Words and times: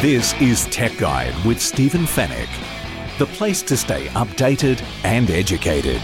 This 0.00 0.32
is 0.40 0.66
Tech 0.66 0.96
Guide 0.96 1.34
with 1.44 1.60
Stephen 1.60 2.02
Fenech, 2.02 2.48
the 3.18 3.26
place 3.26 3.62
to 3.62 3.76
stay 3.76 4.06
updated 4.10 4.80
and 5.02 5.28
educated. 5.28 6.00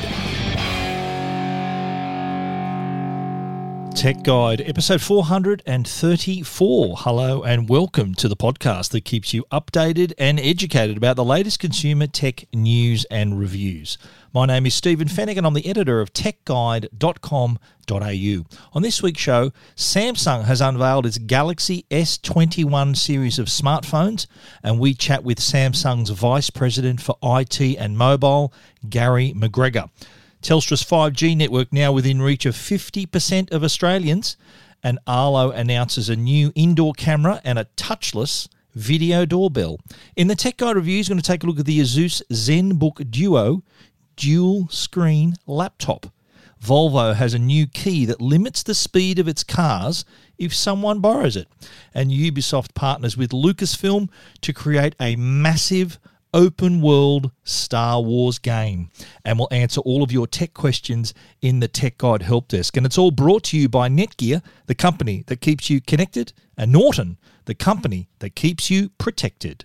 Tech 4.04 4.22
Guide, 4.22 4.60
episode 4.60 5.00
434. 5.00 6.96
Hello 6.98 7.42
and 7.42 7.70
welcome 7.70 8.14
to 8.16 8.28
the 8.28 8.36
podcast 8.36 8.90
that 8.90 9.06
keeps 9.06 9.32
you 9.32 9.46
updated 9.50 10.12
and 10.18 10.38
educated 10.38 10.98
about 10.98 11.16
the 11.16 11.24
latest 11.24 11.58
consumer 11.58 12.06
tech 12.06 12.44
news 12.52 13.06
and 13.06 13.38
reviews. 13.38 13.96
My 14.34 14.44
name 14.44 14.66
is 14.66 14.74
Stephen 14.74 15.08
Fenech 15.08 15.38
and 15.38 15.46
I'm 15.46 15.54
the 15.54 15.66
editor 15.66 16.02
of 16.02 16.12
techguide.com.au. 16.12 18.58
On 18.74 18.82
this 18.82 19.02
week's 19.02 19.22
show, 19.22 19.52
Samsung 19.74 20.44
has 20.44 20.60
unveiled 20.60 21.06
its 21.06 21.16
Galaxy 21.16 21.86
S21 21.90 22.98
series 22.98 23.38
of 23.38 23.46
smartphones, 23.46 24.26
and 24.62 24.78
we 24.78 24.92
chat 24.92 25.24
with 25.24 25.38
Samsung's 25.38 26.10
Vice 26.10 26.50
President 26.50 27.00
for 27.00 27.16
IT 27.22 27.58
and 27.58 27.96
Mobile, 27.96 28.52
Garry 28.86 29.32
McGregor. 29.32 29.88
Telstra's 30.44 30.84
5G 30.84 31.34
network 31.34 31.72
now 31.72 31.90
within 31.90 32.20
reach 32.20 32.44
of 32.44 32.54
50% 32.54 33.50
of 33.50 33.64
Australians, 33.64 34.36
and 34.82 34.98
Arlo 35.06 35.50
announces 35.50 36.10
a 36.10 36.16
new 36.16 36.52
indoor 36.54 36.92
camera 36.92 37.40
and 37.44 37.58
a 37.58 37.64
touchless 37.78 38.48
video 38.74 39.24
doorbell. 39.24 39.80
In 40.16 40.28
the 40.28 40.34
Tech 40.34 40.58
Guide 40.58 40.76
review, 40.76 41.00
is 41.00 41.08
going 41.08 41.18
to 41.18 41.24
take 41.24 41.42
a 41.44 41.46
look 41.46 41.58
at 41.58 41.64
the 41.64 41.80
Asus 41.80 42.20
ZenBook 42.30 43.10
Duo 43.10 43.62
dual 44.16 44.68
screen 44.68 45.36
laptop. 45.46 46.12
Volvo 46.62 47.14
has 47.14 47.32
a 47.32 47.38
new 47.38 47.66
key 47.66 48.04
that 48.04 48.20
limits 48.20 48.62
the 48.62 48.74
speed 48.74 49.18
of 49.18 49.26
its 49.26 49.44
cars 49.44 50.04
if 50.36 50.54
someone 50.54 51.00
borrows 51.00 51.36
it. 51.36 51.48
And 51.94 52.10
Ubisoft 52.10 52.74
partners 52.74 53.16
with 53.16 53.30
Lucasfilm 53.30 54.10
to 54.42 54.52
create 54.52 54.94
a 55.00 55.16
massive 55.16 55.98
open 56.34 56.82
world 56.82 57.30
Star 57.44 58.02
Wars 58.02 58.38
game. 58.38 58.90
And 59.24 59.38
we'll 59.38 59.48
answer 59.50 59.80
all 59.82 60.02
of 60.02 60.12
your 60.12 60.26
tech 60.26 60.52
questions 60.52 61.14
in 61.40 61.60
the 61.60 61.68
Tech 61.68 61.96
Guide 61.96 62.22
Help 62.22 62.48
Desk. 62.48 62.76
And 62.76 62.84
it's 62.84 62.98
all 62.98 63.12
brought 63.12 63.44
to 63.44 63.56
you 63.56 63.68
by 63.68 63.88
Netgear, 63.88 64.42
the 64.66 64.74
company 64.74 65.22
that 65.28 65.40
keeps 65.40 65.70
you 65.70 65.80
connected, 65.80 66.32
and 66.58 66.72
Norton, 66.72 67.16
the 67.46 67.54
company 67.54 68.08
that 68.18 68.34
keeps 68.34 68.68
you 68.68 68.90
protected. 68.98 69.64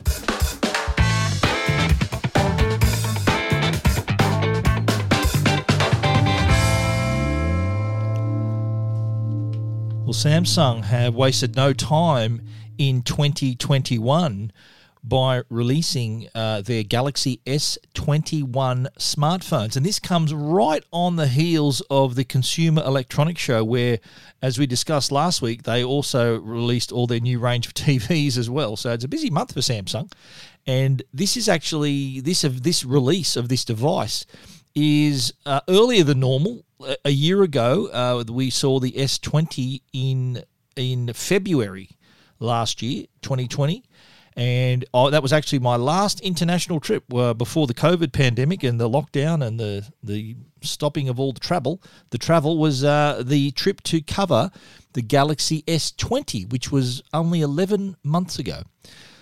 Well, 10.05 10.15
Samsung 10.15 10.85
have 10.85 11.13
wasted 11.13 11.55
no 11.55 11.73
time 11.73 12.41
in 12.79 13.03
2021 13.03 14.51
by 15.03 15.43
releasing 15.49 16.27
uh, 16.35 16.61
their 16.61 16.83
Galaxy 16.83 17.39
S21 17.45 18.87
smartphones. 18.97 19.75
And 19.77 19.85
this 19.85 19.99
comes 19.99 20.33
right 20.33 20.83
on 20.91 21.15
the 21.15 21.27
heels 21.27 21.81
of 21.89 22.15
the 22.15 22.25
Consumer 22.25 22.83
Electronics 22.83 23.41
Show, 23.41 23.63
where, 23.63 23.99
as 24.41 24.59
we 24.59 24.67
discussed 24.67 25.11
last 25.11 25.41
week, 25.41 25.63
they 25.63 25.83
also 25.83 26.39
released 26.39 26.91
all 26.91 27.07
their 27.07 27.19
new 27.19 27.39
range 27.39 27.65
of 27.67 27.73
TVs 27.75 28.37
as 28.37 28.49
well. 28.49 28.75
So 28.75 28.91
it's 28.91 29.05
a 29.05 29.09
busy 29.09 29.29
month 29.29 29.53
for 29.53 29.61
Samsung. 29.61 30.11
And 30.67 31.03
this 31.13 31.37
is 31.37 31.47
actually 31.47 32.19
this 32.19 32.43
of 32.43 32.63
this 32.63 32.83
release 32.83 33.35
of 33.35 33.49
this 33.49 33.65
device 33.65 34.25
is 34.75 35.33
uh, 35.45 35.61
earlier 35.67 36.03
than 36.03 36.19
normal. 36.19 36.63
A 37.03 37.09
year 37.09 37.43
ago, 37.43 37.87
uh, 37.87 38.23
we 38.31 38.49
saw 38.49 38.79
the 38.79 38.91
S20 38.91 39.81
in 39.91 40.43
in 40.75 41.11
February 41.13 41.89
last 42.39 42.81
year, 42.81 43.05
2020. 43.21 43.83
And 44.39 44.85
oh, 44.93 45.09
that 45.09 45.21
was 45.21 45.33
actually 45.33 45.59
my 45.59 45.75
last 45.75 46.21
international 46.21 46.79
trip 46.79 47.13
uh, 47.13 47.33
before 47.33 47.67
the 47.67 47.73
COVID 47.73 48.13
pandemic 48.13 48.63
and 48.63 48.79
the 48.79 48.89
lockdown 48.89 49.45
and 49.45 49.59
the, 49.59 49.85
the 50.01 50.37
stopping 50.61 51.09
of 51.09 51.19
all 51.19 51.33
the 51.33 51.41
travel. 51.41 51.81
The 52.11 52.19
travel 52.19 52.57
was 52.57 52.81
uh, 52.85 53.21
the 53.25 53.51
trip 53.51 53.81
to 53.83 53.99
cover 53.99 54.49
the 54.93 55.01
Galaxy 55.01 55.63
S20, 55.63 56.49
which 56.53 56.71
was 56.71 57.03
only 57.11 57.41
11 57.41 57.97
months 58.01 58.39
ago. 58.39 58.63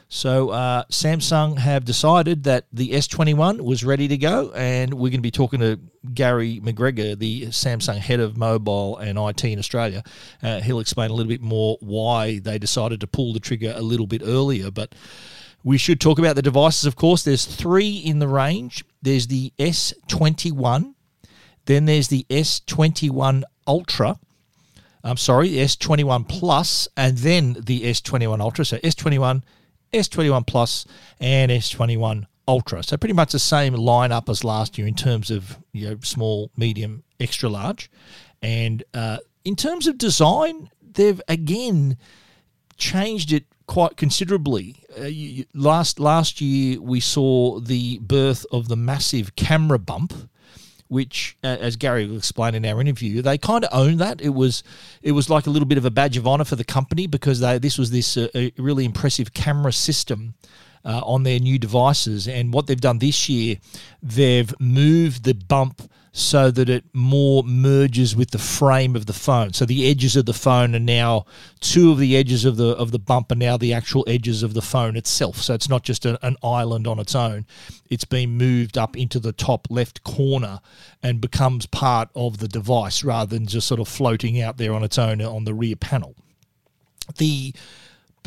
So 0.09 0.49
uh, 0.49 0.85
Samsung 0.85 1.57
have 1.57 1.83
decided 1.83 2.43
that 2.43 2.65
the 2.71 2.91
S21 2.91 3.59
was 3.61 3.83
ready 3.83 4.07
to 4.07 4.17
go, 4.17 4.51
and 4.53 4.93
we're 4.93 5.09
going 5.09 5.13
to 5.13 5.21
be 5.21 5.31
talking 5.31 5.59
to 5.59 5.79
Garry 6.13 6.61
McGregor, 6.61 7.17
the 7.17 7.47
Samsung 7.47 7.97
head 7.97 8.21
of 8.21 8.37
mobile 8.37 8.97
and 8.97 9.17
IT 9.17 9.43
in 9.43 9.59
Australia. 9.59 10.03
Uh, 10.41 10.61
he'll 10.61 10.79
explain 10.79 11.11
a 11.11 11.13
little 11.13 11.29
bit 11.29 11.41
more 11.41 11.77
why 11.81 12.39
they 12.39 12.57
decided 12.57 13.01
to 13.01 13.07
pull 13.07 13.33
the 13.33 13.39
trigger 13.41 13.73
a 13.75 13.81
little 13.81 14.07
bit 14.07 14.21
earlier, 14.23 14.71
but. 14.71 14.93
We 15.63 15.77
should 15.77 15.99
talk 15.99 16.17
about 16.17 16.37
the 16.37 16.41
devices, 16.41 16.85
of 16.85 16.95
course. 16.95 17.23
There's 17.23 17.43
three 17.43 17.97
in 17.97 18.19
the 18.19 18.27
range. 18.27 18.85
There's 19.01 19.27
the 19.27 19.51
S21, 19.59 20.93
then 21.65 21.85
there's 21.85 22.07
the 22.07 22.25
S21 22.29 23.43
Ultra, 23.67 24.17
I'm 25.03 25.17
sorry, 25.17 25.49
the 25.49 25.59
S21 25.59 26.27
Plus, 26.29 26.87
and 26.95 27.17
then 27.17 27.57
the 27.59 27.81
S21 27.81 28.39
Ultra. 28.39 28.65
So 28.65 28.77
S21, 28.77 29.43
S21 29.93 30.45
Plus, 30.45 30.85
and 31.19 31.51
S21 31.51 32.25
Ultra. 32.47 32.83
So 32.83 32.97
pretty 32.97 33.13
much 33.13 33.33
the 33.33 33.39
same 33.39 33.73
lineup 33.73 34.29
as 34.29 34.43
last 34.43 34.77
year 34.77 34.87
in 34.87 34.93
terms 34.95 35.29
of 35.29 35.57
you 35.73 35.89
know 35.89 35.97
small, 36.01 36.51
medium, 36.55 37.03
extra 37.19 37.49
large, 37.49 37.89
and 38.41 38.83
uh, 38.93 39.17
in 39.43 39.55
terms 39.55 39.87
of 39.87 39.97
design, 39.97 40.69
they've 40.81 41.21
again 41.27 41.97
changed 42.77 43.31
it 43.31 43.45
quite 43.67 43.97
considerably. 43.97 44.75
Uh, 44.97 45.03
you, 45.03 45.45
last 45.53 45.99
last 45.99 46.41
year 46.41 46.81
we 46.81 46.99
saw 46.99 47.59
the 47.59 47.99
birth 47.99 48.45
of 48.51 48.67
the 48.67 48.75
massive 48.75 49.35
camera 49.35 49.79
bump 49.79 50.13
which, 50.87 51.37
uh, 51.43 51.57
as 51.59 51.75
Garry 51.75 52.07
will 52.07 52.17
explain 52.17 52.55
in 52.55 52.65
our 52.65 52.79
interview, 52.79 53.21
they 53.21 53.37
kind 53.37 53.63
of 53.65 53.69
owned 53.73 53.99
that. 53.99 54.21
It 54.21 54.29
was 54.29 54.63
it 55.01 55.11
was 55.11 55.29
like 55.29 55.47
a 55.47 55.49
little 55.49 55.67
bit 55.67 55.77
of 55.77 55.85
a 55.85 55.91
badge 55.91 56.17
of 56.17 56.27
honor 56.27 56.45
for 56.45 56.55
the 56.55 56.63
company 56.63 57.07
because 57.07 57.39
they 57.39 57.57
this 57.57 57.77
was 57.77 57.91
this 57.91 58.17
uh, 58.17 58.27
really 58.57 58.85
impressive 58.85 59.33
camera 59.33 59.73
system. 59.73 60.35
Uh, 60.85 61.01
on 61.03 61.23
their 61.23 61.39
new 61.39 61.59
devices, 61.59 62.27
and 62.29 62.53
what 62.53 62.67
they've 62.67 62.79
done 62.79 62.99
this 62.99 63.27
year, 63.27 63.57
they've 64.01 64.53
moved 64.59 65.25
the 65.25 65.33
bump 65.33 65.81
so 66.17 66.49
that 66.49 66.67
it 66.67 66.83
more 66.93 67.43
merges 67.43 68.15
with 68.15 68.31
the 68.31 68.39
frame 68.39 68.95
of 68.95 69.05
the 69.05 69.13
phone. 69.13 69.53
So 69.53 69.65
the 69.65 69.87
edges 69.87 70.15
of 70.15 70.25
the 70.25 70.33
phone 70.33 70.73
are 70.75 70.79
now 70.79 71.25
two 71.59 71.91
of 71.91 71.99
the 71.99 72.17
edges 72.17 72.43
of 72.43 72.57
the 72.57 72.69
of 72.69 72.89
the 72.89 72.97
bump 72.97 73.31
are 73.31 73.35
now 73.35 73.55
the 73.55 73.71
actual 73.71 74.03
edges 74.07 74.41
of 74.41 74.55
the 74.55 74.61
phone 74.61 74.95
itself. 74.95 75.37
So 75.37 75.53
it's 75.53 75.69
not 75.69 75.83
just 75.83 76.07
a, 76.07 76.17
an 76.25 76.35
island 76.41 76.87
on 76.87 76.97
its 76.97 77.13
own. 77.13 77.45
It's 77.91 78.03
been 78.05 78.31
moved 78.31 78.79
up 78.79 78.97
into 78.97 79.19
the 79.19 79.31
top 79.31 79.67
left 79.69 80.03
corner 80.03 80.59
and 81.03 81.21
becomes 81.21 81.67
part 81.67 82.09
of 82.15 82.39
the 82.39 82.47
device 82.47 83.03
rather 83.03 83.35
than 83.35 83.45
just 83.45 83.67
sort 83.67 83.79
of 83.79 83.87
floating 83.87 84.41
out 84.41 84.57
there 84.57 84.73
on 84.73 84.83
its 84.83 84.97
own 84.97 85.21
on 85.21 85.43
the 85.43 85.53
rear 85.53 85.75
panel. 85.75 86.15
The 87.17 87.53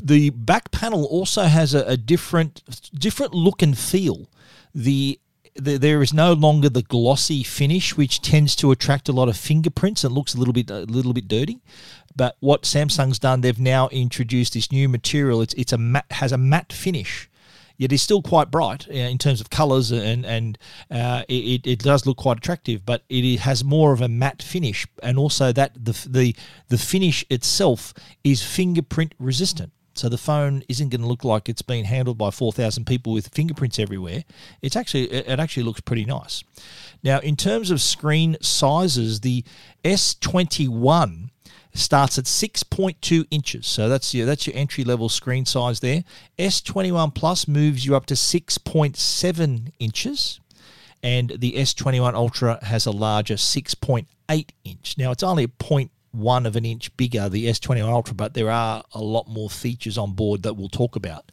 the 0.01 0.31
back 0.31 0.71
panel 0.71 1.05
also 1.05 1.45
has 1.45 1.75
a, 1.75 1.85
a 1.85 1.97
different 1.97 2.63
different 2.95 3.35
look 3.35 3.63
and 3.63 3.77
feel. 3.77 4.29
The 4.75 5.21
there 5.55 6.03
is 6.03 6.13
no 6.13 6.33
longer 6.33 6.69
the 6.69 6.83
glossy 6.83 7.43
finish, 7.43 7.97
which 7.97 8.23
tends 8.23 8.55
to 8.57 8.71
attract 8.71 9.09
a 9.09 9.13
lot 9.13 9.29
of 9.29 9.37
fingerprints 9.37 10.05
and 10.05 10.15
looks 10.15 10.35
a 10.35 10.39
little 10.39 10.53
bit 10.55 10.71
a 10.71 10.81
little 10.81 11.13
bit 11.13 11.29
dirty. 11.29 11.61
But 12.17 12.37
what 12.41 12.63
Samsung's 12.63 13.19
done, 13.19 13.41
they've 13.41 13.59
now 13.59 13.89
introduced 13.89 14.55
this 14.55 14.73
new 14.73 14.89
material. 14.89 15.43
It's 15.43 15.55
it's 15.55 15.73
a 15.73 15.79
matte, 15.79 16.11
has 16.13 16.33
a 16.33 16.39
matte 16.39 16.73
finish, 16.73 17.29
yet 17.77 17.93
is 17.93 18.03
still 18.03 18.23
quite 18.23 18.51
bright 18.51 18.89
uh, 18.89 18.93
in 18.93 19.19
terms 19.19 19.41
of 19.41 19.51
colours 19.51 19.91
and 19.91 20.25
and 20.25 20.59
uh, 20.91 21.25
it, 21.29 21.67
it 21.67 21.79
does 21.81 22.07
look 22.07 22.19
quite 22.19 22.39
attractive. 22.39 22.87
But 22.87 23.03
it 23.09 23.41
has 23.41 23.65
more 23.65 23.93
of 23.93 24.01
a 24.01 24.09
matte 24.09 24.43
finish, 24.43 24.87
and 25.03 25.19
also 25.19 25.53
that 25.53 25.85
the 25.85 25.93
the 26.09 26.37
the 26.69 26.79
finish 26.79 27.25
itself 27.31 27.93
is 28.23 28.43
fingerprint 28.43 29.15
resistant. 29.19 29.73
So 30.01 30.09
the 30.09 30.17
phone 30.17 30.63
isn't 30.67 30.89
going 30.89 31.03
to 31.03 31.07
look 31.07 31.25
like 31.25 31.51
it's 31.51 31.61
been 31.61 31.85
handled 31.85 32.17
by 32.17 32.31
4,000 32.31 32.87
people 32.87 33.13
with 33.13 33.29
fingerprints 33.29 33.79
everywhere. 33.79 34.25
It's 34.63 34.75
actually 34.75 35.13
it 35.13 35.39
actually 35.39 35.65
looks 35.65 35.83
pretty 35.83 36.07
nice. 36.07 36.43
Now, 37.03 37.19
in 37.19 37.37
terms 37.37 37.71
of 37.71 37.83
screen 37.83 38.39
sizes, 38.41 39.21
the 39.21 39.45
S21 39.85 41.29
starts 41.75 42.19
at 42.19 42.25
6.2 42.25 43.27
inches. 43.31 43.67
So 43.67 43.91
that's 43.91 44.15
your 44.15 44.25
that's 44.25 44.47
your 44.47 44.57
entry 44.57 44.85
level 44.85 45.11
screen 45.11 45.45
size 45.45 45.81
there. 45.81 46.05
S21 46.39 47.15
Plus 47.15 47.47
moves 47.47 47.85
you 47.85 47.95
up 47.95 48.07
to 48.07 48.15
6.7 48.15 49.73
inches 49.79 50.41
and 51.03 51.35
the 51.39 51.53
S21 51.53 52.15
Ultra 52.15 52.59
has 52.65 52.87
a 52.87 52.91
larger 52.91 53.35
6.8 53.35 54.49
inch. 54.65 54.97
Now 54.97 55.11
it's 55.11 55.23
only 55.23 55.45
a 55.45 55.49
point 55.49 55.91
one 56.13 56.47
of 56.47 56.57
an 56.57 56.65
inch 56.65 56.95
bigger, 56.97 57.29
the 57.29 57.47
S21 57.47 57.89
Ultra, 57.89 58.15
but 58.15 58.35
there 58.35 58.51
are 58.51 58.83
a 58.93 59.01
lot 59.01 59.29
more 59.29 59.51
features 59.51 59.97
on 59.97 60.13
board 60.13 60.43
that 60.43 60.55
we'll 60.55 60.69
talk 60.69 60.97
about. 60.97 61.31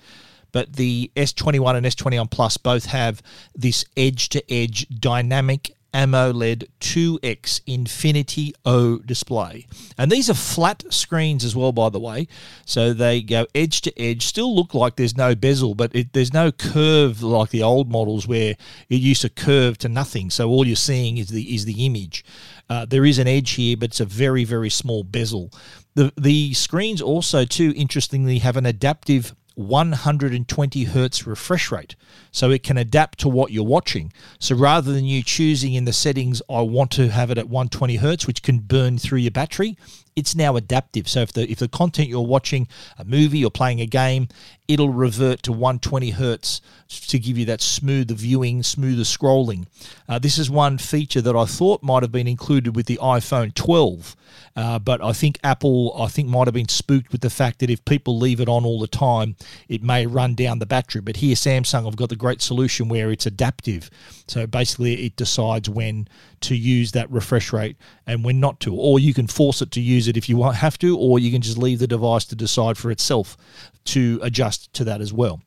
But 0.52 0.74
the 0.74 1.12
S21 1.16 1.76
and 1.76 1.86
S21 1.86 2.32
Plus 2.32 2.58
both 2.58 2.86
have 2.86 3.22
this 3.56 3.86
edge 3.96 4.30
to 4.30 4.54
edge 4.54 4.88
dynamic 4.90 5.76
AMOLED 5.94 6.68
2X 6.80 7.62
Infinity 7.66 8.54
O 8.66 9.00
display. 9.00 9.66
And 9.98 10.12
these 10.12 10.30
are 10.30 10.36
flat 10.36 10.84
screens 10.90 11.44
as 11.44 11.56
well, 11.56 11.72
by 11.72 11.90
the 11.90 12.00
way. 12.00 12.28
So 12.66 12.94
they 12.94 13.22
go 13.22 13.48
edge 13.56 13.82
to 13.82 14.00
edge, 14.00 14.26
still 14.26 14.56
look 14.56 14.74
like 14.74 14.96
there's 14.96 15.18
no 15.18 15.34
bezel, 15.34 15.76
but 15.76 15.96
it, 15.96 16.14
there's 16.14 16.34
no 16.34 16.52
curve 16.52 17.24
like 17.24 17.50
the 17.50 17.64
old 17.64 17.92
models 17.92 18.28
where 18.28 18.56
it 18.90 18.96
used 18.96 19.22
to 19.24 19.30
curve 19.30 19.78
to 19.80 19.90
nothing. 19.90 20.30
So 20.30 20.50
all 20.50 20.68
you're 20.68 20.76
seeing 20.76 21.18
is 21.18 21.30
the 21.30 21.56
is 21.56 21.66
the 21.66 21.86
image. 21.86 22.24
Uh, 22.70 22.86
there 22.86 23.06
is 23.06 23.18
an 23.18 23.28
edge 23.28 23.52
here, 23.52 23.78
but 23.78 23.92
it's 23.92 24.00
a 24.00 24.06
very 24.06 24.44
very 24.44 24.70
small 24.70 25.04
bezel. 25.04 25.52
The 25.96 26.12
the 26.18 26.54
screens 26.54 27.02
also 27.02 27.46
too 27.46 27.74
interestingly 27.76 28.40
have 28.40 28.58
an 28.58 28.66
adaptive 28.66 29.34
120 29.58 30.84
hertz 30.84 31.26
refresh 31.26 31.72
rate. 31.72 31.96
So 32.32 32.52
it 32.52 32.64
can 32.64 32.78
adapt 32.78 33.20
to 33.20 33.30
what 33.30 33.52
you're 33.52 33.64
watching. 33.64 34.14
So 34.40 34.56
rather 34.56 34.94
than 34.94 35.06
you 35.06 35.24
choosing 35.24 35.74
in 35.74 35.86
the 35.86 35.94
settings, 35.94 36.42
I 36.50 36.62
want 36.62 36.92
to 36.92 37.10
have 37.10 37.32
it 37.32 37.40
at 37.40 37.50
120 37.50 37.96
hertz, 37.96 38.28
which 38.28 38.44
can 38.44 38.60
burn 38.60 39.00
through 39.00 39.20
your 39.20 39.32
battery, 39.32 39.76
it's 40.18 40.36
now 40.36 40.56
adaptive. 40.56 41.08
So 41.08 41.22
if 41.22 41.32
the 41.32 41.50
if 41.50 41.60
the 41.60 41.68
content 41.68 42.10
you're 42.10 42.22
watching, 42.22 42.68
a 42.98 43.06
movie 43.06 43.46
or 43.46 43.52
playing 43.52 43.80
a 43.80 43.86
game, 43.86 44.28
it'll 44.68 44.90
revert 44.90 45.44
to 45.44 45.52
120 45.52 46.10
hertz 46.10 46.60
to 46.90 47.20
give 47.20 47.38
you 47.38 47.46
that 47.46 47.62
smoother 47.62 48.16
viewing, 48.16 48.64
smoother 48.64 49.04
scrolling. 49.04 49.68
Uh, 50.10 50.18
this 50.18 50.40
is 50.40 50.50
one 50.50 50.80
feature 50.80 51.22
that 51.22 51.36
I 51.36 51.46
thought 51.46 51.84
might 51.84 52.02
have 52.02 52.12
been 52.12 52.28
included 52.28 52.76
with 52.76 52.88
the 52.88 52.98
iPhone 52.98 53.54
12, 53.54 54.16
uh, 54.56 54.80
but 54.80 55.04
I 55.04 55.14
think 55.14 55.38
Apple 55.44 55.94
I 55.98 56.08
think 56.08 56.28
might 56.28 56.48
have 56.48 56.54
been 56.54 56.68
spooked 56.68 57.12
with 57.12 57.22
the 57.22 57.30
fact 57.30 57.60
that 57.60 57.70
if 57.70 57.86
people 57.86 58.18
leave 58.18 58.42
it 58.42 58.50
on 58.50 58.66
all 58.66 58.80
the 58.80 58.88
time, 58.88 59.36
it 59.70 59.84
may 59.84 60.08
run 60.08 60.34
down 60.34 60.58
the 60.58 60.66
battery. 60.66 61.02
But 61.02 61.18
here 61.18 61.36
Samsung 61.36 61.86
have 61.86 61.96
got 61.96 62.10
the 62.10 62.16
great 62.16 62.42
solution 62.42 62.90
where 62.90 63.12
it's 63.12 63.28
adaptive. 63.28 63.92
So 64.28 64.48
basically, 64.48 65.06
it 65.06 65.16
decides 65.16 65.70
when 65.70 66.08
to 66.42 66.56
use 66.56 66.92
that 66.92 67.10
refresh 67.12 67.52
rate 67.54 67.78
and 68.06 68.24
when 68.24 68.40
not 68.40 68.60
to, 68.62 68.76
or 68.76 69.00
you 69.00 69.14
can 69.14 69.28
force 69.28 69.62
it 69.62 69.72
to 69.72 69.82
use 69.82 70.08
it 70.08 70.18
if 70.18 70.30
you 70.30 70.42
have 70.44 70.78
to, 70.80 70.98
or 70.98 71.20
you 71.20 71.32
can 71.32 71.42
just 71.42 71.58
leave 71.58 71.80
the 71.80 71.88
device 71.88 72.26
to 72.26 72.36
decide 72.36 72.78
for 72.78 72.92
itself 72.92 73.38
to 73.86 74.20
adjust 74.22 74.72
to 74.74 74.84
that 74.84 75.02
as 75.02 75.14
well. 75.14 75.42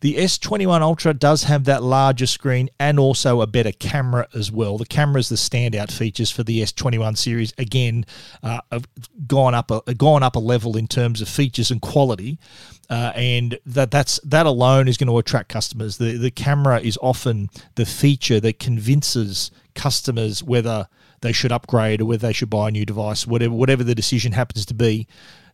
The 0.00 0.16
S21 0.16 0.82
Ultra 0.82 1.14
does 1.14 1.44
have 1.44 1.64
that 1.64 1.82
larger 1.82 2.26
screen 2.26 2.68
and 2.78 3.00
also 3.00 3.40
a 3.40 3.46
better 3.46 3.72
camera 3.72 4.28
as 4.34 4.52
well. 4.52 4.76
The 4.76 4.84
camera 4.84 5.20
is 5.20 5.30
the 5.30 5.36
standout 5.36 5.90
features 5.90 6.30
for 6.30 6.42
the 6.42 6.60
S21 6.60 7.16
series. 7.16 7.54
Again, 7.56 8.04
uh, 8.42 8.60
have 8.70 8.86
gone 9.26 9.54
up 9.54 9.70
a 9.70 9.94
gone 9.94 10.22
up 10.22 10.36
a 10.36 10.38
level 10.38 10.76
in 10.76 10.86
terms 10.86 11.22
of 11.22 11.28
features 11.28 11.70
and 11.70 11.80
quality, 11.80 12.38
uh, 12.90 13.12
and 13.14 13.58
that 13.64 13.90
that's 13.90 14.20
that 14.22 14.44
alone 14.44 14.86
is 14.86 14.98
going 14.98 15.08
to 15.08 15.16
attract 15.16 15.48
customers. 15.48 15.96
The 15.96 16.18
the 16.18 16.30
camera 16.30 16.78
is 16.80 16.98
often 17.00 17.48
the 17.76 17.86
feature 17.86 18.38
that 18.40 18.58
convinces 18.58 19.50
customers 19.76 20.42
whether 20.42 20.88
they 21.20 21.32
should 21.32 21.52
upgrade 21.52 22.00
or 22.00 22.06
whether 22.06 22.26
they 22.26 22.32
should 22.32 22.50
buy 22.50 22.68
a 22.68 22.72
new 22.72 22.84
device, 22.84 23.26
whatever 23.26 23.54
whatever 23.54 23.84
the 23.84 23.94
decision 23.94 24.32
happens 24.32 24.66
to 24.66 24.74
be 24.74 25.06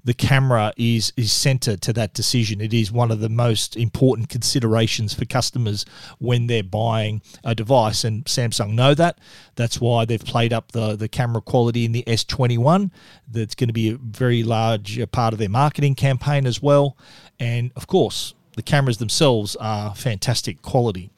the 0.04 0.14
camera 0.14 0.72
is 0.76 1.12
is 1.16 1.32
centered 1.32 1.80
to 1.82 1.92
that 1.92 2.14
decision. 2.14 2.60
It 2.60 2.74
is 2.74 2.90
one 2.90 3.10
of 3.10 3.20
the 3.20 3.28
most 3.28 3.76
important 3.76 4.28
considerations 4.28 5.14
for 5.14 5.24
customers 5.24 5.84
when 6.18 6.46
they're 6.46 6.62
buying 6.62 7.22
a 7.44 7.54
device, 7.54 8.04
and 8.04 8.24
Samsung 8.24 8.72
know 8.72 8.94
that. 8.94 9.18
That's 9.54 9.80
why 9.80 10.04
they've 10.04 10.24
played 10.24 10.52
up 10.52 10.72
the 10.72 10.96
the 10.96 11.08
camera 11.08 11.40
quality 11.40 11.84
in 11.84 11.92
the 11.92 12.04
S21. 12.06 12.90
That's 13.28 13.54
going 13.54 13.68
to 13.68 13.74
be 13.74 13.90
a 13.90 13.96
very 13.96 14.42
large 14.42 14.98
uh, 14.98 15.06
part 15.06 15.32
of 15.32 15.38
their 15.38 15.48
marketing 15.48 15.94
campaign 15.94 16.46
as 16.46 16.60
well, 16.60 16.96
and 17.38 17.72
of 17.76 17.86
course, 17.86 18.34
the 18.56 18.62
cameras 18.62 18.98
themselves 18.98 19.56
are 19.56 19.94
fantastic 19.94 20.62
quality. 20.62 21.10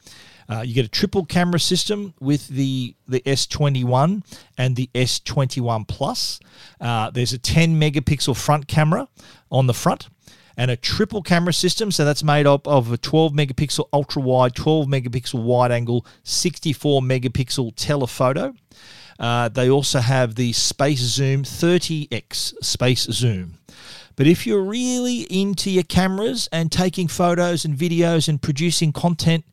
Uh, 0.49 0.61
you 0.61 0.73
get 0.73 0.85
a 0.85 0.89
triple 0.89 1.25
camera 1.25 1.59
system 1.59 2.13
with 2.19 2.47
the 2.47 2.95
the 3.07 3.21
S21 3.21 4.23
and 4.57 4.75
the 4.75 4.89
S21 4.93 5.87
Plus. 5.87 6.39
Uh, 6.79 7.09
there's 7.09 7.33
a 7.33 7.39
10 7.39 7.79
megapixel 7.79 8.35
front 8.37 8.67
camera 8.67 9.07
on 9.51 9.67
the 9.67 9.73
front 9.73 10.09
and 10.57 10.71
a 10.71 10.75
triple 10.75 11.21
camera 11.21 11.53
system. 11.53 11.91
So 11.91 12.05
that's 12.05 12.23
made 12.23 12.47
up 12.47 12.67
of 12.67 12.91
a 12.91 12.97
12 12.97 13.33
megapixel 13.33 13.87
ultra 13.91 14.21
wide, 14.21 14.55
12 14.55 14.87
megapixel 14.87 15.43
wide 15.43 15.71
angle, 15.71 16.05
64 16.23 17.01
megapixel 17.01 17.73
telephoto. 17.75 18.53
Uh, 19.17 19.49
they 19.49 19.69
also 19.69 19.99
have 19.99 20.35
the 20.35 20.51
Space 20.53 20.99
Zoom 20.99 21.43
30x 21.43 22.63
Space 22.63 23.03
Zoom. 23.03 23.57
But 24.17 24.27
if 24.27 24.47
you're 24.47 24.63
really 24.63 25.21
into 25.21 25.69
your 25.69 25.83
cameras 25.83 26.47
and 26.51 26.71
taking 26.71 27.07
photos 27.07 27.65
and 27.65 27.75
videos 27.75 28.27
and 28.29 28.41
producing 28.41 28.93
content, 28.93 29.45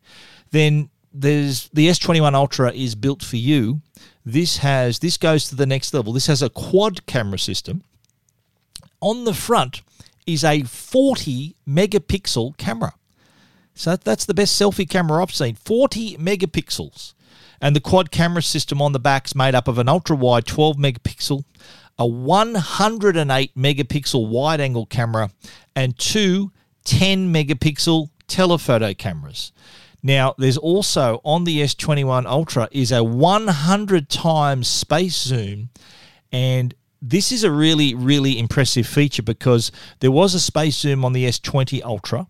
then 0.53 0.89
there's 1.11 1.67
the 1.73 1.87
S21 1.87 2.33
Ultra 2.33 2.71
is 2.71 2.95
built 2.95 3.23
for 3.23 3.37
you. 3.37 3.81
This 4.23 4.57
has 4.57 4.99
this 4.99 5.17
goes 5.17 5.49
to 5.49 5.55
the 5.55 5.65
next 5.65 5.93
level. 5.93 6.13
This 6.13 6.27
has 6.27 6.41
a 6.41 6.49
quad 6.49 7.05
camera 7.07 7.39
system. 7.39 7.83
On 9.01 9.25
the 9.25 9.33
front 9.33 9.81
is 10.25 10.43
a 10.43 10.61
40 10.63 11.55
megapixel 11.67 12.55
camera. 12.57 12.93
So 13.75 13.95
that's 13.95 14.25
the 14.25 14.33
best 14.33 14.59
selfie 14.59 14.89
camera 14.89 15.21
I've 15.21 15.33
seen. 15.33 15.55
40 15.55 16.17
megapixels. 16.17 17.13
And 17.59 17.75
the 17.75 17.81
quad 17.81 18.11
camera 18.11 18.43
system 18.43 18.81
on 18.81 18.91
the 18.91 18.99
back 18.99 19.25
is 19.25 19.35
made 19.35 19.55
up 19.55 19.67
of 19.67 19.79
an 19.79 19.89
ultra 19.89 20.15
wide 20.15 20.45
12 20.45 20.77
megapixel, 20.77 21.43
a 21.97 22.05
108 22.05 23.55
megapixel 23.55 24.29
wide 24.29 24.61
angle 24.61 24.85
camera, 24.85 25.31
and 25.75 25.97
two 25.97 26.51
10 26.85 27.33
megapixel 27.33 28.09
telephoto 28.27 28.93
cameras. 28.93 29.51
Now, 30.03 30.35
there's 30.37 30.57
also 30.57 31.21
on 31.23 31.45
the 31.45 31.61
S21 31.61 32.25
Ultra 32.25 32.67
is 32.71 32.91
a 32.91 33.03
100 33.03 34.09
times 34.09 34.67
space 34.67 35.15
zoom, 35.15 35.69
and 36.31 36.75
this 37.01 37.31
is 37.31 37.45
a 37.45 37.51
really, 37.51 37.95
really 37.95 38.37
impressive 38.37 38.85
feature 38.85 39.23
because 39.23 39.71
there 40.01 40.11
was 40.11 40.33
a 40.35 40.39
space 40.41 40.77
zoom 40.77 41.05
on 41.05 41.13
the 41.13 41.25
S20 41.25 41.81
Ultra, 41.83 42.27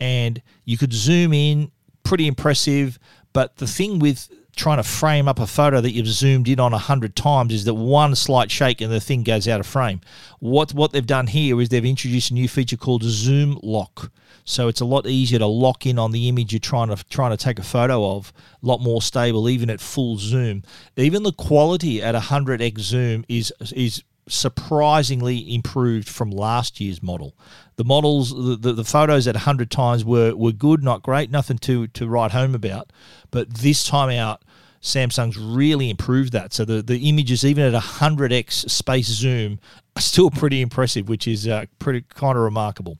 and 0.00 0.42
you 0.64 0.76
could 0.76 0.92
zoom 0.92 1.32
in, 1.32 1.70
pretty 2.02 2.26
impressive. 2.26 2.98
But 3.32 3.56
the 3.56 3.66
thing 3.68 4.00
with 4.00 4.28
trying 4.56 4.78
to 4.78 4.82
frame 4.82 5.28
up 5.28 5.38
a 5.38 5.46
photo 5.46 5.80
that 5.80 5.92
you've 5.92 6.06
zoomed 6.06 6.48
in 6.48 6.60
on 6.60 6.72
a 6.72 6.78
hundred 6.78 7.16
times 7.16 7.52
is 7.52 7.64
that 7.64 7.74
one 7.74 8.14
slight 8.14 8.50
shake 8.50 8.80
and 8.80 8.92
the 8.92 9.00
thing 9.00 9.22
goes 9.22 9.48
out 9.48 9.60
of 9.60 9.66
frame. 9.66 10.00
What 10.40 10.72
what 10.74 10.92
they've 10.92 11.06
done 11.06 11.26
here 11.26 11.60
is 11.60 11.68
they've 11.68 11.84
introduced 11.84 12.30
a 12.30 12.34
new 12.34 12.48
feature 12.48 12.76
called 12.76 13.02
Zoom 13.02 13.58
Lock. 13.62 14.10
So 14.44 14.68
it's 14.68 14.80
a 14.80 14.84
lot 14.84 15.06
easier 15.06 15.38
to 15.38 15.46
lock 15.46 15.86
in 15.86 15.98
on 15.98 16.12
the 16.12 16.28
image 16.28 16.52
you're 16.52 16.60
trying 16.60 16.94
to 16.94 17.02
trying 17.04 17.30
to 17.30 17.36
take 17.36 17.58
a 17.58 17.62
photo 17.62 18.16
of. 18.16 18.32
A 18.62 18.66
lot 18.66 18.80
more 18.80 19.00
stable, 19.02 19.48
even 19.48 19.70
at 19.70 19.80
full 19.80 20.18
zoom. 20.18 20.62
Even 20.96 21.22
the 21.22 21.32
quality 21.32 22.02
at 22.02 22.14
100x 22.14 22.78
zoom 22.80 23.24
is 23.28 23.52
is 23.74 24.02
surprisingly 24.28 25.54
improved 25.54 26.08
from 26.08 26.30
last 26.30 26.80
year's 26.80 27.02
model. 27.02 27.34
The 27.76 27.84
models, 27.84 28.30
the, 28.30 28.56
the, 28.56 28.72
the, 28.72 28.84
photos 28.84 29.26
at 29.26 29.34
100 29.34 29.70
times 29.70 30.04
were, 30.04 30.34
were 30.34 30.52
good, 30.52 30.82
not 30.82 31.02
great, 31.02 31.30
nothing 31.30 31.58
to, 31.58 31.88
to 31.88 32.08
write 32.08 32.30
home 32.30 32.54
about. 32.54 32.90
But 33.30 33.52
this 33.52 33.84
time 33.84 34.10
out, 34.10 34.42
Samsung's 34.84 35.38
really 35.38 35.88
improved 35.88 36.32
that. 36.32 36.52
So 36.52 36.64
the, 36.64 36.82
the 36.82 37.08
images, 37.08 37.44
even 37.44 37.64
at 37.64 37.82
100x 37.82 38.70
space 38.70 39.08
zoom, 39.08 39.58
are 39.96 40.02
still 40.02 40.30
pretty 40.30 40.60
impressive, 40.60 41.08
which 41.08 41.26
is 41.26 41.48
uh, 41.48 41.64
pretty 41.78 42.02
kind 42.02 42.36
of 42.36 42.44
remarkable. 42.44 42.98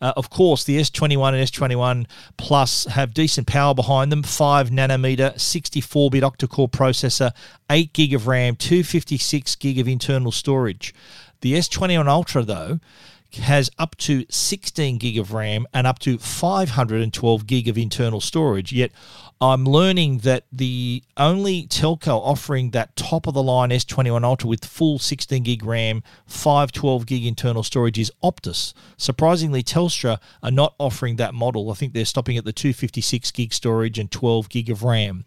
Uh, 0.00 0.12
of 0.16 0.28
course, 0.28 0.64
the 0.64 0.78
S21 0.78 1.34
and 1.34 1.46
S21 1.46 2.06
Plus 2.36 2.86
have 2.86 3.14
decent 3.14 3.46
power 3.46 3.74
behind 3.74 4.10
them 4.10 4.22
5 4.22 4.70
nanometer, 4.70 5.38
64 5.38 6.10
bit 6.10 6.24
octa 6.24 6.48
core 6.48 6.68
processor, 6.68 7.32
8 7.70 7.92
gig 7.92 8.12
of 8.12 8.26
RAM, 8.26 8.56
256 8.56 9.54
gig 9.56 9.78
of 9.78 9.86
internal 9.86 10.32
storage. 10.32 10.92
The 11.42 11.52
S21 11.52 12.08
Ultra, 12.08 12.42
though, 12.42 12.80
has 13.42 13.70
up 13.78 13.96
to 13.98 14.24
16 14.28 14.98
gig 14.98 15.18
of 15.18 15.32
RAM 15.32 15.66
and 15.72 15.86
up 15.86 16.00
to 16.00 16.18
512 16.18 17.46
gig 17.46 17.68
of 17.68 17.78
internal 17.78 18.20
storage. 18.20 18.72
Yet 18.72 18.90
I'm 19.42 19.64
learning 19.64 20.18
that 20.18 20.44
the 20.52 21.02
only 21.16 21.66
telco 21.66 22.20
offering 22.20 22.72
that 22.72 22.94
top 22.94 23.26
of 23.26 23.32
the 23.32 23.42
line 23.42 23.70
S21 23.70 24.22
Ultra 24.22 24.50
with 24.50 24.66
full 24.66 24.98
16 24.98 25.42
gig 25.42 25.64
RAM, 25.64 26.02
512 26.26 27.06
gig 27.06 27.24
internal 27.24 27.62
storage 27.62 27.98
is 27.98 28.12
Optus. 28.22 28.74
Surprisingly, 28.98 29.62
Telstra 29.62 30.18
are 30.42 30.50
not 30.50 30.74
offering 30.78 31.16
that 31.16 31.32
model. 31.32 31.70
I 31.70 31.74
think 31.74 31.94
they're 31.94 32.04
stopping 32.04 32.36
at 32.36 32.44
the 32.44 32.52
256 32.52 33.30
gig 33.30 33.54
storage 33.54 33.98
and 33.98 34.10
12 34.10 34.50
gig 34.50 34.68
of 34.68 34.82
RAM. 34.82 35.24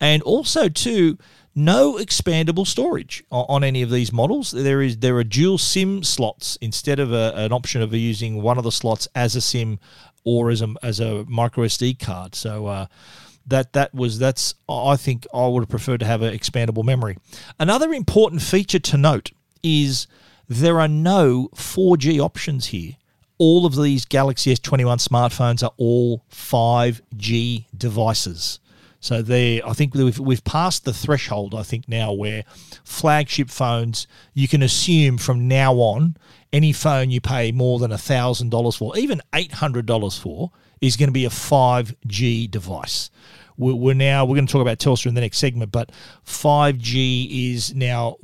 And 0.00 0.22
also, 0.22 0.68
too, 0.68 1.16
no 1.54 1.94
expandable 1.94 2.66
storage 2.66 3.22
on 3.30 3.62
any 3.62 3.82
of 3.82 3.90
these 3.90 4.12
models. 4.12 4.50
There 4.50 4.82
is 4.82 4.98
there 4.98 5.16
are 5.18 5.24
dual 5.24 5.58
SIM 5.58 6.02
slots 6.02 6.58
instead 6.60 6.98
of 6.98 7.12
a, 7.12 7.32
an 7.36 7.52
option 7.52 7.80
of 7.80 7.94
using 7.94 8.42
one 8.42 8.58
of 8.58 8.64
the 8.64 8.72
slots 8.72 9.06
as 9.14 9.36
a 9.36 9.40
SIM 9.40 9.78
or 10.24 10.50
as 10.50 10.62
a 10.62 10.74
as 10.82 10.98
a 10.98 11.24
micro 11.28 11.66
SD 11.66 12.00
card. 12.00 12.34
So. 12.34 12.66
Uh, 12.66 12.86
that 13.46 13.72
that 13.72 13.94
was 13.94 14.18
that's 14.18 14.54
I 14.68 14.96
think 14.96 15.26
I 15.34 15.46
would 15.46 15.60
have 15.60 15.68
preferred 15.68 16.00
to 16.00 16.06
have 16.06 16.22
an 16.22 16.34
expandable 16.34 16.84
memory. 16.84 17.18
Another 17.58 17.92
important 17.92 18.42
feature 18.42 18.78
to 18.78 18.96
note 18.96 19.30
is 19.62 20.06
there 20.48 20.80
are 20.80 20.88
no 20.88 21.48
4G 21.54 22.18
options 22.20 22.66
here. 22.66 22.92
All 23.38 23.66
of 23.66 23.74
these 23.74 24.04
Galaxy 24.04 24.54
S21 24.54 25.06
smartphones 25.06 25.62
are 25.62 25.72
all 25.76 26.24
5G 26.30 27.66
devices. 27.76 28.60
So 29.00 29.20
there, 29.20 29.66
I 29.66 29.72
think 29.72 29.94
we've, 29.94 30.18
we've 30.20 30.44
passed 30.44 30.84
the 30.84 30.92
threshold. 30.92 31.56
I 31.56 31.64
think 31.64 31.88
now 31.88 32.12
where 32.12 32.44
flagship 32.84 33.50
phones, 33.50 34.06
you 34.32 34.46
can 34.46 34.62
assume 34.62 35.18
from 35.18 35.48
now 35.48 35.74
on, 35.74 36.16
any 36.52 36.72
phone 36.72 37.10
you 37.10 37.20
pay 37.20 37.50
more 37.50 37.80
than 37.80 37.96
thousand 37.96 38.50
dollars 38.50 38.76
for, 38.76 38.96
even 38.96 39.20
eight 39.34 39.54
hundred 39.54 39.86
dollars 39.86 40.16
for, 40.16 40.52
is 40.82 40.96
going 40.98 41.08
to 41.08 41.12
be 41.12 41.24
a 41.24 41.30
five 41.30 41.96
G 42.06 42.46
device 42.46 43.10
we're 43.62 43.94
now 43.94 44.24
we're 44.24 44.36
going 44.36 44.46
to 44.46 44.52
talk 44.52 44.62
about 44.62 44.78
Telstra 44.78 45.06
in 45.06 45.14
the 45.14 45.20
next 45.20 45.38
segment, 45.38 45.72
but 45.72 45.90
5G 46.26 47.52
is 47.52 47.74
now 47.74 48.16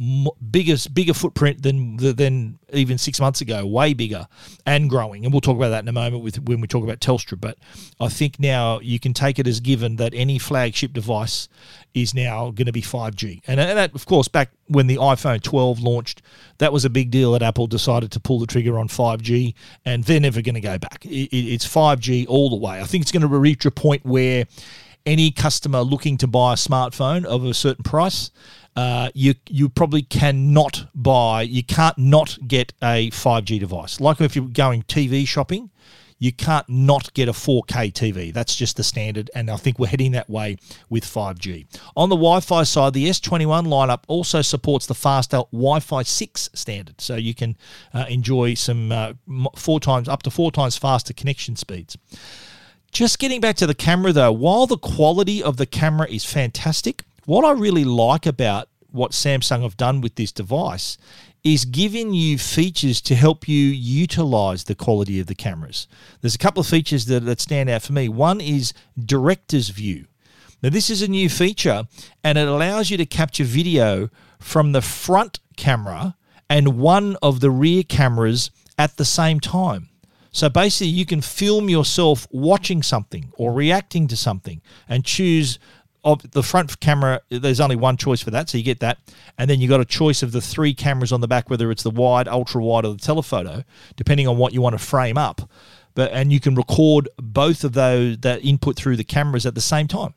biggest 0.51 0.95
bigger 0.95 1.15
footprint 1.15 1.63
than 1.63 1.97
than 1.97 2.59
even 2.73 2.99
six 2.99 3.21
months 3.21 3.41
ago, 3.41 3.67
way 3.67 3.95
bigger 3.95 4.27
and 4.67 4.91
growing. 4.91 5.25
And 5.25 5.33
we'll 5.33 5.41
talk 5.41 5.57
about 5.57 5.71
that 5.71 5.83
in 5.83 5.89
a 5.89 5.93
moment 5.93 6.23
with 6.23 6.39
when 6.43 6.61
we 6.61 6.67
talk 6.67 6.85
about 6.85 7.01
Telstra. 7.01 7.41
But 7.41 7.59
I 8.01 8.09
think 8.09 8.39
now 8.39 8.81
you 8.81 8.99
can 8.99 9.15
take 9.15 9.39
it 9.39 9.47
as 9.47 9.61
given 9.61 9.97
that 9.97 10.13
any 10.15 10.39
flagship 10.39 10.93
device 10.93 11.49
is 11.95 12.15
now 12.15 12.51
going 12.51 12.67
to 12.67 12.73
be 12.73 12.83
5G. 12.83 13.43
And 13.47 13.59
that, 13.59 13.95
of 13.95 14.07
course, 14.07 14.29
back 14.29 14.51
when 14.69 14.87
the 14.87 14.97
iPhone 14.97 15.43
12 15.43 15.81
launched, 15.81 16.23
that 16.59 16.73
was 16.73 16.85
a 16.85 16.91
big 16.91 17.11
deal 17.11 17.33
that 17.33 17.43
Apple 17.43 17.67
decided 17.67 18.13
to 18.13 18.21
pull 18.21 18.39
the 18.39 18.47
trigger 18.47 18.79
on 18.79 18.89
5G, 18.89 19.55
and 19.85 20.05
they're 20.05 20.21
never 20.21 20.43
going 20.43 20.55
to 20.55 20.61
go 20.61 20.79
back. 20.79 21.05
it's 21.05 21.67
5G 21.67 22.27
all 22.29 22.51
the 22.51 22.57
way. 22.57 22.81
I 22.81 22.85
think 22.85 23.03
it's 23.03 23.13
going 23.13 23.29
to 23.29 23.29
reach 23.29 23.65
a 23.65 23.71
point 23.71 24.05
where 24.05 24.45
any 25.09 25.31
customer 25.31 25.81
looking 25.81 26.19
to 26.19 26.27
buy 26.27 26.53
a 26.53 26.57
smartphone 26.57 27.25
of 27.25 27.45
a 27.45 27.55
certain 27.55 27.83
price, 27.83 28.31
uh, 28.77 29.11
you 29.15 29.35
you 29.49 29.69
probably 29.69 30.03
cannot 30.03 30.87
buy, 30.95 31.43
you 31.43 31.65
can't 31.65 31.97
not 31.99 32.39
get 32.47 32.73
a 32.83 33.11
5G 33.11 33.59
device. 33.59 34.01
Like 34.01 34.21
if 34.21 34.37
you're 34.37 34.45
going 34.47 34.83
TV 34.83 35.27
shopping, 35.27 35.71
you 36.19 36.33
can't 36.33 36.69
not 36.69 37.13
get 37.15 37.29
a 37.29 37.33
4K 37.33 37.93
TV. 37.93 38.33
That's 38.33 38.55
just 38.55 38.77
the 38.77 38.85
standard, 38.85 39.31
and 39.35 39.51
I 39.51 39.57
think 39.57 39.79
we're 39.79 39.87
heading 39.87 40.13
that 40.13 40.29
way 40.29 40.59
with 40.91 41.05
5G. 41.05 41.67
On 41.97 42.09
the 42.09 42.17
Wi 42.17 42.41
Fi 42.41 42.65
side, 42.65 42.93
the 42.93 43.07
S21 43.07 43.67
lineup 43.67 44.03
also 44.09 44.43
supports 44.43 44.87
the 44.87 44.95
faster 44.95 45.39
Wi 45.53 45.81
Fi 45.81 46.03
6 46.03 46.51
standard, 46.53 47.01
so 47.01 47.17
you 47.17 47.35
can 47.35 47.57
uh, 47.95 48.05
enjoy 48.09 48.55
some 48.55 48.93
uh, 48.93 49.15
four 49.57 49.81
times, 49.81 50.09
up 50.09 50.23
to 50.25 50.31
four 50.31 50.53
times 50.53 50.77
faster 50.77 51.15
connection 51.15 51.57
speeds. 51.57 51.97
Just 52.93 53.19
getting 53.19 53.41
back 53.41 53.57
to 53.57 53.67
the 53.67 53.75
camera 53.75 54.13
though, 54.13 54.33
while 54.33 54.67
the 54.67 54.79
quality 54.79 55.43
of 55.43 55.57
the 55.57 55.67
camera 55.67 56.09
is 56.09 56.25
fantastic, 56.25 57.05
what 57.27 57.45
I 57.45 57.53
really 57.53 57.85
like 57.85 58.27
about 58.27 58.69
what 58.91 59.13
Samsung 59.13 59.63
have 59.63 59.77
done 59.77 60.01
with 60.01 60.15
this 60.15 60.33
device 60.33 60.97
is 61.45 61.65
giving 61.65 62.13
you 62.13 62.39
features 62.39 63.01
to 63.03 63.15
help 63.15 63.47
you 63.47 63.67
utilize 63.67 64.65
the 64.65 64.75
quality 64.75 65.21
of 65.21 65.27
the 65.27 65.35
cameras. 65.35 65.87
There's 66.21 66.35
a 66.35 66.39
couple 66.39 66.61
of 66.61 66.67
features 66.67 67.07
that, 67.07 67.25
that 67.27 67.41
stand 67.41 67.71
out 67.71 67.83
for 67.83 67.93
me. 67.93 68.09
One 68.09 68.41
is 68.41 68.73
director's 68.99 69.69
view. 69.69 70.07
Now, 70.63 70.71
this 70.71 70.91
is 70.91 71.03
a 71.03 71.09
new 71.09 71.29
feature 71.29 71.87
and 72.25 72.37
it 72.37 72.49
allows 72.49 72.91
you 72.91 72.97
to 72.97 73.07
capture 73.07 73.45
video 73.45 74.11
from 74.41 74.73
the 74.73 74.83
front 74.83 75.39
camera 75.57 76.17
and 76.51 76.79
one 76.79 77.17
of 77.23 77.41
the 77.41 77.51
rear 77.51 77.83
cameras 77.83 78.51
at 78.77 78.97
the 78.97 79.05
same 79.05 79.39
time. 79.39 79.91
So 80.33 80.49
basically, 80.49 80.89
you 80.89 81.07
can 81.07 81.21
film 81.21 81.69
yourself 81.69 82.27
watching 82.31 82.83
something 82.83 83.33
or 83.35 83.53
reacting 83.53 84.09
to 84.09 84.17
something 84.17 84.61
and 84.89 85.05
choose 85.05 85.59
of 86.05 86.31
the 86.31 86.43
front 86.43 86.79
camera. 86.81 87.21
There's 87.29 87.61
only 87.61 87.77
one 87.77 87.97
choice 87.97 88.21
for 88.21 88.31
that, 88.31 88.49
so 88.49 88.59
you 88.59 88.65
get 88.65 88.81
that, 88.81 88.99
and 89.37 89.51
then 89.51 89.61
you've 89.61 89.71
got 89.71 89.81
a 89.81 89.85
choice 89.85 90.23
of 90.23 90.33
the 90.33 90.41
three 90.41 90.75
cameras 90.75 91.13
on 91.13 91.21
the 91.21 91.29
back, 91.29 91.51
whether 91.51 91.71
it's 91.71 91.83
the 91.83 91.91
wide, 91.91 92.29
ultra 92.29 92.63
wide, 92.63 92.85
or 92.85 92.93
the 92.93 93.01
telephoto, 93.01 93.65
depending 93.97 94.29
on 94.29 94.39
what 94.39 94.53
you 94.53 94.63
want 94.63 94.79
to 94.79 94.85
frame 94.85 95.19
up. 95.19 95.49
But 95.95 96.13
and 96.13 96.33
you 96.33 96.41
can 96.41 96.55
record 96.55 97.09
both 97.17 97.65
of 97.65 97.73
those 97.73 98.19
that 98.19 98.45
input 98.45 98.77
through 98.77 98.97
the 98.97 99.05
cameras 99.05 99.47
at 99.47 99.55
the 99.55 99.61
same 99.61 99.89
time. 99.89 100.15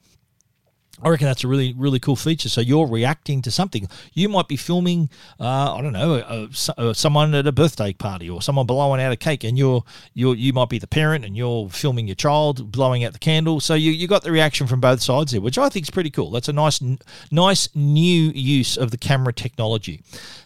I 1.03 1.09
reckon 1.09 1.25
that's 1.25 1.43
a 1.43 1.47
really, 1.47 1.73
really 1.77 1.99
cool 1.99 2.15
feature. 2.15 2.49
So 2.49 2.61
you're 2.61 2.87
reacting 2.87 3.41
to 3.43 3.51
something. 3.51 3.87
You 4.13 4.29
might 4.29 4.47
be 4.47 4.55
filming, 4.55 5.09
uh, 5.39 5.75
I 5.75 5.81
don't 5.81 5.93
know, 5.93 6.15
uh, 6.15 6.47
uh, 6.77 6.93
someone 6.93 7.33
at 7.33 7.47
a 7.47 7.51
birthday 7.51 7.93
party 7.93 8.29
or 8.29 8.41
someone 8.41 8.65
blowing 8.65 9.01
out 9.01 9.11
a 9.11 9.17
cake, 9.17 9.43
and 9.43 9.57
you're 9.57 9.83
you 10.13 10.33
you 10.33 10.53
might 10.53 10.69
be 10.69 10.79
the 10.79 10.87
parent 10.87 11.25
and 11.25 11.35
you're 11.35 11.69
filming 11.69 12.07
your 12.07 12.15
child 12.15 12.71
blowing 12.71 13.03
out 13.03 13.13
the 13.13 13.19
candle. 13.19 13.59
So 13.59 13.73
you 13.73 13.91
you 13.91 14.07
got 14.07 14.23
the 14.23 14.31
reaction 14.31 14.67
from 14.67 14.79
both 14.81 15.01
sides 15.01 15.31
there, 15.31 15.41
which 15.41 15.57
I 15.57 15.69
think 15.69 15.85
is 15.85 15.89
pretty 15.89 16.09
cool. 16.09 16.31
That's 16.31 16.49
a 16.49 16.53
nice, 16.53 16.81
nice 17.31 17.69
new 17.75 18.31
use 18.33 18.77
of 18.77 18.91
the 18.91 18.97
camera 18.97 19.33
technology. 19.33 20.01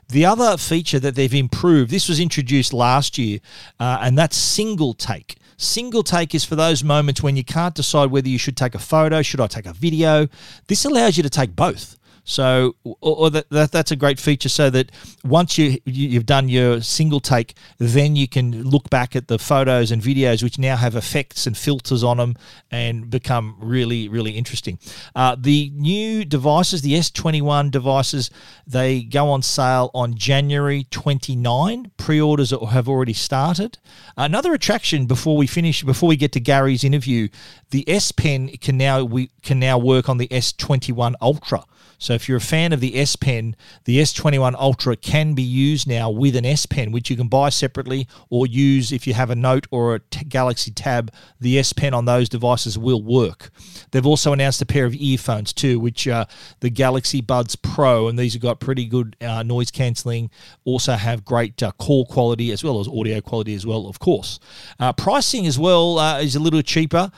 The 0.10 0.26
other 0.26 0.58
feature 0.58 1.00
that 1.00 1.16
they've 1.16 1.34
improved, 1.34 1.90
this 1.90 2.08
was 2.08 2.20
introduced 2.20 2.74
last 2.74 3.18
year, 3.18 3.40
uh, 3.80 4.00
and 4.02 4.18
that's 4.18 4.38
single 4.38 4.94
take. 4.94 5.38
Single 5.58 6.04
take 6.04 6.36
is 6.36 6.44
for 6.44 6.56
those 6.56 6.84
moments 6.84 7.24
when 7.24 7.36
you 7.36 7.44
can't 7.44 7.74
decide 7.74 8.12
whether 8.12 8.28
you 8.28 8.38
should 8.38 8.58
take 8.58 8.76
a 8.76 8.80
photo, 8.80 9.22
should 9.22 9.42
I 9.42 9.48
take 9.48 9.66
a 9.66 9.74
video. 9.74 10.28
This 10.68 10.86
allows 10.86 11.18
you 11.18 11.24
to 11.24 11.30
take 11.30 11.56
both. 11.56 11.98
So, 12.26 12.76
or, 12.84 12.98
or 13.02 13.30
that, 13.30 13.50
that, 13.52 13.72
that's 13.72 13.92
a 13.92 13.96
great 13.96 14.20
feature. 14.20 14.50
So 14.50 14.70
that 14.72 14.92
once 15.24 15.58
you, 15.58 15.80
you 15.86 16.16
have 16.16 16.26
done 16.26 16.50
your 16.50 16.82
single 16.82 17.20
take, 17.20 17.56
then 17.78 18.16
you 18.16 18.28
can 18.28 18.64
look 18.64 18.90
back 18.90 19.16
at 19.16 19.28
the 19.28 19.40
photos 19.40 19.92
and 19.92 20.02
videos, 20.02 20.44
which 20.44 20.60
now 20.60 20.76
have 20.76 20.96
effects 20.96 21.48
and 21.48 21.58
filters 21.58 22.04
on 22.04 22.18
them, 22.18 22.36
and 22.72 23.10
become 23.10 23.56
really 23.60 24.10
really 24.10 24.32
interesting. 24.32 24.80
Uh, 25.16 25.36
the 25.40 25.72
new 25.76 26.26
devices, 26.26 26.82
the 26.82 26.94
S21 26.94 27.72
devices, 27.72 28.30
they 28.66 29.04
go 29.04 29.30
on 29.30 29.42
sale 29.42 29.92
on 29.94 30.16
January 30.16 30.86
29. 30.90 31.92
Pre-orders 31.98 32.52
have 32.52 32.90
already 32.90 33.14
started. 33.14 33.78
Another 34.18 34.54
attraction 34.54 35.06
before 35.06 35.38
we 35.38 35.48
finish, 35.48 35.84
before 35.84 36.10
we 36.10 36.16
get 36.16 36.32
to 36.32 36.40
Garry's 36.40 36.84
interview, 36.84 37.28
the 37.70 37.88
S 37.90 38.12
Pen 38.12 38.50
can 38.58 38.78
now 38.78 39.04
we 39.04 39.30
can 39.44 39.60
now 39.60 39.78
work 39.78 40.10
on 40.10 40.18
the 40.18 40.28
S21 40.30 41.14
Ultra. 41.22 41.64
So 42.06 42.14
if 42.14 42.30
you're 42.30 42.38
a 42.38 42.42
fan 42.42 42.72
of 42.72 42.82
the 42.82 43.00
S 43.00 43.16
Pen, 43.16 43.56
the 43.86 43.98
S21 43.98 44.54
Ultra 44.60 44.96
can 44.96 45.34
be 45.34 45.42
used 45.42 45.88
now 45.88 46.08
with 46.12 46.36
an 46.36 46.46
S 46.46 46.68
Pen, 46.68 46.92
which 46.92 47.10
you 47.10 47.18
can 47.18 47.28
buy 47.28 47.50
separately 47.50 48.08
or 48.30 48.46
use 48.46 48.92
if 48.92 49.08
you 49.08 49.16
have 49.16 49.32
a 49.32 49.36
Note 49.36 49.66
or 49.72 49.96
a 49.96 50.00
t- 50.00 50.24
Galaxy 50.24 50.70
Tab. 50.70 51.12
The 51.40 51.58
S 51.58 51.74
Pen 51.74 51.96
on 51.96 52.06
those 52.06 52.30
devices 52.30 52.78
will 52.78 53.02
work. 53.02 53.50
They've 53.90 54.06
also 54.06 54.34
announced 54.34 54.62
a 54.62 54.68
pair 54.68 54.86
of 54.86 54.94
earphones 54.94 55.52
too, 55.52 55.80
which 55.80 56.06
are 56.06 56.28
the 56.60 56.70
Galaxy 56.70 57.22
Buds 57.22 57.56
Pro, 57.56 58.08
and 58.08 58.20
these 58.20 58.34
have 58.34 58.42
got 58.44 58.60
pretty 58.60 58.86
good 58.86 59.16
uh, 59.20 59.42
noise 59.42 59.72
cancelling. 59.72 60.30
Also 60.64 60.94
have 60.94 61.26
great 61.26 61.64
uh, 61.64 61.72
call 61.72 62.06
quality 62.06 62.52
as 62.52 62.64
well 62.64 62.80
as 62.80 62.88
audio 62.88 63.20
quality 63.20 63.56
as 63.56 63.66
well, 63.66 63.88
of 63.88 63.98
course. 63.98 64.40
Uh, 64.80 64.94
pricing 64.94 65.48
as 65.48 65.58
well 65.58 65.98
uh, 65.98 66.20
is 66.20 66.36
a 66.36 66.40
little 66.40 66.62
cheaper 66.62 67.12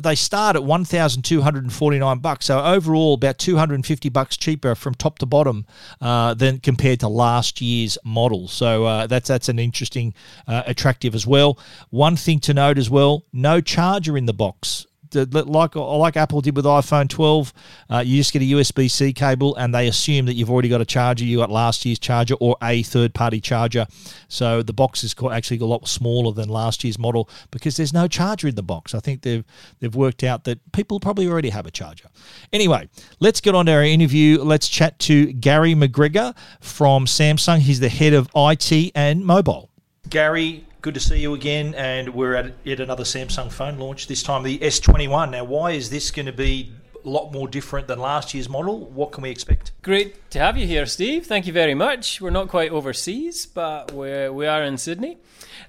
they 0.00 0.14
start 0.14 0.56
at 0.56 0.64
1249 0.64 2.18
bucks. 2.18 2.46
So 2.46 2.62
overall 2.62 3.14
about 3.14 3.38
250 3.38 4.08
bucks 4.08 4.36
cheaper 4.36 4.74
from 4.74 4.94
top 4.94 5.18
to 5.20 5.26
bottom 5.26 5.66
uh, 6.00 6.34
than 6.34 6.60
compared 6.60 7.00
to 7.00 7.08
last 7.08 7.60
year's 7.60 7.98
model. 8.04 8.48
So 8.48 8.84
uh, 8.84 9.06
that's 9.06 9.28
that's 9.28 9.48
an 9.48 9.58
interesting 9.58 10.14
uh, 10.46 10.62
attractive 10.66 11.14
as 11.14 11.26
well. 11.26 11.58
One 11.90 12.16
thing 12.16 12.40
to 12.40 12.54
note 12.54 12.78
as 12.78 12.90
well 12.90 13.24
no 13.32 13.60
charger 13.60 14.16
in 14.16 14.26
the 14.26 14.34
box 14.34 14.86
like 15.14 15.74
like 15.74 16.16
Apple 16.16 16.40
did 16.40 16.56
with 16.56 16.64
iPhone 16.64 17.08
12, 17.08 17.52
uh, 17.90 18.02
you 18.04 18.18
just 18.18 18.32
get 18.32 18.42
a 18.42 18.44
USB 18.44 18.90
C 18.90 19.12
cable, 19.12 19.54
and 19.56 19.74
they 19.74 19.88
assume 19.88 20.26
that 20.26 20.34
you've 20.34 20.50
already 20.50 20.68
got 20.68 20.80
a 20.80 20.84
charger. 20.84 21.24
You 21.24 21.38
got 21.38 21.50
last 21.50 21.84
year's 21.84 21.98
charger 21.98 22.34
or 22.40 22.56
a 22.62 22.82
third 22.82 23.14
party 23.14 23.40
charger. 23.40 23.86
So 24.28 24.62
the 24.62 24.72
box 24.72 25.04
is 25.04 25.14
actually 25.30 25.58
a 25.58 25.64
lot 25.64 25.86
smaller 25.88 26.32
than 26.32 26.48
last 26.48 26.84
year's 26.84 26.98
model 26.98 27.28
because 27.50 27.76
there's 27.76 27.92
no 27.92 28.08
charger 28.08 28.48
in 28.48 28.54
the 28.54 28.62
box. 28.62 28.94
I 28.94 29.00
think 29.00 29.22
they've 29.22 29.44
they've 29.80 29.94
worked 29.94 30.24
out 30.24 30.44
that 30.44 30.60
people 30.72 31.00
probably 31.00 31.28
already 31.28 31.50
have 31.50 31.66
a 31.66 31.70
charger. 31.70 32.08
Anyway, 32.52 32.88
let's 33.20 33.40
get 33.40 33.54
on 33.54 33.66
to 33.66 33.72
our 33.72 33.82
interview. 33.82 34.42
Let's 34.42 34.68
chat 34.68 34.98
to 35.00 35.32
Garry 35.32 35.74
McGregor 35.74 36.36
from 36.60 37.06
Samsung. 37.06 37.58
He's 37.58 37.80
the 37.80 37.88
head 37.88 38.12
of 38.12 38.28
IT 38.34 38.92
and 38.94 39.24
mobile. 39.24 39.70
Garry, 40.08 40.65
good 40.82 40.94
to 40.94 41.00
see 41.00 41.18
you 41.18 41.34
again. 41.34 41.74
And 41.74 42.14
we're 42.14 42.34
at 42.34 42.54
yet 42.64 42.80
another 42.80 43.04
Samsung 43.04 43.50
phone 43.50 43.78
launch, 43.78 44.06
this 44.06 44.22
time 44.22 44.42
the 44.42 44.58
S21. 44.58 45.30
Now, 45.30 45.44
why 45.44 45.72
is 45.72 45.90
this 45.90 46.10
going 46.10 46.26
to 46.26 46.32
be 46.32 46.72
a 47.04 47.08
lot 47.08 47.32
more 47.32 47.48
different 47.48 47.86
than 47.86 47.98
last 47.98 48.34
year's 48.34 48.48
model? 48.48 48.86
What 48.86 49.12
can 49.12 49.22
we 49.22 49.30
expect? 49.30 49.72
Great 49.82 50.30
to 50.30 50.38
have 50.38 50.56
you 50.56 50.66
here, 50.66 50.86
Steve. 50.86 51.26
Thank 51.26 51.46
you 51.46 51.52
very 51.52 51.74
much. 51.74 52.20
We're 52.20 52.30
not 52.30 52.48
quite 52.48 52.70
overseas, 52.70 53.46
but 53.46 53.92
we're, 53.92 54.32
we 54.32 54.46
are 54.46 54.62
in 54.62 54.76
Sydney. 54.78 55.18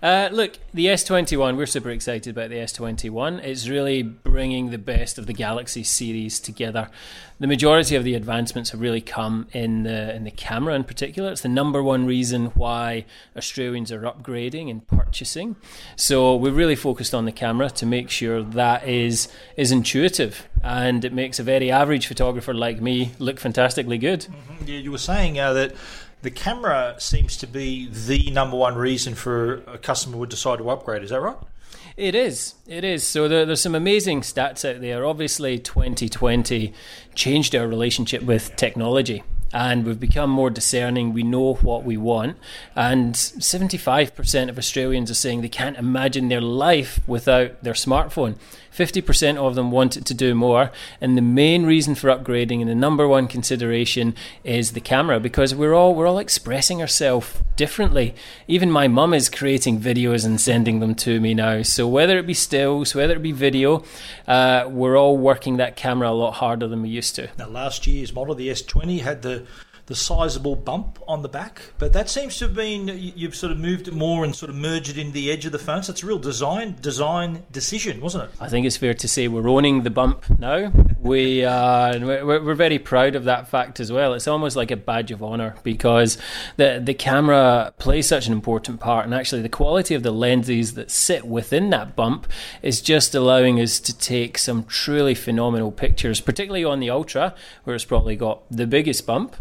Uh, 0.02 0.30
look, 0.32 0.58
the 0.74 0.86
S21, 0.88 1.58
we're 1.58 1.66
super 1.66 1.90
excited 1.90 2.30
about 2.32 2.50
the 2.50 2.58
S21. 2.58 3.44
It's 3.44 3.68
really 3.68 4.04
bringing 4.04 4.70
the 4.70 4.78
best 4.78 5.18
of 5.18 5.26
the 5.26 5.34
Galaxy 5.34 5.84
series 5.84 6.40
together. 6.40 6.90
The 7.40 7.48
majority 7.48 7.96
of 7.96 8.04
the 8.04 8.16
advancements 8.16 8.72
have 8.72 8.82
really 8.82 9.02
come 9.02 9.48
in 9.52 9.84
the 9.84 10.16
in 10.16 10.24
the 10.24 10.32
camera 10.32 10.74
in 10.74 10.84
particular. 10.84 11.32
It's 11.32 11.42
the 11.42 11.50
number 11.50 11.84
one 11.84 12.08
reason 12.08 12.48
why 12.48 13.06
Australians 13.36 13.92
are 13.92 14.02
upgrading 14.02 14.72
and 14.72 14.88
purchasing. 14.88 15.56
So 15.96 16.36
we're 16.36 16.52
really 16.52 16.76
focused 16.76 17.14
on 17.14 17.26
the 17.26 17.32
camera 17.32 17.70
to 17.70 17.86
make 17.86 18.10
sure 18.10 18.42
that 18.42 18.88
is 18.88 19.28
is 19.56 19.72
intuitive 19.72 20.50
and 20.64 21.06
it 21.06 21.14
makes 21.14 21.38
a 21.38 21.44
very 21.44 21.70
average 21.70 22.08
photographer 22.08 22.56
like 22.56 22.82
me 22.82 23.12
look 23.20 23.40
fantastically 23.40 24.00
good. 24.00 24.22
Mm-hmm. 24.22 24.66
Yeah, 24.66 24.80
you 24.80 24.92
were 24.92 24.98
saying 24.98 25.40
uh, 25.40 25.54
that 25.54 25.76
the 26.22 26.32
camera 26.32 26.96
seems 26.98 27.38
to 27.38 27.48
be 27.48 27.88
the 27.90 28.32
number 28.32 28.58
one 28.58 28.76
reason 28.76 29.16
for 29.16 29.64
a 29.68 29.78
customer 29.78 30.18
would 30.18 30.30
decide 30.30 30.58
to 30.60 30.70
upgrade. 30.70 31.04
Is 31.04 31.12
that 31.12 31.22
right? 31.22 31.38
It 31.96 32.14
is. 32.14 32.56
It 32.68 32.84
is. 32.84 33.06
So 33.06 33.28
there, 33.28 33.46
there's 33.46 33.62
some 33.62 33.76
amazing 33.76 34.22
stats 34.22 34.68
out 34.70 34.82
there. 34.82 35.06
Obviously, 35.06 35.58
2020 35.58 36.74
changed 37.16 37.56
our 37.56 37.68
relationship 37.68 38.24
with 38.24 38.56
technology 38.56 39.24
and 39.54 39.86
we've 39.86 40.00
become 40.00 40.30
more 40.30 40.50
discerning. 40.50 41.14
We 41.14 41.24
know 41.24 41.56
what 41.56 41.84
we 41.84 41.98
want. 41.98 42.38
And 42.76 43.16
75% 43.16 44.50
of 44.50 44.58
Australians 44.58 45.10
are 45.10 45.16
saying 45.16 45.42
they 45.42 45.50
can't 45.50 45.78
imagine 45.78 46.28
their 46.28 46.42
life 46.42 47.00
without 47.08 47.64
their 47.64 47.74
smartphone. 47.74 48.36
50% 48.78 49.38
of 49.38 49.56
them 49.56 49.72
want 49.72 49.94
to 49.94 50.14
do 50.14 50.36
more. 50.36 50.72
And 51.02 51.18
the 51.18 51.22
main 51.22 51.66
reason 51.66 51.96
for 51.96 52.10
upgrading 52.10 52.62
and 52.62 52.70
the 52.70 52.76
number 52.76 53.08
one 53.08 53.28
consideration 53.28 54.14
is 54.44 54.74
the 54.74 54.80
camera 54.80 55.20
because 55.20 55.56
we're 55.56 55.74
all 55.74 55.96
we're 55.96 56.08
all 56.08 56.20
expressing 56.20 56.80
ourselves 56.80 57.42
differently. 57.56 58.14
Even 58.48 58.72
my 58.72 58.88
mum 58.88 59.14
is 59.14 59.30
creating 59.30 59.80
videos 59.80 60.26
and 60.26 60.40
sending 60.40 60.80
them 60.80 60.94
to 60.96 61.20
me 61.20 61.34
now. 61.34 61.64
So 61.64 61.88
whether 61.88 62.20
it 62.20 62.28
be 62.28 62.36
stills, 62.36 62.94
whether 62.94 63.16
it 63.16 63.24
be 63.24 63.32
video, 63.32 63.84
uh, 64.28 64.66
we're 64.70 64.98
all 64.98 65.18
working 65.18 65.58
that 65.58 65.76
camera 65.76 66.10
a 66.10 66.12
lot 66.12 66.36
harder 66.36 66.68
than 66.68 66.84
we 66.84 66.90
used 66.90 67.16
to. 67.16 67.30
Now 67.38 67.48
last 67.48 67.88
year's 67.88 68.14
model, 68.14 68.36
the 68.36 68.50
S20, 68.50 69.02
had 69.02 69.24
the 69.24 69.48
the 69.88 69.96
sizable 69.96 70.56
bump 70.56 71.00
on 71.08 71.22
the 71.22 71.30
back, 71.30 71.62
but 71.78 71.94
that 71.94 72.10
seems 72.10 72.38
to 72.38 72.46
have 72.46 72.54
been 72.54 72.90
you've 72.90 73.36
sort 73.36 73.54
of 73.54 73.58
moved 73.58 73.88
it 73.88 73.94
more 73.94 74.26
and 74.26 74.36
sort 74.36 74.50
of 74.50 74.56
merged 74.56 74.90
it 74.90 74.98
into 74.98 75.14
the 75.14 75.32
edge 75.32 75.46
of 75.46 75.54
the 75.54 75.60
phone. 75.60 75.82
So 75.82 75.92
it's 75.92 76.04
a 76.04 76.06
real 76.06 76.20
design 76.20 76.76
design 76.82 77.46
decision, 77.52 78.02
wasn't 78.02 78.26
it? 78.26 78.32
I 78.42 78.50
think 78.50 78.66
it's 78.66 78.76
fair 78.76 78.94
to 78.94 79.08
say 79.08 79.30
we're 79.30 79.48
owning 79.48 79.84
the 79.84 79.90
bump 79.90 80.26
now. 80.38 80.72
We 81.00 81.46
uh, 81.46 82.00
we're, 82.00 82.44
we're 82.44 82.56
very 82.56 82.80
proud 82.80 83.16
of 83.16 83.26
that 83.26 83.48
fact 83.48 83.80
as 83.80 83.92
well. 83.92 84.14
It's 84.14 84.28
almost 84.28 84.58
like 84.58 84.72
a 84.72 84.76
badge 84.76 85.12
of 85.12 85.24
honor 85.24 85.56
because 85.64 86.18
the 86.58 86.82
the 86.84 86.96
camera 86.96 87.72
plays 87.78 88.08
such 88.08 88.28
an 88.28 88.34
important 88.34 88.82
part, 88.82 89.06
and 89.06 89.14
actually 89.14 89.42
the 89.42 89.48
quality 89.48 89.96
of 89.96 90.04
the 90.04 90.12
lenses 90.12 90.74
that 90.74 90.92
sit 90.92 91.26
within 91.26 91.70
that 91.70 91.96
bump 91.96 92.28
is 92.62 92.82
just 92.82 93.16
allowing 93.16 93.62
us 93.62 93.80
to 93.82 93.98
take 93.98 94.38
some 94.38 94.66
truly 94.66 95.16
phenomenal 95.16 95.72
pictures, 95.72 96.20
particularly 96.20 96.66
on 96.66 96.82
the 96.82 96.90
Ultra, 96.90 97.36
where 97.64 97.76
it's 97.76 97.86
probably 97.86 98.18
got 98.18 98.42
the 98.52 98.68
biggest 98.68 99.06
bump. 99.06 99.36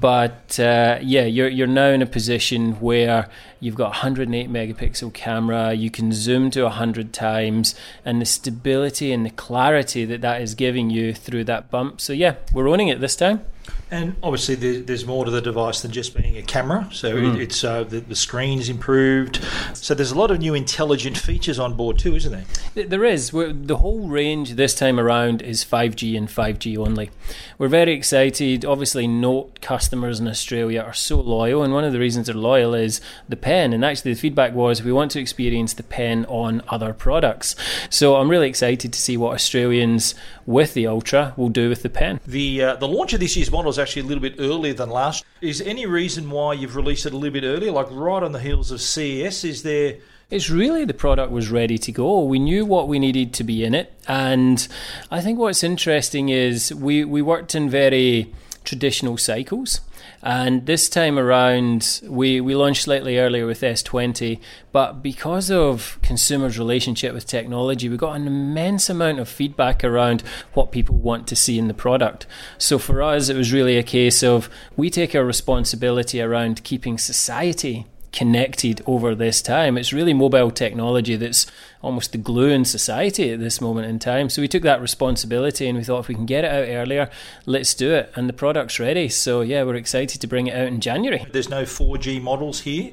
But 0.00 0.58
uh, 0.58 0.98
yeah, 1.02 1.24
you're 1.24 1.48
you're 1.48 1.66
now 1.66 1.88
in 1.88 2.02
a 2.02 2.06
position 2.06 2.72
where 2.80 3.28
you've 3.60 3.74
got 3.74 3.90
108 3.90 4.50
megapixel 4.50 5.12
camera, 5.14 5.72
you 5.72 5.90
can 5.90 6.12
zoom 6.12 6.50
to 6.50 6.62
100 6.64 7.12
times, 7.12 7.74
and 8.04 8.20
the 8.20 8.26
stability 8.26 9.12
and 9.12 9.24
the 9.24 9.30
clarity 9.30 10.04
that 10.04 10.20
that 10.20 10.42
is 10.42 10.54
giving 10.54 10.90
you 10.90 11.14
through 11.14 11.44
that 11.44 11.70
bump. 11.70 12.00
So 12.00 12.12
yeah, 12.12 12.36
we're 12.52 12.68
owning 12.68 12.88
it 12.88 13.00
this 13.00 13.16
time. 13.16 13.44
And 13.90 14.16
obviously, 14.22 14.54
there's 14.80 15.06
more 15.06 15.24
to 15.24 15.30
the 15.30 15.40
device 15.40 15.82
than 15.82 15.92
just 15.92 16.16
being 16.16 16.36
a 16.36 16.42
camera. 16.42 16.88
So 16.92 17.14
mm. 17.14 17.38
it's 17.38 17.62
uh, 17.62 17.84
the, 17.84 18.00
the 18.00 18.16
screen's 18.16 18.68
improved. 18.68 19.40
So 19.74 19.94
there's 19.94 20.10
a 20.10 20.18
lot 20.18 20.30
of 20.30 20.40
new 20.40 20.54
intelligent 20.54 21.16
features 21.16 21.58
on 21.58 21.74
board 21.74 21.98
too, 21.98 22.16
isn't 22.16 22.32
there? 22.74 22.86
There 22.86 23.04
is. 23.04 23.30
The 23.30 23.76
whole 23.76 24.08
range 24.08 24.54
this 24.54 24.74
time 24.74 24.98
around 24.98 25.42
is 25.42 25.64
5G 25.64 26.16
and 26.16 26.28
5G 26.28 26.76
only. 26.76 27.10
We're 27.58 27.68
very 27.68 27.92
excited. 27.92 28.64
Obviously, 28.64 29.06
Note 29.06 29.60
customers 29.60 30.18
in 30.18 30.26
Australia 30.26 30.80
are 30.80 30.92
so 30.92 31.20
loyal, 31.20 31.62
and 31.62 31.72
one 31.72 31.84
of 31.84 31.92
the 31.92 32.00
reasons 32.00 32.26
they're 32.26 32.34
loyal 32.34 32.74
is 32.74 33.00
the 33.28 33.36
pen. 33.36 33.72
And 33.72 33.84
actually, 33.84 34.14
the 34.14 34.20
feedback 34.20 34.54
was 34.54 34.82
we 34.82 34.92
want 34.92 35.12
to 35.12 35.20
experience 35.20 35.72
the 35.72 35.82
pen 35.82 36.24
on 36.26 36.62
other 36.68 36.92
products. 36.92 37.54
So 37.90 38.16
I'm 38.16 38.28
really 38.28 38.48
excited 38.48 38.92
to 38.92 38.98
see 38.98 39.16
what 39.16 39.34
Australians 39.34 40.14
with 40.46 40.74
the 40.74 40.86
Ultra 40.86 41.34
will 41.36 41.48
do 41.48 41.68
with 41.68 41.82
the 41.82 41.88
pen. 41.88 42.20
The 42.26 42.62
uh, 42.62 42.76
the 42.76 42.88
launch 42.88 43.12
of 43.12 43.20
this 43.20 43.36
year's 43.36 43.50
model 43.54 43.70
is 43.70 43.78
actually 43.78 44.02
a 44.02 44.06
little 44.06 44.20
bit 44.20 44.34
earlier 44.38 44.74
than 44.74 44.90
last. 44.90 45.24
Is 45.40 45.60
any 45.60 45.86
reason 45.86 46.28
why 46.28 46.54
you've 46.54 46.76
released 46.76 47.06
it 47.06 47.12
a 47.12 47.16
little 47.16 47.32
bit 47.32 47.44
earlier, 47.44 47.70
like 47.70 47.86
right 47.90 48.22
on 48.22 48.32
the 48.32 48.40
heels 48.40 48.70
of 48.70 48.80
CES? 48.80 49.44
Is 49.44 49.62
there 49.62 49.98
it's 50.30 50.50
really 50.50 50.84
the 50.84 50.94
product 50.94 51.30
was 51.30 51.50
ready 51.50 51.78
to 51.78 51.92
go. 51.92 52.24
We 52.24 52.38
knew 52.38 52.64
what 52.64 52.88
we 52.88 52.98
needed 52.98 53.32
to 53.34 53.44
be 53.44 53.62
in 53.62 53.74
it, 53.74 53.92
and 54.08 54.66
I 55.10 55.20
think 55.20 55.38
what's 55.38 55.62
interesting 55.62 56.30
is 56.30 56.74
we 56.74 57.04
we 57.04 57.22
worked 57.22 57.54
in 57.54 57.70
very 57.70 58.34
traditional 58.64 59.16
cycles. 59.16 59.80
And 60.22 60.66
this 60.66 60.88
time 60.88 61.18
around, 61.18 62.00
we, 62.04 62.40
we 62.40 62.54
launched 62.54 62.82
slightly 62.82 63.18
earlier 63.18 63.46
with 63.46 63.60
S20, 63.60 64.40
but 64.72 65.02
because 65.02 65.50
of 65.50 65.98
consumers' 66.02 66.58
relationship 66.58 67.14
with 67.14 67.26
technology, 67.26 67.88
we 67.88 67.96
got 67.96 68.16
an 68.16 68.26
immense 68.26 68.88
amount 68.90 69.18
of 69.18 69.28
feedback 69.28 69.84
around 69.84 70.22
what 70.54 70.72
people 70.72 70.96
want 70.96 71.26
to 71.28 71.36
see 71.36 71.58
in 71.58 71.68
the 71.68 71.74
product. 71.74 72.26
So 72.58 72.78
for 72.78 73.02
us, 73.02 73.28
it 73.28 73.36
was 73.36 73.52
really 73.52 73.76
a 73.76 73.82
case 73.82 74.22
of 74.22 74.48
we 74.76 74.90
take 74.90 75.14
our 75.14 75.24
responsibility 75.24 76.20
around 76.20 76.64
keeping 76.64 76.98
society 76.98 77.86
connected 78.14 78.80
over 78.86 79.12
this 79.14 79.42
time. 79.42 79.76
It's 79.76 79.92
really 79.92 80.14
mobile 80.14 80.52
technology 80.52 81.16
that's 81.16 81.46
almost 81.82 82.12
the 82.12 82.18
glue 82.18 82.48
in 82.48 82.64
society 82.64 83.32
at 83.32 83.40
this 83.40 83.60
moment 83.60 83.88
in 83.88 83.98
time. 83.98 84.30
So 84.30 84.40
we 84.40 84.46
took 84.46 84.62
that 84.62 84.80
responsibility 84.80 85.66
and 85.66 85.76
we 85.76 85.82
thought 85.82 85.98
if 85.98 86.08
we 86.08 86.14
can 86.14 86.24
get 86.24 86.44
it 86.44 86.50
out 86.50 86.68
earlier, 86.72 87.10
let's 87.44 87.74
do 87.74 87.92
it. 87.92 88.12
And 88.14 88.28
the 88.28 88.32
product's 88.32 88.78
ready. 88.78 89.08
So 89.08 89.40
yeah, 89.40 89.64
we're 89.64 89.74
excited 89.74 90.20
to 90.20 90.26
bring 90.28 90.46
it 90.46 90.54
out 90.54 90.68
in 90.68 90.80
January. 90.80 91.26
There's 91.32 91.48
no 91.48 91.64
4G 91.64 92.22
models 92.22 92.60
here. 92.60 92.92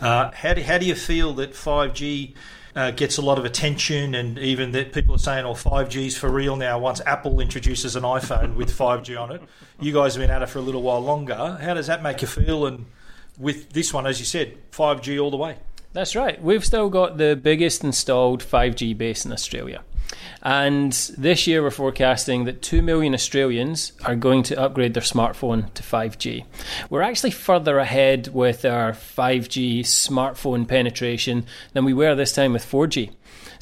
Uh, 0.00 0.30
how, 0.32 0.54
do, 0.54 0.62
how 0.62 0.78
do 0.78 0.86
you 0.86 0.94
feel 0.94 1.34
that 1.34 1.52
5G? 1.52 2.34
Uh, 2.74 2.90
gets 2.90 3.18
a 3.18 3.20
lot 3.20 3.38
of 3.38 3.44
attention, 3.44 4.14
and 4.14 4.38
even 4.38 4.72
that 4.72 4.94
people 4.94 5.14
are 5.14 5.18
saying, 5.18 5.44
"Oh, 5.44 5.52
5G's 5.52 6.16
for 6.16 6.30
real 6.30 6.56
now." 6.56 6.78
Once 6.78 7.02
Apple 7.04 7.38
introduces 7.38 7.96
an 7.96 8.02
iPhone 8.02 8.54
with 8.54 8.70
5G 8.70 9.20
on 9.20 9.30
it, 9.30 9.42
you 9.78 9.92
guys 9.92 10.14
have 10.14 10.22
been 10.22 10.30
at 10.30 10.40
it 10.40 10.48
for 10.48 10.58
a 10.58 10.62
little 10.62 10.80
while 10.80 11.00
longer. 11.00 11.58
How 11.60 11.74
does 11.74 11.88
that 11.88 12.02
make 12.02 12.22
you 12.22 12.28
feel? 12.28 12.64
And 12.64 12.86
with 13.38 13.72
this 13.72 13.92
one, 13.92 14.06
as 14.06 14.18
you 14.18 14.26
said, 14.26 14.56
5G 14.72 15.22
all 15.22 15.30
the 15.30 15.36
way. 15.36 15.56
That's 15.92 16.16
right. 16.16 16.42
We've 16.42 16.64
still 16.64 16.88
got 16.88 17.18
the 17.18 17.36
biggest 17.36 17.84
installed 17.84 18.42
5G 18.42 18.96
base 18.96 19.26
in 19.26 19.32
Australia. 19.32 19.82
And 20.42 20.92
this 21.16 21.46
year, 21.46 21.62
we're 21.62 21.70
forecasting 21.70 22.44
that 22.44 22.62
2 22.62 22.82
million 22.82 23.14
Australians 23.14 23.92
are 24.04 24.16
going 24.16 24.42
to 24.44 24.60
upgrade 24.60 24.94
their 24.94 25.02
smartphone 25.02 25.72
to 25.74 25.82
5G. 25.82 26.44
We're 26.90 27.02
actually 27.02 27.30
further 27.30 27.78
ahead 27.78 28.28
with 28.28 28.64
our 28.64 28.92
5G 28.92 29.80
smartphone 29.80 30.66
penetration 30.66 31.46
than 31.72 31.84
we 31.84 31.94
were 31.94 32.14
this 32.14 32.32
time 32.32 32.52
with 32.52 32.68
4G. 32.68 33.12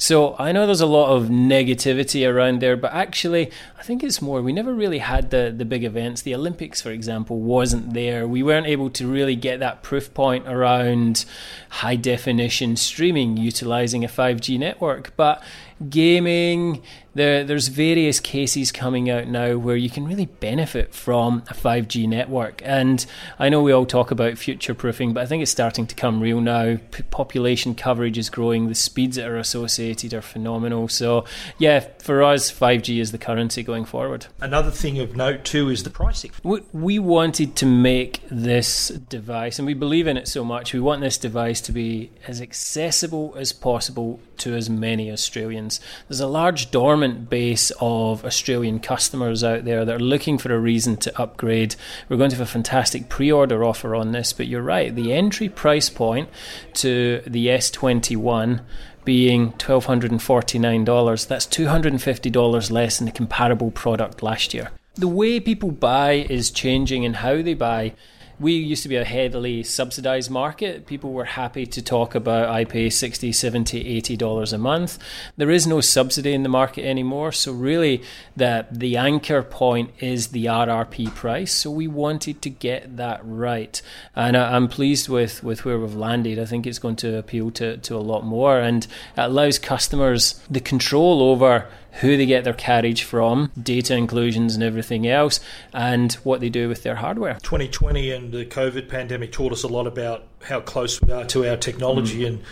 So 0.01 0.35
I 0.39 0.51
know 0.51 0.65
there's 0.65 0.81
a 0.81 0.87
lot 0.87 1.15
of 1.15 1.25
negativity 1.25 2.27
around 2.27 2.59
there, 2.59 2.75
but 2.75 2.91
actually, 2.91 3.51
I 3.77 3.83
think 3.83 4.03
it's 4.03 4.19
more 4.19 4.41
we 4.41 4.51
never 4.51 4.73
really 4.73 4.97
had 4.97 5.29
the, 5.29 5.53
the 5.55 5.63
big 5.63 5.83
events. 5.83 6.23
The 6.23 6.33
Olympics, 6.33 6.81
for 6.81 6.89
example, 6.89 7.39
wasn't 7.39 7.93
there. 7.93 8.27
We 8.27 8.41
weren't 8.41 8.65
able 8.65 8.89
to 8.89 9.05
really 9.05 9.35
get 9.35 9.59
that 9.59 9.83
proof 9.83 10.11
point 10.15 10.47
around 10.47 11.25
high 11.69 11.97
definition 11.97 12.77
streaming 12.77 13.37
utilizing 13.37 14.03
a 14.03 14.07
5G 14.07 14.57
network. 14.57 15.15
But 15.15 15.43
gaming, 15.89 16.81
there, 17.13 17.43
there's 17.43 17.67
various 17.67 18.19
cases 18.19 18.71
coming 18.71 19.09
out 19.09 19.27
now 19.27 19.57
where 19.57 19.75
you 19.75 19.89
can 19.89 20.05
really 20.07 20.27
benefit 20.27 20.93
from 20.93 21.43
a 21.49 21.53
5G 21.53 22.07
network. 22.07 22.61
And 22.63 23.05
I 23.37 23.49
know 23.49 23.61
we 23.61 23.73
all 23.73 23.85
talk 23.85 24.11
about 24.11 24.37
future 24.37 24.73
proofing, 24.73 25.13
but 25.13 25.21
I 25.21 25.25
think 25.25 25.41
it's 25.41 25.51
starting 25.51 25.87
to 25.87 25.95
come 25.95 26.21
real 26.21 26.39
now. 26.39 26.77
P- 26.91 27.03
population 27.03 27.75
coverage 27.75 28.17
is 28.17 28.29
growing, 28.29 28.67
the 28.67 28.75
speeds 28.75 29.17
that 29.17 29.27
are 29.27 29.37
associated 29.37 30.13
are 30.13 30.21
phenomenal. 30.21 30.87
So, 30.87 31.25
yeah, 31.57 31.81
for 31.99 32.23
us, 32.23 32.51
5G 32.51 32.99
is 32.99 33.11
the 33.11 33.17
currency 33.17 33.61
going 33.63 33.85
forward. 33.85 34.27
Another 34.39 34.71
thing 34.71 34.99
of 34.99 35.15
note, 35.15 35.43
too, 35.43 35.69
is 35.69 35.83
the 35.83 35.89
pricing. 35.89 36.31
We, 36.43 36.61
we 36.71 36.99
wanted 36.99 37.55
to 37.57 37.65
make 37.65 38.21
this 38.29 38.87
device, 38.87 39.59
and 39.59 39.65
we 39.65 39.73
believe 39.73 40.07
in 40.07 40.15
it 40.15 40.27
so 40.27 40.45
much, 40.45 40.73
we 40.73 40.79
want 40.79 41.01
this 41.01 41.17
device 41.17 41.59
to 41.61 41.71
be 41.71 42.11
as 42.27 42.41
accessible 42.41 43.33
as 43.37 43.51
possible 43.51 44.19
to 44.37 44.55
as 44.55 44.69
many 44.69 45.11
Australians. 45.11 45.70
There's 46.07 46.19
a 46.19 46.27
large 46.27 46.71
dormant 46.71 47.29
base 47.29 47.71
of 47.79 48.25
Australian 48.25 48.79
customers 48.79 49.43
out 49.43 49.65
there 49.65 49.85
that 49.85 49.95
are 49.95 49.99
looking 49.99 50.37
for 50.37 50.53
a 50.53 50.59
reason 50.59 50.97
to 50.97 51.21
upgrade. 51.21 51.75
We're 52.09 52.17
going 52.17 52.31
to 52.31 52.35
have 52.35 52.47
a 52.47 52.51
fantastic 52.51 53.09
pre 53.09 53.31
order 53.31 53.63
offer 53.63 53.95
on 53.95 54.11
this, 54.11 54.33
but 54.33 54.47
you're 54.47 54.61
right, 54.61 54.93
the 54.93 55.13
entry 55.13 55.49
price 55.49 55.89
point 55.89 56.29
to 56.75 57.21
the 57.25 57.47
S21 57.47 58.61
being 59.05 59.53
$1,249. 59.53 61.27
That's 61.27 61.47
$250 61.47 62.71
less 62.71 62.97
than 62.97 63.05
the 63.05 63.11
comparable 63.11 63.71
product 63.71 64.21
last 64.21 64.53
year. 64.53 64.71
The 64.95 65.07
way 65.07 65.39
people 65.39 65.71
buy 65.71 66.27
is 66.29 66.51
changing 66.51 67.05
and 67.05 67.17
how 67.17 67.41
they 67.41 67.53
buy 67.53 67.93
we 68.41 68.53
used 68.53 68.81
to 68.81 68.89
be 68.89 68.95
a 68.95 69.05
heavily 69.05 69.61
subsidized 69.61 70.31
market. 70.31 70.87
People 70.87 71.13
were 71.13 71.25
happy 71.25 71.67
to 71.67 71.81
talk 71.81 72.15
about 72.15 72.49
I 72.49 72.65
pay 72.65 72.89
60, 72.89 73.31
70, 73.31 73.87
80 73.87 74.17
dollars 74.17 74.51
a 74.51 74.57
month. 74.57 74.97
There 75.37 75.51
is 75.51 75.67
no 75.67 75.79
subsidy 75.79 76.33
in 76.33 76.41
the 76.41 76.49
market 76.49 76.83
anymore. 76.83 77.31
So 77.31 77.51
really 77.51 78.01
that 78.35 78.79
the 78.79 78.97
anchor 78.97 79.43
point 79.43 79.91
is 79.99 80.29
the 80.29 80.45
RRP 80.45 81.13
price. 81.13 81.53
So 81.53 81.69
we 81.69 81.87
wanted 81.87 82.41
to 82.41 82.49
get 82.49 82.97
that 82.97 83.21
right. 83.23 83.79
And 84.15 84.35
I, 84.35 84.55
am 84.55 84.67
pleased 84.67 85.07
with, 85.07 85.43
with 85.43 85.63
where 85.63 85.77
we've 85.77 85.93
landed. 85.93 86.39
I 86.39 86.45
think 86.45 86.65
it's 86.65 86.79
going 86.79 86.95
to 86.97 87.19
appeal 87.19 87.51
to, 87.51 87.77
to 87.77 87.95
a 87.95 87.99
lot 87.99 88.25
more 88.25 88.59
and 88.59 88.85
it 88.85 88.89
allows 89.17 89.59
customers 89.59 90.41
the 90.49 90.59
control 90.59 91.21
over 91.21 91.67
who 91.99 92.17
they 92.17 92.25
get 92.25 92.43
their 92.43 92.53
carriage 92.53 93.03
from, 93.03 93.51
data 93.61 93.95
inclusions 93.95 94.55
and 94.55 94.63
everything 94.63 95.07
else, 95.07 95.39
and 95.73 96.13
what 96.23 96.39
they 96.39 96.49
do 96.49 96.69
with 96.69 96.83
their 96.83 96.95
hardware. 96.95 97.35
2020 97.43 98.11
and 98.11 98.31
the 98.31 98.45
COVID 98.45 98.87
pandemic 98.87 99.31
taught 99.31 99.51
us 99.51 99.63
a 99.63 99.67
lot 99.67 99.87
about 99.87 100.23
how 100.43 100.59
close 100.61 101.01
we 101.01 101.11
are 101.11 101.25
to 101.25 101.47
our 101.47 101.57
technology, 101.57 102.21
mm. 102.21 102.27
and 102.27 102.43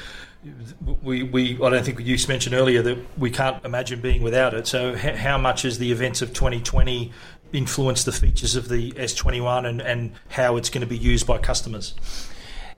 we, 1.01 1.23
we 1.23 1.55
I 1.61 1.69
don't 1.69 1.83
think 1.83 1.99
you 1.99 2.17
mentioned 2.27 2.55
earlier 2.55 2.81
that 2.81 2.97
we 3.17 3.29
can't 3.29 3.63
imagine 3.65 4.01
being 4.01 4.21
without 4.21 4.53
it. 4.53 4.67
So, 4.67 4.95
how 4.95 5.37
much 5.37 5.63
has 5.63 5.79
the 5.79 5.91
events 5.91 6.21
of 6.21 6.33
2020 6.33 7.11
influenced 7.51 8.05
the 8.05 8.11
features 8.11 8.55
of 8.55 8.69
the 8.69 8.91
S21 8.91 9.65
and, 9.67 9.81
and 9.81 10.11
how 10.29 10.55
it's 10.55 10.69
going 10.69 10.81
to 10.81 10.87
be 10.87 10.97
used 10.97 11.25
by 11.25 11.37
customers? 11.37 11.95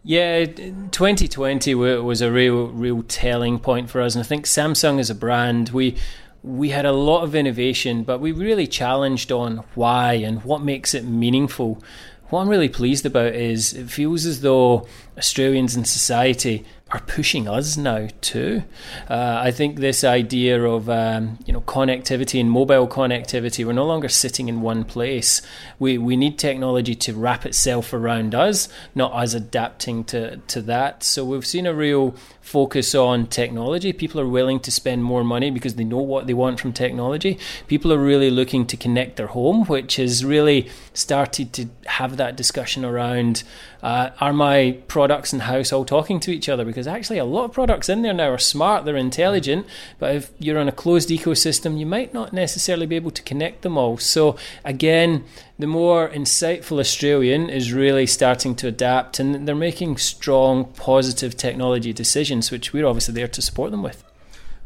Yeah, 0.04 0.45
2020 0.45 1.76
was 1.76 2.21
a 2.21 2.32
real, 2.32 2.67
real 2.69 3.04
telling 3.04 3.60
point 3.60 3.89
for 3.89 4.02
us, 4.02 4.15
and 4.15 4.24
I 4.24 4.28
think 4.28 4.45
Samsung 4.45 5.00
as 5.00 5.12
a 5.12 5.15
brand, 5.15 5.69
we 5.69 5.95
we 6.43 6.69
had 6.69 6.86
a 6.86 6.91
lot 6.91 7.23
of 7.23 7.36
innovation, 7.36 8.04
but 8.04 8.19
we 8.19 8.32
really 8.32 8.67
challenged 8.67 9.32
on 9.32 9.58
why 9.75 10.13
and 10.13 10.43
what 10.43 10.62
makes 10.62 10.93
it 10.93 11.06
meaningful. 11.06 11.82
What 12.30 12.41
I'm 12.41 12.49
really 12.49 12.69
pleased 12.69 13.06
about 13.06 13.36
is 13.36 13.73
it 13.73 13.89
feels 13.89 14.25
as 14.25 14.41
though 14.41 14.88
Australians 15.17 15.75
in 15.75 15.86
society 15.86 16.65
are 16.91 16.99
pushing 17.01 17.47
us 17.47 17.77
now 17.77 18.08
too. 18.19 18.63
Uh, 19.10 19.39
I 19.41 19.51
think 19.51 19.77
this 19.77 20.04
idea 20.04 20.62
of 20.62 20.89
um, 20.89 21.39
you 21.45 21.54
know 21.54 21.62
connectivity 21.62 22.39
and 22.39 22.51
mobile 22.51 22.88
connectivity, 22.88 23.65
we're 23.65 23.73
no 23.73 23.86
longer 23.86 24.10
sitting 24.10 24.49
in 24.49 24.62
one 24.62 24.84
place. 24.84 25.41
We 25.80 25.97
we 25.97 26.17
need 26.17 26.38
technology 26.38 26.95
to 26.95 27.13
wrap 27.13 27.45
itself 27.45 27.93
around 27.93 28.36
us, 28.36 28.67
not 28.93 29.13
us 29.13 29.34
adapting 29.34 30.04
to 30.06 30.38
to 30.38 30.62
that. 30.63 31.04
So 31.04 31.23
we've 31.23 31.45
seen 31.45 31.65
a 31.65 31.73
real 31.73 32.15
focus 32.41 32.93
on 32.93 33.27
technology. 33.27 33.93
People 33.93 34.19
are 34.19 34.27
willing 34.27 34.60
to 34.62 34.71
spend 34.71 35.04
more 35.04 35.23
money 35.23 35.49
because 35.49 35.75
they 35.75 35.86
know 35.86 36.01
what 36.01 36.27
they 36.27 36.34
want 36.34 36.60
from 36.60 36.73
technology. 36.73 37.39
People 37.67 37.93
are 37.93 37.97
really 37.97 38.30
looking 38.30 38.65
to 38.67 38.75
connect 38.75 39.15
their 39.15 39.27
home, 39.27 39.65
which 39.65 39.95
has 39.95 40.25
really 40.25 40.69
started 40.93 41.54
to 41.54 41.69
have 41.86 42.17
that 42.17 42.36
discussion 42.36 42.84
around 42.84 43.43
uh, 43.84 44.12
are 44.19 44.34
my 44.34 44.77
products 44.88 45.34
in 45.34 45.39
house 45.39 45.73
all 45.73 45.86
talking 45.86 46.19
to 46.19 46.32
each 46.32 46.47
other? 46.47 46.63
Because 46.63 46.81
actually, 46.88 47.17
a 47.17 47.26
lot 47.26 47.46
of 47.46 47.54
products 47.54 47.89
in 47.89 48.02
there 48.02 48.13
now 48.13 48.30
are 48.30 48.38
smart, 48.38 48.86
they're 48.86 48.96
intelligent, 48.96 49.65
but 50.00 50.15
if 50.15 50.32
you're 50.39 50.60
on 50.60 50.67
a 50.67 50.72
closed 50.72 51.10
ecosystem, 51.10 51.80
you 51.80 51.86
might 51.86 52.13
not 52.13 52.34
necessarily 52.34 52.86
be 52.86 52.96
able 52.96 53.12
to 53.12 53.22
connect 53.24 53.62
them 53.62 53.78
all. 53.78 53.98
So, 53.98 54.38
again, 54.63 55.24
the 55.58 55.67
more 55.67 56.10
insightful 56.10 56.80
Australian 56.80 57.50
is 57.50 57.74
really 57.74 58.08
starting 58.08 58.56
to 58.56 58.67
adapt 58.67 59.20
and 59.20 59.48
they're 59.48 59.56
making 59.56 59.98
strong, 59.98 60.65
positive 60.74 61.38
technology 61.38 61.94
decisions, 61.94 62.52
which 62.52 62.74
we're 62.74 62.86
obviously 62.86 63.13
there 63.13 63.28
to 63.28 63.41
support 63.41 63.72
them 63.72 63.84
with. 63.84 64.04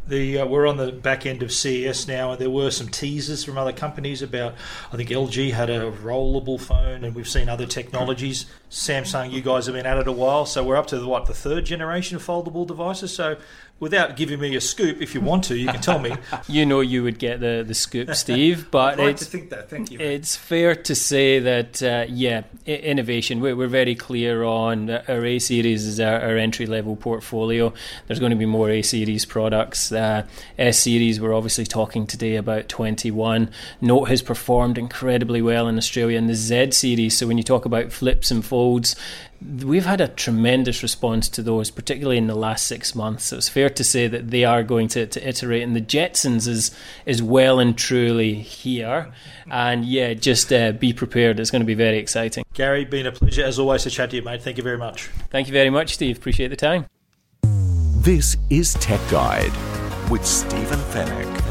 The, 0.08 0.40
uh, 0.40 0.46
we're 0.46 0.68
on 0.68 0.78
the 0.78 0.92
back 0.92 1.26
end 1.26 1.42
of 1.42 1.52
CES 1.52 2.08
now, 2.08 2.32
and 2.32 2.40
there 2.40 2.50
were 2.50 2.70
some 2.70 2.90
teasers 2.90 3.44
from 3.44 3.58
other 3.58 3.74
companies 3.74 4.22
about. 4.22 4.54
I 4.94 4.98
think 4.98 5.10
LG 5.10 5.52
had 5.52 5.72
a 5.72 5.92
rollable 5.92 6.62
phone, 6.62 7.04
and 7.04 7.16
we've 7.16 7.28
seen 7.28 7.50
other 7.50 7.66
technologies. 7.66 8.46
Samsung, 8.70 9.32
you 9.32 9.42
guys 9.42 9.66
have 9.66 9.74
been 9.74 9.88
at 9.88 9.98
it 9.98 10.08
a 10.08 10.12
while, 10.12 10.46
so 10.46 10.64
we're 10.64 10.76
up 10.76 10.86
to 10.88 11.00
the, 11.00 11.08
what 11.08 11.26
the 11.26 11.34
third 11.34 11.66
generation 11.66 12.16
of 12.16 12.26
foldable 12.26 12.68
devices. 12.68 13.16
So 13.16 13.38
without 13.80 14.16
giving 14.16 14.40
me 14.40 14.56
a 14.56 14.62
scoop, 14.62 15.02
if 15.02 15.14
you 15.14 15.22
want 15.22 15.44
to, 15.44 15.58
you 15.58 15.68
can 15.68 15.82
tell 15.82 16.00
me. 16.00 16.16
you 16.48 16.66
know, 16.66 16.80
you 16.80 17.04
would 17.04 17.20
get 17.20 17.40
the, 17.40 17.64
the 17.66 17.74
scoop, 17.74 18.16
Steve. 18.16 18.72
But 18.72 18.98
like 18.98 19.18
to 19.18 19.26
think 19.26 19.50
that. 19.50 19.70
Thank 19.70 19.92
you. 19.92 20.00
It's 20.00 20.36
fair 20.36 20.76
to 20.76 20.96
say 20.96 21.40
that, 21.40 21.84
uh, 21.84 22.06
yeah, 22.08 22.44
innovation. 22.66 23.42
We're, 23.42 23.56
we're, 23.56 23.76
very 23.76 23.96
clear 23.96 24.44
on 24.44 24.90
our 24.90 25.26
A 25.26 25.40
series 25.40 25.86
is 25.86 26.00
our, 26.00 26.22
our, 26.22 26.38
entry 26.38 26.66
level 26.66 26.96
portfolio. 26.96 27.74
There's 28.08 28.20
going 28.20 28.30
to 28.30 28.38
be 28.38 28.46
more 28.46 28.70
A 28.70 28.82
series 28.82 29.26
products. 29.26 29.92
Uh, 29.92 30.26
S 30.58 30.80
series, 30.80 31.20
we're 31.20 31.34
obviously 31.34 31.66
talking 31.66 32.08
today 32.08 32.36
about 32.36 32.70
21. 32.70 33.50
Note 33.82 34.06
has 34.06 34.22
performed 34.22 34.78
incredibly 34.78 35.42
well 35.42 35.68
in 35.68 35.78
Australia 35.78 36.18
in 36.18 36.28
the 36.28 36.36
Z 36.36 36.72
series. 36.72 37.18
So 37.18 37.28
when 37.28 37.38
you 37.38 37.44
talk 37.44 37.66
about 37.66 37.92
flips 37.92 38.32
and 38.32 38.46
folds, 38.46 38.96
we've 39.64 39.86
had 39.86 40.02
a 40.02 40.08
tremendous 40.08 40.82
response 40.82 41.30
to 41.30 41.44
those, 41.44 41.70
particularly 41.70 42.18
in 42.18 42.28
the 42.28 42.36
last 42.36 42.68
six 42.68 42.96
months. 42.96 43.26
So 43.26 43.38
it's 43.38 43.50
fair 43.50 43.65
to 43.70 43.84
say 43.84 44.08
that 44.08 44.32
they 44.32 44.44
are 44.44 44.64
going 44.64 44.88
to, 44.90 45.06
to 45.06 45.28
iterate, 45.28 45.64
and 45.64 45.76
the 45.76 45.82
Jetsons 45.82 46.48
is 46.48 46.72
is 47.06 47.22
well 47.22 47.60
and 47.60 47.78
truly 47.78 48.36
here. 48.36 49.12
And 49.50 49.86
yeah, 49.86 50.14
just 50.14 50.52
uh, 50.52 50.72
be 50.72 50.94
prepared. 50.94 51.40
It's 51.40 51.52
going 51.52 51.62
to 51.62 51.66
be 51.66 51.76
very 51.76 51.98
exciting. 51.98 52.46
Garry, 52.54 52.86
been 52.86 53.06
a 53.06 53.12
pleasure 53.12 53.44
as 53.44 53.60
always 53.60 53.84
to 53.84 53.90
chat 53.90 54.10
to 54.12 54.16
you, 54.16 54.22
mate. 54.22 54.42
Thank 54.42 54.58
you 54.58 54.64
very 54.64 54.78
much. 54.78 55.08
Thank 55.30 55.48
you 55.48 55.54
very 55.54 55.70
much, 55.70 55.94
Steve. 55.94 56.18
Appreciate 56.18 56.48
the 56.48 56.56
time. 56.56 56.86
This 57.44 58.38
is 58.50 58.74
Tech 58.76 59.02
Guide 59.10 59.52
with 60.10 60.26
Stephen 60.26 60.80
Fenech. 60.80 61.45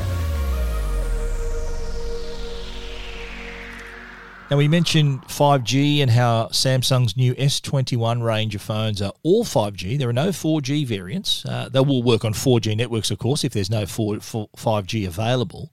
Now, 4.55 4.59
we 4.59 4.69
mentioned 4.69 5.23
5G 5.23 5.99
and 5.99 6.13
how 6.13 6.47
Samsung's 6.53 7.17
new 7.17 7.35
S21 7.35 8.23
range 8.23 8.55
of 8.55 8.63
phones 8.63 9.03
are 9.03 9.13
all 9.25 9.45
5G. 9.45 9.99
There 9.99 10.09
are 10.09 10.13
no 10.13 10.29
4G 10.29 10.87
variants. 10.87 11.45
Uh, 11.45 11.69
they 11.69 11.81
will 11.81 12.05
work 12.05 12.25
on 12.25 12.35
4G 12.35 12.77
networks, 12.77 13.11
of 13.11 13.19
course, 13.19 13.43
if 13.43 13.53
there's 13.53 13.69
no 13.69 13.85
4, 13.85 14.21
4 14.21 14.49
5G 14.57 15.09
available. 15.09 15.73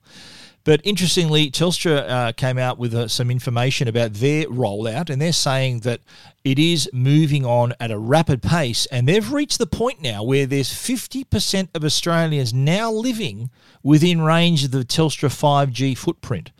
But 0.64 0.80
interestingly, 0.82 1.48
Telstra 1.48 2.10
uh, 2.10 2.32
came 2.32 2.58
out 2.58 2.76
with 2.76 2.92
uh, 2.92 3.06
some 3.06 3.30
information 3.30 3.86
about 3.86 4.14
their 4.14 4.46
rollout, 4.46 5.10
and 5.10 5.22
they're 5.22 5.32
saying 5.32 5.80
that 5.80 6.00
it 6.42 6.58
is 6.58 6.90
moving 6.92 7.46
on 7.46 7.74
at 7.78 7.92
a 7.92 7.98
rapid 7.98 8.42
pace, 8.42 8.86
and 8.86 9.06
they've 9.06 9.32
reached 9.32 9.60
the 9.60 9.66
point 9.66 10.02
now 10.02 10.24
where 10.24 10.44
there's 10.44 10.70
50% 10.70 11.68
of 11.72 11.84
Australians 11.84 12.52
now 12.52 12.90
living 12.90 13.48
within 13.84 14.22
range 14.22 14.64
of 14.64 14.72
the 14.72 14.84
Telstra 14.84 15.28
5G 15.28 15.96
footprint 15.96 16.50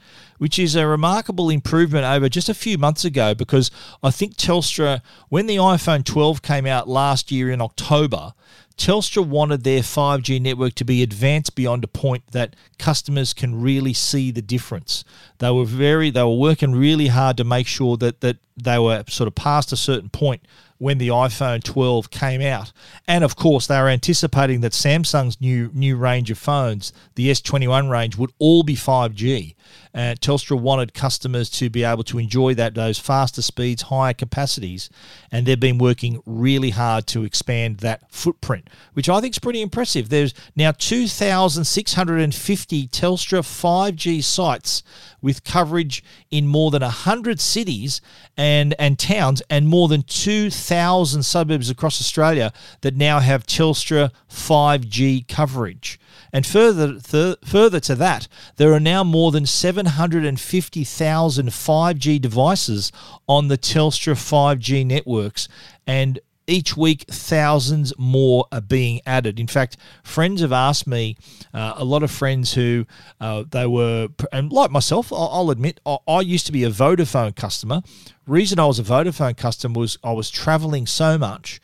which 0.43 0.59
is 0.59 0.75
a 0.75 0.85
remarkable 0.85 1.51
improvement 1.51 2.05
over 2.05 2.29
just 2.29 2.49
a 2.49 2.55
few 2.55 2.77
months 2.77 3.05
ago 3.05 3.33
because 3.33 3.71
I 4.03 4.11
think 4.11 4.35
Telstra, 4.35 5.01
when 5.29 5.47
the 5.47 5.55
iPhone 5.55 6.05
12 6.05 6.43
came 6.43 6.67
out 6.67 6.89
last 6.89 7.31
year 7.31 7.49
in 7.49 7.61
October, 7.61 8.33
Telstra 8.77 9.25
wanted 9.25 9.63
their 9.63 9.83
5G 9.83 10.43
network 10.43 10.75
to 10.75 10.85
be 10.85 11.01
advanced 11.01 11.55
beyond 11.55 11.85
a 11.85 11.87
point 11.87 12.25
that 12.33 12.57
customers 12.77 13.33
can 13.33 13.63
really 13.63 13.93
see 13.93 14.33
the 14.33 14.43
difference. 14.43 15.05
They 15.39 15.53
were 15.53 15.65
very 15.65 16.11
they 16.11 16.25
were 16.25 16.35
working 16.35 16.73
really 16.73 17.07
hard 17.07 17.37
to 17.37 17.45
make 17.45 17.69
sure 17.69 17.97
that 17.99 18.21
that 18.23 18.39
they 18.57 18.81
were 18.81 19.05
sort 19.07 19.29
of 19.29 19.37
past 19.37 19.71
a 19.71 19.77
certain 19.77 20.09
point 20.09 20.43
when 20.79 20.99
the 20.99 21.07
iPhone 21.07 21.63
12 21.63 22.11
came 22.11 22.43
out. 22.43 22.73
And 23.07 23.23
of 23.23 23.37
course, 23.37 23.69
they 23.69 23.81
were 23.81 23.89
anticipating 23.89 24.63
that 24.63 24.73
Samsung's 24.73 25.41
new 25.41 25.71
new 25.73 25.97
range 25.97 26.33
of 26.33 26.39
phones, 26.39 26.93
the 27.15 27.31
S21 27.31 27.89
range, 27.89 28.17
would 28.17 28.33
all 28.41 28.65
be 28.65 28.75
5G. 28.75 29.55
Uh, 29.95 30.15
Telstra 30.21 30.59
wanted 30.59 30.95
customers 30.95 31.51
to 31.51 31.69
be 31.69 31.85
able 31.85 32.05
to 32.05 32.19
enjoy 32.19 32.55
that 32.55 32.75
those 32.75 32.99
faster 32.99 33.43
speeds, 33.43 33.83
higher 33.83 34.15
capacities, 34.15 34.89
and 35.31 35.47
they've 35.47 35.61
been 35.61 35.79
working 35.79 36.23
really 36.25 36.71
hard 36.71 37.07
to 37.09 37.25
expand 37.25 37.79
that 37.79 38.11
footprint, 38.11 38.71
which 38.95 39.09
I 39.09 39.21
think 39.21 39.35
is 39.35 39.39
pretty 39.39 39.61
impressive. 39.61 40.09
There's 40.09 40.33
now 40.57 40.73
2,650 40.73 42.89
Telstra 42.89 43.41
5G 43.41 44.25
sites 44.25 44.83
with 45.21 45.45
coverage 45.45 46.03
in 46.31 46.47
more 46.47 46.71
than 46.71 46.83
100 46.83 47.41
cities 47.41 48.01
and, 48.37 48.75
and 48.79 48.99
towns 48.99 49.43
and 49.51 49.69
more 49.69 49.89
than 49.89 50.03
2,000 50.03 51.23
suburbs 51.23 51.69
across 51.69 52.01
Australia 52.01 52.53
that 52.81 52.97
now 52.97 53.21
have 53.21 53.47
Telstra 53.47 54.11
5G 54.31 55.29
coverage. 55.29 56.01
And 56.33 56.47
further, 56.47 56.99
th- 56.99 57.37
further 57.45 57.79
to 57.81 57.95
that, 57.97 58.27
there 58.57 58.73
are 58.73 58.81
now 58.81 59.05
more 59.05 59.31
than 59.31 59.45
750,000 59.45 61.49
5G 61.49 62.21
devices 62.21 62.91
on 63.29 63.49
the 63.49 63.59
Telstra 63.59 64.15
5G 64.15 64.87
networks, 64.87 65.49
and 65.87 66.19
each 66.47 66.77
week 66.77 67.05
thousands 67.09 67.93
more 67.99 68.47
are 68.51 68.61
being 68.61 69.01
added. 69.07 69.39
In 69.39 69.47
fact 69.47 69.77
friends 70.03 70.41
have 70.41 70.53
asked 70.53 70.87
me 70.87 71.17
uh, 71.55 71.75
a 71.77 71.85
lot 71.85 72.03
of 72.03 72.11
friends 72.11 72.55
who 72.55 72.87
uh, 73.21 73.45
they 73.49 73.67
were 73.67 74.09
and 74.33 74.53
like 74.53 74.71
myself 74.71 75.13
I'll, 75.13 75.51
admit 75.51 75.81
I, 75.87 75.99
I, 76.09 76.21
used 76.21 76.47
to 76.47 76.53
be 76.53 76.65
a 76.65 76.71
vodafone 76.71 77.37
customer. 77.37 77.83
Reason 78.27 78.59
i 78.59 78.67
was 78.67 78.79
a 78.79 78.83
vodafone 78.83 79.37
customer 79.37 79.79
was 79.79 79.99
i 80.03 80.13
was 80.13 80.31
traveling 80.31 80.87
so 80.87 81.17
much 81.17 81.61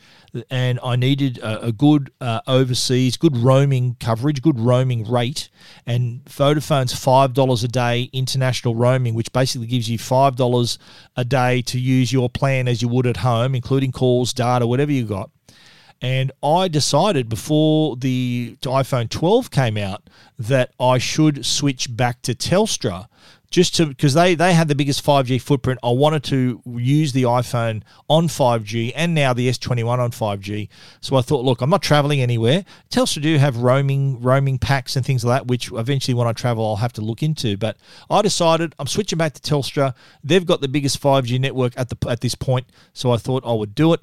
and 0.49 0.79
I 0.83 0.95
needed 0.95 1.37
a, 1.39 1.67
a 1.67 1.71
good 1.71 2.11
uh, 2.21 2.41
overseas, 2.47 3.17
good 3.17 3.37
roaming 3.37 3.95
coverage, 3.99 4.41
good 4.41 4.59
roaming 4.59 5.09
rate. 5.09 5.49
And 5.85 6.23
Vodafone's 6.25 6.93
$5 6.93 7.63
a 7.63 7.67
day 7.67 8.09
international 8.13 8.75
roaming, 8.75 9.13
which 9.13 9.31
basically 9.31 9.67
gives 9.67 9.89
you 9.89 9.97
$5 9.97 10.77
a 11.15 11.25
day 11.25 11.61
to 11.63 11.79
use 11.79 12.13
your 12.13 12.29
plan 12.29 12.67
as 12.67 12.81
you 12.81 12.87
would 12.87 13.07
at 13.07 13.17
home, 13.17 13.55
including 13.55 13.91
calls, 13.91 14.33
data, 14.33 14.67
whatever 14.67 14.91
you 14.91 15.05
got. 15.05 15.31
And 16.01 16.31
I 16.41 16.69
decided 16.69 17.27
before 17.27 17.97
the 17.97 18.55
iPhone 18.61 19.09
12 19.09 19.51
came 19.51 19.77
out 19.77 20.09
that 20.37 20.71
I 20.79 20.97
should 20.97 21.45
switch 21.45 21.95
back 21.95 22.21
to 22.21 22.33
Telstra 22.33 23.07
just 23.49 23.75
to 23.75 23.87
because 23.87 24.13
they 24.13 24.35
they 24.35 24.53
had 24.53 24.67
the 24.67 24.75
biggest 24.75 25.03
5G 25.03 25.41
footprint. 25.41 25.79
I 25.83 25.89
wanted 25.89 26.23
to 26.25 26.61
use 26.65 27.13
the 27.13 27.23
iPhone 27.23 27.83
on 28.07 28.27
5G 28.27 28.91
and 28.95 29.15
now 29.15 29.33
the 29.33 29.49
S21 29.49 29.99
on 29.99 30.11
5G. 30.11 30.69
So 31.01 31.15
I 31.15 31.21
thought, 31.21 31.43
look, 31.43 31.61
I'm 31.61 31.69
not 31.69 31.81
traveling 31.81 32.21
anywhere. 32.21 32.63
Telstra 32.89 33.21
do 33.21 33.37
have 33.37 33.57
roaming 33.57 34.21
roaming 34.21 34.59
packs 34.59 34.95
and 34.95 35.05
things 35.05 35.25
like 35.25 35.41
that, 35.41 35.47
which 35.47 35.71
eventually 35.71 36.13
when 36.13 36.27
I 36.27 36.33
travel 36.33 36.65
I'll 36.65 36.75
have 36.77 36.93
to 36.93 37.01
look 37.01 37.23
into. 37.23 37.57
But 37.57 37.77
I 38.09 38.21
decided 38.21 38.75
I'm 38.77 38.87
switching 38.87 39.17
back 39.17 39.33
to 39.33 39.41
Telstra. 39.41 39.95
They've 40.23 40.45
got 40.45 40.61
the 40.61 40.67
biggest 40.67 41.01
5G 41.01 41.39
network 41.39 41.73
at 41.77 41.89
the 41.89 42.09
at 42.09 42.21
this 42.21 42.35
point, 42.35 42.67
so 42.93 43.11
I 43.11 43.17
thought 43.17 43.43
I 43.45 43.53
would 43.53 43.73
do 43.75 43.93
it 43.93 44.01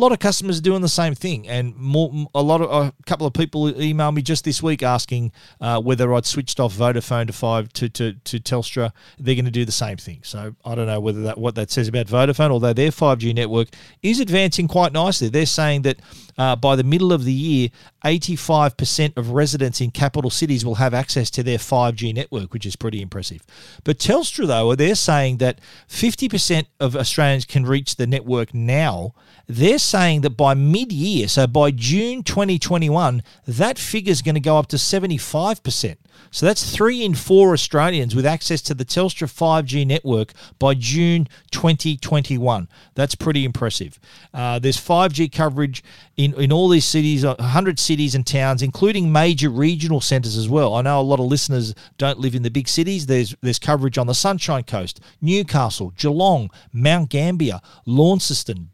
a 0.00 0.02
lot 0.02 0.12
of 0.12 0.18
customers 0.18 0.62
doing 0.62 0.80
the 0.80 0.88
same 0.88 1.14
thing, 1.14 1.46
and 1.46 1.76
more, 1.76 2.10
a 2.34 2.42
lot 2.42 2.62
of 2.62 2.70
a 2.70 2.94
couple 3.04 3.26
of 3.26 3.34
people 3.34 3.70
emailed 3.74 4.14
me 4.14 4.22
just 4.22 4.46
this 4.46 4.62
week 4.62 4.82
asking 4.82 5.30
uh, 5.60 5.78
whether 5.78 6.14
I'd 6.14 6.24
switched 6.24 6.58
off 6.58 6.74
Vodafone 6.74 7.26
to 7.26 7.34
five 7.34 7.70
to, 7.74 7.90
to, 7.90 8.14
to 8.14 8.40
Telstra. 8.40 8.92
They're 9.18 9.34
going 9.34 9.44
to 9.44 9.50
do 9.50 9.66
the 9.66 9.72
same 9.72 9.98
thing. 9.98 10.20
So 10.22 10.56
I 10.64 10.74
don't 10.74 10.86
know 10.86 11.00
whether 11.00 11.20
that 11.24 11.36
what 11.36 11.54
that 11.56 11.70
says 11.70 11.86
about 11.86 12.06
Vodafone, 12.06 12.50
although 12.50 12.72
their 12.72 12.90
five 12.90 13.18
G 13.18 13.34
network 13.34 13.68
is 14.02 14.20
advancing 14.20 14.68
quite 14.68 14.94
nicely. 14.94 15.28
They're 15.28 15.44
saying 15.44 15.82
that 15.82 15.98
uh, 16.40 16.56
by 16.56 16.74
the 16.74 16.84
middle 16.84 17.12
of 17.12 17.24
the 17.24 17.32
year, 17.34 17.68
85% 18.02 19.18
of 19.18 19.32
residents 19.32 19.82
in 19.82 19.90
capital 19.90 20.30
cities 20.30 20.64
will 20.64 20.76
have 20.76 20.94
access 20.94 21.30
to 21.32 21.42
their 21.42 21.58
5G 21.58 22.14
network, 22.14 22.54
which 22.54 22.64
is 22.64 22.76
pretty 22.76 23.02
impressive. 23.02 23.42
But 23.84 23.98
Telstra, 23.98 24.46
though, 24.46 24.74
they're 24.74 24.94
saying 24.94 25.36
that 25.36 25.60
50% 25.90 26.64
of 26.80 26.96
Australians 26.96 27.44
can 27.44 27.66
reach 27.66 27.96
the 27.96 28.06
network 28.06 28.54
now. 28.54 29.12
They're 29.50 29.80
saying 29.80 30.20
that 30.20 30.36
by 30.36 30.54
mid 30.54 30.92
year, 30.92 31.26
so 31.26 31.48
by 31.48 31.72
June 31.72 32.22
2021, 32.22 33.20
that 33.48 33.80
figure 33.80 34.12
is 34.12 34.22
going 34.22 34.36
to 34.36 34.40
go 34.40 34.56
up 34.56 34.68
to 34.68 34.76
75%. 34.76 35.96
So 36.30 36.46
that's 36.46 36.74
three 36.74 37.04
in 37.04 37.14
four 37.14 37.52
Australians 37.52 38.14
with 38.14 38.24
access 38.24 38.62
to 38.62 38.74
the 38.74 38.84
Telstra 38.84 39.26
5G 39.26 39.84
network 39.84 40.32
by 40.60 40.74
June 40.74 41.26
2021. 41.50 42.68
That's 42.94 43.16
pretty 43.16 43.44
impressive. 43.44 43.98
Uh, 44.32 44.60
there's 44.60 44.76
5G 44.76 45.32
coverage 45.32 45.82
in, 46.16 46.34
in 46.34 46.52
all 46.52 46.68
these 46.68 46.84
cities, 46.84 47.24
100 47.24 47.78
cities 47.80 48.14
and 48.14 48.24
towns, 48.24 48.62
including 48.62 49.10
major 49.10 49.48
regional 49.48 50.00
centres 50.00 50.36
as 50.36 50.48
well. 50.48 50.74
I 50.74 50.82
know 50.82 51.00
a 51.00 51.02
lot 51.02 51.18
of 51.18 51.26
listeners 51.26 51.74
don't 51.98 52.20
live 52.20 52.36
in 52.36 52.42
the 52.42 52.50
big 52.50 52.68
cities. 52.68 53.06
There's, 53.06 53.34
there's 53.40 53.58
coverage 53.58 53.98
on 53.98 54.06
the 54.06 54.14
Sunshine 54.14 54.62
Coast, 54.62 55.00
Newcastle, 55.20 55.92
Geelong, 55.96 56.50
Mount 56.72 57.10
Gambier, 57.10 57.60
Launceston, 57.86 58.70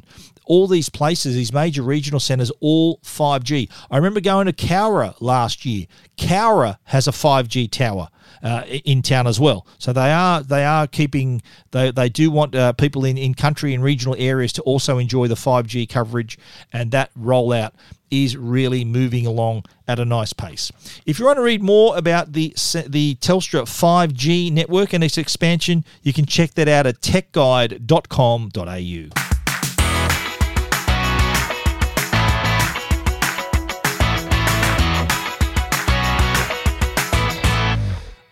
Busselton 0.00 0.30
all 0.50 0.66
these 0.66 0.88
places, 0.88 1.36
these 1.36 1.52
major 1.52 1.80
regional 1.80 2.18
centres, 2.18 2.50
all 2.58 2.98
5G. 3.04 3.70
I 3.88 3.96
remember 3.96 4.20
going 4.20 4.46
to 4.46 4.52
Cowra 4.52 5.14
last 5.20 5.64
year. 5.64 5.86
Cowra 6.18 6.78
has 6.84 7.06
a 7.06 7.12
5G 7.12 7.70
tower. 7.70 8.08
Uh, 8.42 8.62
in 8.86 9.02
town 9.02 9.26
as 9.26 9.38
well. 9.38 9.66
So 9.78 9.92
they 9.92 10.10
are 10.12 10.42
they 10.42 10.64
are 10.64 10.86
keeping 10.86 11.42
they, 11.72 11.90
they 11.90 12.08
do 12.08 12.30
want 12.30 12.54
uh, 12.54 12.72
people 12.72 13.04
in, 13.04 13.18
in 13.18 13.34
country 13.34 13.74
and 13.74 13.84
regional 13.84 14.16
areas 14.18 14.54
to 14.54 14.62
also 14.62 14.96
enjoy 14.96 15.26
the 15.26 15.34
5G 15.34 15.86
coverage 15.88 16.38
and 16.72 16.90
that 16.92 17.12
rollout 17.14 17.72
is 18.10 18.38
really 18.38 18.82
moving 18.82 19.26
along 19.26 19.66
at 19.86 19.98
a 19.98 20.06
nice 20.06 20.32
pace. 20.32 20.72
If 21.04 21.18
you 21.18 21.26
want 21.26 21.36
to 21.36 21.42
read 21.42 21.62
more 21.62 21.98
about 21.98 22.32
the 22.32 22.54
the 22.86 23.16
Telstra 23.16 23.64
5G 23.64 24.50
network 24.50 24.94
and 24.94 25.04
its 25.04 25.18
expansion, 25.18 25.84
you 26.02 26.14
can 26.14 26.24
check 26.24 26.54
that 26.54 26.68
out 26.68 26.86
at 26.86 27.02
techguide.com.au. 27.02 29.29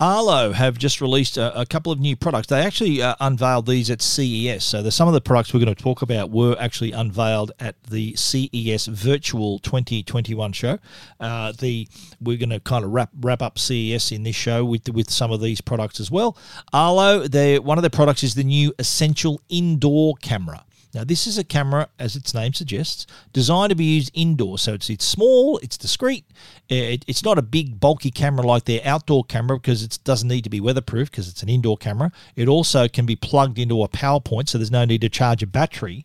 Arlo 0.00 0.52
have 0.52 0.78
just 0.78 1.00
released 1.00 1.36
a, 1.36 1.60
a, 1.60 1.66
couple 1.66 1.90
of 1.90 1.98
new 1.98 2.14
products. 2.14 2.46
They 2.46 2.60
actually 2.60 3.02
uh, 3.02 3.16
unveiled 3.18 3.66
these 3.66 3.90
at 3.90 4.00
CES. 4.00 4.64
So 4.64 4.80
the, 4.80 4.92
some 4.92 5.08
of 5.08 5.14
the 5.14 5.20
products 5.20 5.52
we're 5.52 5.60
going 5.60 5.74
to 5.74 5.82
talk 5.82 6.02
about 6.02 6.30
were 6.30 6.56
actually 6.60 6.92
unveiled 6.92 7.50
at 7.58 7.82
the 7.82 8.14
CES 8.14 8.86
Virtual 8.86 9.58
2021 9.58 10.52
show. 10.52 10.78
Uh, 11.18 11.52
the 11.58 11.88
we're 12.20 12.36
going 12.36 12.50
to 12.50 12.60
kind 12.60 12.84
of 12.84 12.92
wrap 12.92 13.10
wrap 13.20 13.42
up 13.42 13.58
CES 13.58 14.12
in 14.12 14.22
this 14.22 14.36
show 14.36 14.64
with 14.64 14.88
with 14.90 15.10
some 15.10 15.32
of 15.32 15.40
these 15.40 15.60
products 15.60 15.98
as 15.98 16.10
well. 16.10 16.36
Arlo, 16.72 17.26
one 17.60 17.78
of 17.78 17.82
their 17.82 17.90
products 17.90 18.22
is 18.22 18.34
the 18.34 18.44
new 18.44 18.72
Essential 18.78 19.40
Indoor 19.48 20.14
Camera. 20.22 20.64
Now, 20.94 21.04
this 21.04 21.26
is 21.26 21.36
a 21.36 21.44
camera, 21.44 21.88
as 21.98 22.16
its 22.16 22.34
name 22.34 22.54
suggests, 22.54 23.06
designed 23.32 23.70
to 23.70 23.76
be 23.76 23.84
used 23.84 24.10
indoors. 24.14 24.62
So 24.62 24.74
it's, 24.74 24.88
it's 24.88 25.04
small, 25.04 25.58
it's 25.58 25.76
discreet. 25.76 26.24
It, 26.68 27.04
it's 27.06 27.22
not 27.22 27.38
a 27.38 27.42
big, 27.42 27.78
bulky 27.78 28.10
camera 28.10 28.46
like 28.46 28.64
their 28.64 28.80
outdoor 28.84 29.24
camera 29.24 29.58
because 29.58 29.82
it 29.82 29.98
doesn't 30.04 30.28
need 30.28 30.44
to 30.44 30.50
be 30.50 30.60
weatherproof 30.60 31.10
because 31.10 31.28
it's 31.28 31.42
an 31.42 31.48
indoor 31.48 31.76
camera. 31.76 32.10
It 32.36 32.48
also 32.48 32.88
can 32.88 33.06
be 33.06 33.16
plugged 33.16 33.58
into 33.58 33.82
a 33.82 33.88
power 33.88 34.20
point, 34.20 34.48
so 34.48 34.58
there's 34.58 34.70
no 34.70 34.84
need 34.84 35.02
to 35.02 35.08
charge 35.08 35.42
a 35.42 35.46
battery. 35.46 36.04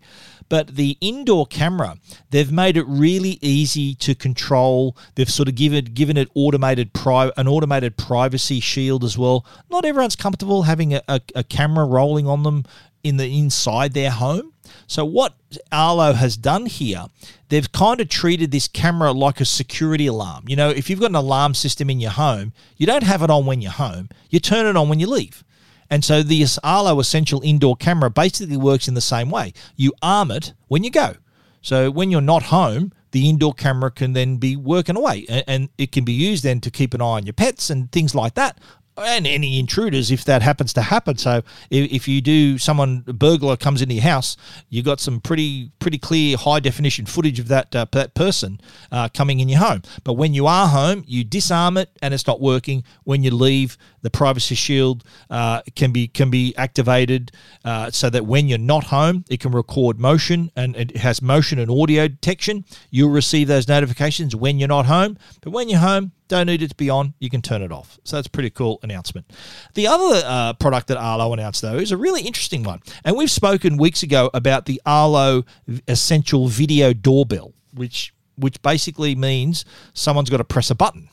But 0.50 0.76
the 0.76 0.98
indoor 1.02 1.46
camera, 1.46 1.98
they've 2.30 2.52
made 2.52 2.78
it 2.78 2.86
really 2.88 3.40
easy 3.42 3.96
to 3.96 4.14
control. 4.14 4.96
They've 5.16 5.30
sort 5.30 5.48
of 5.48 5.56
given 5.56 5.86
given 5.86 6.18
it 6.18 6.30
automated 6.36 6.94
pri- 6.94 7.32
an 7.38 7.48
automated 7.48 7.98
privacy 7.98 8.60
shield 8.60 9.04
as 9.04 9.18
well. 9.18 9.46
Not 9.72 9.86
everyone's 9.86 10.16
comfortable 10.16 10.64
having 10.64 10.94
a, 10.94 11.02
a, 11.08 11.22
a 11.34 11.44
camera 11.44 11.86
rolling 11.86 12.28
on 12.28 12.44
them 12.44 12.66
in 13.04 13.18
the 13.18 13.38
inside 13.38 13.94
their 13.94 14.12
home. 14.12 14.54
So 14.88 15.06
what 15.06 15.36
Arlo 15.72 16.14
has 16.14 16.38
done 16.38 16.66
here, 16.66 17.06
they've 17.50 17.72
kind 17.72 18.00
of 18.00 18.10
treated 18.10 18.52
this 18.52 18.68
camera 18.68 19.12
like 19.12 19.42
a 19.42 19.46
security 19.46 20.08
alarm. 20.08 20.46
You 20.48 20.56
know, 20.56 20.70
if 20.70 20.90
you've 20.90 21.00
got 21.00 21.10
an 21.10 21.16
alarm 21.16 21.54
system 21.54 21.90
in 21.90 22.00
your 22.00 22.12
home, 22.12 22.54
you 22.78 22.88
don't 22.88 23.04
have 23.04 23.22
it 23.22 23.30
on 23.30 23.46
when 23.46 23.62
you're 23.62 23.72
home. 23.72 24.10
You 24.30 24.40
turn 24.40 24.66
it 24.66 24.78
on 24.78 24.90
when 24.90 25.00
you 25.00 25.08
leave. 25.08 25.44
And 25.90 26.04
so 26.04 26.24
the 26.24 26.46
Arlo 26.64 27.00
Essential 27.00 27.42
indoor 27.44 27.76
camera 27.76 28.10
basically 28.10 28.58
works 28.58 28.88
in 28.88 28.94
the 28.94 29.02
same 29.02 29.30
way. 29.30 29.54
You 29.76 29.94
arm 30.02 30.32
it 30.32 30.54
when 30.68 30.84
you 30.84 30.90
go. 30.90 31.16
So 31.62 31.92
when 31.92 32.10
you're 32.10 32.22
not 32.22 32.44
home, 32.44 32.94
the 33.12 33.30
indoor 33.30 33.54
camera 33.54 33.92
can 33.92 34.14
then 34.14 34.38
be 34.38 34.56
working 34.56 34.98
away 34.98 35.26
and 35.48 35.70
it 35.78 35.92
can 35.92 36.04
be 36.04 36.14
used 36.14 36.44
then 36.44 36.60
to 36.62 36.72
keep 36.72 36.96
an 36.96 37.02
eye 37.02 37.18
on 37.18 37.26
your 37.26 37.34
pets 37.34 37.70
and 37.70 37.92
things 37.92 38.16
like 38.16 38.34
that 38.34 38.58
and 38.98 39.26
any 39.26 39.60
intruders 39.60 40.12
if 40.12 40.24
that 40.26 40.42
happens 40.42 40.74
to 40.74 40.82
happen. 40.82 41.18
So 41.18 41.42
if, 41.70 41.92
if 41.92 42.08
you 42.08 42.22
do, 42.22 42.58
someone 42.58 43.04
a 43.08 43.14
burglar 43.14 43.58
comes 43.58 43.82
into 43.82 43.96
your 43.96 44.04
house, 44.04 44.38
you've 44.70 44.86
got 44.86 45.00
some 45.00 45.20
pretty 45.20 45.72
pretty 45.80 45.98
clear 45.98 46.38
high 46.38 46.60
definition 46.60 47.06
footage 47.06 47.40
of 47.40 47.48
that 47.48 47.76
uh, 47.76 47.86
that 47.92 48.14
person 48.14 48.60
uh, 48.92 49.10
coming 49.10 49.40
in 49.40 49.50
your 49.50 49.60
home. 49.60 49.82
But 50.04 50.14
when 50.14 50.34
you 50.34 50.48
are 50.48 50.68
home, 50.68 51.04
you 51.08 51.24
disarm 51.24 51.78
it 51.78 51.90
and 52.02 52.14
it's 52.14 52.28
not 52.28 52.42
working. 52.42 52.84
When 53.04 53.24
you 53.24 53.32
leave, 53.32 53.78
the 54.02 54.10
privacy 54.10 54.56
shield 54.56 55.04
uh, 55.30 55.62
can 55.76 55.92
be 55.92 56.08
can 56.08 56.30
be 56.30 56.56
activated 56.58 57.32
uh, 57.66 57.92
so 57.92 58.10
that 58.10 58.26
when 58.26 58.48
you're 58.48 58.58
not 58.58 58.86
home, 58.86 59.26
it 59.30 59.40
can 59.40 59.52
record 59.52 60.00
motion 60.00 60.52
and 60.56 60.76
it 60.76 60.98
has 60.98 61.22
motion 61.22 61.60
and 61.60 61.72
audio 61.72 62.08
detection. 62.08 62.66
You'll 62.92 63.10
receive 63.10 63.48
those 63.48 63.68
notifications 63.68 64.36
when 64.36 64.60
you're 64.60 64.68
not 64.68 64.86
home. 64.86 65.18
But 65.42 65.52
when 65.52 65.70
you're 65.70 65.80
home, 65.80 66.12
don't 66.28 66.48
need 66.48 66.62
it 66.62 66.70
to 66.70 66.76
be 66.76 66.90
on. 66.90 67.14
You 67.20 67.30
can 67.30 67.42
turn 67.42 67.62
it 67.62 67.72
off. 67.72 67.98
So 68.04 68.16
that's 68.16 68.28
pretty 68.28 68.50
cool 68.50 68.80
announcement. 68.84 69.32
The 69.74 69.88
other 69.88 70.22
uh, 70.26 70.54
product 70.54 70.88
that 70.88 70.98
Arlo 70.98 71.34
announced, 71.34 71.62
though, 71.62 71.76
is 71.76 71.92
a 71.92 71.98
really 71.98 72.22
interesting 72.22 72.64
one. 72.64 72.82
And 73.04 73.16
we've 73.16 73.32
spoken 73.32 73.78
weeks 73.78 74.04
ago 74.04 74.30
about 74.34 74.66
the 74.66 74.82
Arlo 74.86 75.44
Essential 75.88 76.48
Video 76.48 76.94
Doorbell, 76.94 77.54
which 77.74 78.14
which 78.36 78.60
basically 78.64 79.14
means 79.14 79.64
someone's 79.94 80.30
got 80.32 80.38
to 80.38 80.44
press 80.44 80.72
a 80.72 80.76
button 80.76 81.08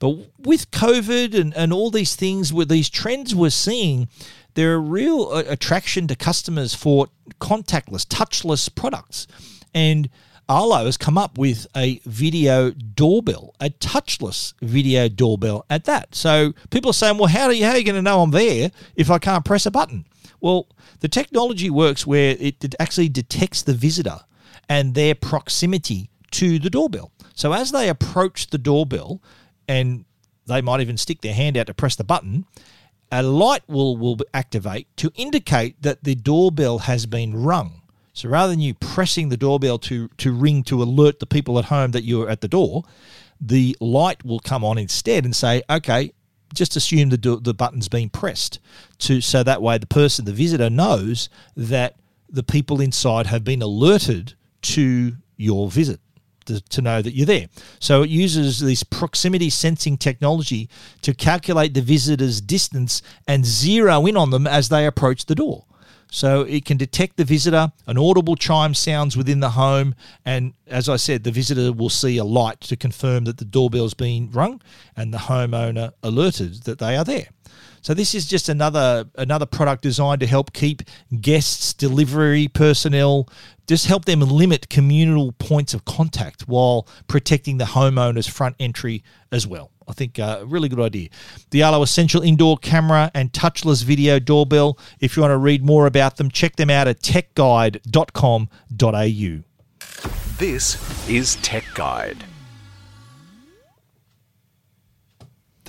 but 0.00 0.16
with 0.38 0.70
COVID 0.72 1.38
and, 1.38 1.54
and 1.54 1.72
all 1.72 1.90
these 1.90 2.16
things, 2.16 2.52
with 2.52 2.68
these 2.68 2.90
trends 2.90 3.34
we're 3.34 3.50
seeing, 3.50 4.08
there 4.54 4.72
are 4.72 4.80
real 4.80 5.28
uh, 5.30 5.44
attraction 5.46 6.08
to 6.08 6.16
customers 6.16 6.74
for 6.74 7.08
contactless, 7.38 8.06
touchless 8.06 8.74
products. 8.74 9.28
And 9.72 10.08
Arlo 10.50 10.84
has 10.84 10.96
come 10.96 11.16
up 11.16 11.38
with 11.38 11.68
a 11.76 12.00
video 12.04 12.72
doorbell, 12.72 13.54
a 13.60 13.70
touchless 13.70 14.52
video 14.60 15.08
doorbell 15.08 15.64
at 15.70 15.84
that. 15.84 16.12
So 16.12 16.54
people 16.70 16.90
are 16.90 16.94
saying, 16.94 17.18
well, 17.18 17.28
how, 17.28 17.46
do 17.46 17.54
you, 17.54 17.64
how 17.64 17.70
are 17.70 17.78
you 17.78 17.84
going 17.84 17.94
to 17.94 18.02
know 18.02 18.20
I'm 18.20 18.32
there 18.32 18.72
if 18.96 19.12
I 19.12 19.20
can't 19.20 19.44
press 19.44 19.64
a 19.64 19.70
button? 19.70 20.06
Well, 20.40 20.66
the 20.98 21.08
technology 21.08 21.70
works 21.70 22.04
where 22.04 22.34
it 22.40 22.74
actually 22.80 23.08
detects 23.08 23.62
the 23.62 23.74
visitor 23.74 24.18
and 24.68 24.96
their 24.96 25.14
proximity 25.14 26.10
to 26.32 26.58
the 26.58 26.68
doorbell. 26.68 27.12
So 27.36 27.52
as 27.52 27.70
they 27.70 27.88
approach 27.88 28.48
the 28.48 28.58
doorbell, 28.58 29.22
and 29.68 30.04
they 30.46 30.60
might 30.62 30.80
even 30.80 30.96
stick 30.96 31.20
their 31.20 31.34
hand 31.34 31.56
out 31.58 31.68
to 31.68 31.74
press 31.74 31.94
the 31.94 32.02
button, 32.02 32.44
a 33.12 33.22
light 33.22 33.62
will, 33.68 33.96
will 33.96 34.18
activate 34.34 34.88
to 34.96 35.12
indicate 35.14 35.80
that 35.82 36.02
the 36.02 36.16
doorbell 36.16 36.80
has 36.80 37.06
been 37.06 37.40
rung. 37.40 37.79
So 38.12 38.28
rather 38.28 38.52
than 38.52 38.60
you 38.60 38.74
pressing 38.74 39.28
the 39.28 39.36
doorbell 39.36 39.78
to, 39.80 40.08
to 40.18 40.32
ring 40.32 40.62
to 40.64 40.82
alert 40.82 41.20
the 41.20 41.26
people 41.26 41.58
at 41.58 41.66
home 41.66 41.92
that 41.92 42.04
you're 42.04 42.28
at 42.28 42.40
the 42.40 42.48
door, 42.48 42.84
the 43.40 43.76
light 43.80 44.24
will 44.24 44.40
come 44.40 44.64
on 44.64 44.78
instead 44.78 45.24
and 45.24 45.34
say, 45.34 45.62
okay, 45.70 46.12
just 46.52 46.76
assume 46.76 47.10
the, 47.10 47.16
do- 47.16 47.40
the 47.40 47.54
button's 47.54 47.88
been 47.88 48.10
pressed 48.10 48.58
to 48.98 49.20
so 49.20 49.42
that 49.42 49.62
way 49.62 49.78
the 49.78 49.86
person, 49.86 50.24
the 50.24 50.32
visitor, 50.32 50.68
knows 50.68 51.28
that 51.56 51.96
the 52.28 52.42
people 52.42 52.80
inside 52.80 53.26
have 53.26 53.44
been 53.44 53.62
alerted 53.62 54.34
to 54.62 55.16
your 55.36 55.70
visit. 55.70 56.00
to, 56.46 56.60
to 56.60 56.82
know 56.82 57.00
that 57.02 57.14
you're 57.14 57.26
there. 57.26 57.46
So 57.78 58.02
it 58.02 58.10
uses 58.10 58.58
this 58.58 58.82
proximity 58.82 59.50
sensing 59.50 59.96
technology 59.96 60.68
to 61.02 61.14
calculate 61.14 61.74
the 61.74 61.82
visitor's 61.82 62.40
distance 62.40 63.02
and 63.28 63.46
zero 63.46 64.04
in 64.06 64.16
on 64.16 64.30
them 64.30 64.46
as 64.46 64.68
they 64.68 64.86
approach 64.86 65.26
the 65.26 65.34
door. 65.34 65.64
So 66.10 66.42
it 66.42 66.64
can 66.64 66.76
detect 66.76 67.16
the 67.16 67.24
visitor, 67.24 67.72
an 67.86 67.96
audible 67.96 68.36
chime 68.36 68.74
sounds 68.74 69.16
within 69.16 69.40
the 69.40 69.50
home, 69.50 69.94
and 70.24 70.54
as 70.66 70.88
I 70.88 70.96
said, 70.96 71.24
the 71.24 71.30
visitor 71.30 71.72
will 71.72 71.88
see 71.88 72.18
a 72.18 72.24
light 72.24 72.60
to 72.62 72.76
confirm 72.76 73.24
that 73.24 73.38
the 73.38 73.44
doorbell's 73.44 73.94
been 73.94 74.30
rung 74.30 74.60
and 74.96 75.14
the 75.14 75.18
homeowner 75.18 75.92
alerted 76.02 76.64
that 76.64 76.78
they 76.78 76.96
are 76.96 77.04
there. 77.04 77.28
So 77.82 77.94
this 77.94 78.14
is 78.14 78.26
just 78.26 78.48
another 78.48 79.06
another 79.16 79.46
product 79.46 79.82
designed 79.82 80.20
to 80.20 80.26
help 80.26 80.52
keep 80.52 80.82
guests, 81.20 81.72
delivery 81.72 82.48
personnel, 82.48 83.28
just 83.66 83.86
help 83.86 84.04
them 84.04 84.20
limit 84.20 84.68
communal 84.68 85.32
points 85.32 85.74
of 85.74 85.84
contact 85.84 86.42
while 86.42 86.86
protecting 87.06 87.58
the 87.58 87.66
homeowner's 87.66 88.26
front 88.26 88.56
entry 88.58 89.04
as 89.32 89.46
well. 89.46 89.70
I 89.88 89.92
think 89.92 90.18
uh, 90.18 90.22
a 90.22 90.42
uh, 90.42 90.44
really 90.44 90.68
good 90.68 90.80
idea. 90.80 91.08
The 91.50 91.62
Arlo 91.62 91.82
Essential 91.82 92.22
Indoor 92.22 92.58
Camera 92.58 93.10
and 93.14 93.32
Touchless 93.32 93.82
Video 93.82 94.20
Doorbell. 94.20 94.78
If 95.00 95.16
you 95.16 95.22
want 95.22 95.32
to 95.32 95.38
read 95.38 95.64
more 95.64 95.86
about 95.86 96.16
them, 96.16 96.30
check 96.30 96.56
them 96.56 96.70
out 96.70 96.86
at 96.86 97.00
techguide.com.au. 97.00 99.44
This 100.38 101.08
is 101.08 101.36
Tech 101.36 101.64
Guide. 101.74 102.24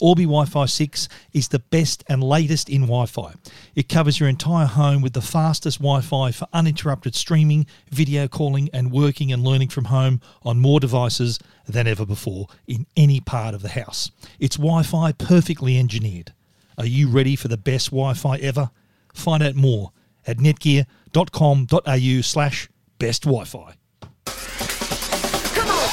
Orbi 0.00 0.24
Wi 0.24 0.44
Fi 0.44 0.66
6 0.66 1.08
is 1.32 1.48
the 1.48 1.58
best 1.58 2.04
and 2.08 2.22
latest 2.22 2.68
in 2.68 2.82
Wi 2.82 3.06
Fi. 3.06 3.34
It 3.74 3.88
covers 3.88 4.20
your 4.20 4.28
entire 4.28 4.66
home 4.66 5.02
with 5.02 5.12
the 5.12 5.22
fastest 5.22 5.78
Wi 5.78 6.00
Fi 6.00 6.30
for 6.30 6.46
uninterrupted 6.52 7.14
streaming, 7.14 7.66
video 7.90 8.28
calling, 8.28 8.68
and 8.72 8.92
working 8.92 9.32
and 9.32 9.42
learning 9.42 9.68
from 9.68 9.86
home 9.86 10.20
on 10.42 10.60
more 10.60 10.80
devices 10.80 11.38
than 11.66 11.86
ever 11.86 12.06
before 12.06 12.46
in 12.66 12.86
any 12.96 13.20
part 13.20 13.54
of 13.54 13.62
the 13.62 13.70
house. 13.70 14.10
It's 14.38 14.56
Wi 14.56 14.82
Fi 14.82 15.12
perfectly 15.12 15.78
engineered. 15.78 16.32
Are 16.78 16.86
you 16.86 17.08
ready 17.08 17.36
for 17.36 17.48
the 17.48 17.56
best 17.56 17.90
Wi 17.90 18.14
Fi 18.14 18.36
ever? 18.36 18.70
Find 19.14 19.42
out 19.42 19.54
more 19.54 19.92
at 20.26 20.38
netgear.com.au 20.38 22.20
slash 22.20 22.68
best 22.98 23.22
Wi 23.24 23.44
Fi. 23.44 23.74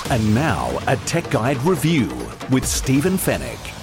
And 0.10 0.36
now, 0.36 0.78
a 0.86 0.98
Tech 0.98 1.30
Guide 1.32 1.58
review 1.64 2.10
with 2.52 2.68
Stephen 2.68 3.14
Fenech. 3.14 3.83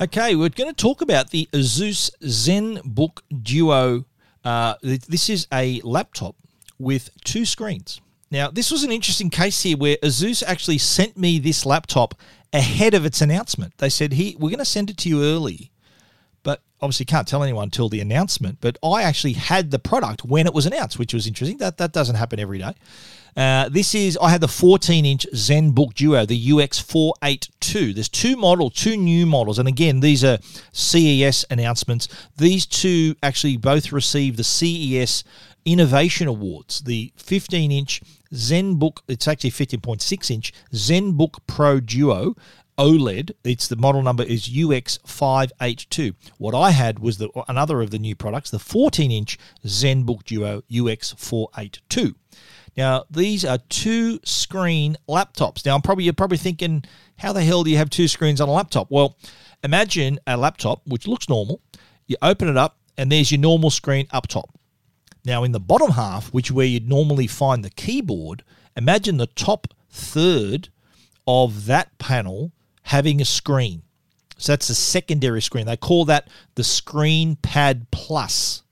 Okay, 0.00 0.36
we're 0.36 0.48
going 0.48 0.72
to 0.72 0.80
talk 0.80 1.00
about 1.00 1.30
the 1.30 1.48
Asus 1.52 2.08
ZenBook 2.22 3.18
Duo. 3.42 4.04
Uh, 4.44 4.74
this 4.80 5.28
is 5.28 5.48
a 5.52 5.80
laptop 5.82 6.36
with 6.78 7.10
two 7.24 7.44
screens. 7.44 8.00
Now, 8.30 8.48
this 8.48 8.70
was 8.70 8.84
an 8.84 8.92
interesting 8.92 9.28
case 9.28 9.60
here 9.64 9.76
where 9.76 9.96
Asus 9.96 10.44
actually 10.46 10.78
sent 10.78 11.16
me 11.16 11.40
this 11.40 11.66
laptop 11.66 12.14
ahead 12.52 12.94
of 12.94 13.04
its 13.04 13.20
announcement. 13.20 13.76
They 13.78 13.88
said, 13.88 14.12
"Here, 14.12 14.34
we're 14.38 14.50
going 14.50 14.58
to 14.60 14.64
send 14.64 14.88
it 14.88 14.98
to 14.98 15.08
you 15.08 15.24
early." 15.24 15.72
But 16.44 16.62
obviously 16.80 17.06
can't 17.06 17.26
tell 17.26 17.42
anyone 17.42 17.64
until 17.64 17.88
the 17.88 18.00
announcement. 18.00 18.58
But 18.60 18.78
I 18.84 19.02
actually 19.02 19.32
had 19.32 19.72
the 19.72 19.80
product 19.80 20.24
when 20.24 20.46
it 20.46 20.54
was 20.54 20.64
announced, 20.64 21.00
which 21.00 21.12
was 21.12 21.26
interesting. 21.26 21.58
That 21.58 21.76
that 21.78 21.90
doesn't 21.90 22.14
happen 22.14 22.38
every 22.38 22.58
day. 22.58 22.74
Uh, 23.38 23.68
this 23.68 23.94
is 23.94 24.18
I 24.20 24.30
had 24.30 24.40
the 24.40 24.48
14 24.48 25.06
inch 25.06 25.24
ZenBook 25.32 25.94
Duo, 25.94 26.26
the 26.26 26.48
UX482. 26.48 27.94
There's 27.94 28.08
two 28.08 28.36
models, 28.36 28.74
two 28.74 28.96
new 28.96 29.26
models, 29.26 29.60
and 29.60 29.68
again 29.68 30.00
these 30.00 30.24
are 30.24 30.38
CES 30.72 31.44
announcements. 31.48 32.08
These 32.36 32.66
two 32.66 33.14
actually 33.22 33.56
both 33.56 33.92
received 33.92 34.38
the 34.38 34.44
CES 34.44 35.22
Innovation 35.64 36.26
Awards. 36.26 36.80
The 36.80 37.12
15 37.16 37.70
inch 37.70 38.02
ZenBook, 38.34 39.02
it's 39.06 39.28
actually 39.28 39.52
15.6 39.52 40.30
inch 40.32 40.52
ZenBook 40.72 41.38
Pro 41.46 41.78
Duo 41.78 42.34
OLED. 42.76 43.32
It's 43.44 43.68
the 43.68 43.76
model 43.76 44.02
number 44.02 44.24
is 44.24 44.48
UX582. 44.48 46.16
What 46.38 46.56
I 46.56 46.70
had 46.70 46.98
was 46.98 47.18
the 47.18 47.28
another 47.46 47.82
of 47.82 47.92
the 47.92 48.00
new 48.00 48.16
products, 48.16 48.50
the 48.50 48.58
14 48.58 49.12
inch 49.12 49.38
ZenBook 49.64 50.24
Duo 50.24 50.62
UX482. 50.62 52.16
Now, 52.76 53.04
these 53.10 53.44
are 53.44 53.58
two 53.68 54.20
screen 54.24 54.96
laptops. 55.08 55.64
Now, 55.66 55.74
I'm 55.74 55.82
probably 55.82 56.04
you're 56.04 56.12
probably 56.12 56.38
thinking, 56.38 56.84
how 57.18 57.32
the 57.32 57.42
hell 57.42 57.64
do 57.64 57.70
you 57.70 57.76
have 57.76 57.90
two 57.90 58.08
screens 58.08 58.40
on 58.40 58.48
a 58.48 58.52
laptop? 58.52 58.90
Well, 58.90 59.16
imagine 59.64 60.18
a 60.26 60.36
laptop 60.36 60.82
which 60.86 61.06
looks 61.06 61.28
normal. 61.28 61.60
You 62.06 62.16
open 62.22 62.48
it 62.48 62.56
up, 62.56 62.78
and 62.96 63.10
there's 63.10 63.30
your 63.32 63.40
normal 63.40 63.70
screen 63.70 64.06
up 64.10 64.26
top. 64.26 64.50
Now, 65.24 65.44
in 65.44 65.52
the 65.52 65.60
bottom 65.60 65.92
half, 65.92 66.28
which 66.32 66.50
where 66.50 66.66
you'd 66.66 66.88
normally 66.88 67.26
find 67.26 67.64
the 67.64 67.70
keyboard, 67.70 68.44
imagine 68.76 69.16
the 69.16 69.26
top 69.26 69.68
third 69.90 70.68
of 71.26 71.66
that 71.66 71.98
panel 71.98 72.52
having 72.84 73.20
a 73.20 73.24
screen. 73.24 73.82
So 74.38 74.52
that's 74.52 74.70
a 74.70 74.74
secondary 74.74 75.42
screen. 75.42 75.66
They 75.66 75.76
call 75.76 76.04
that 76.06 76.28
the 76.54 76.64
Screen 76.64 77.36
Pad 77.36 77.88
Plus. 77.90 78.62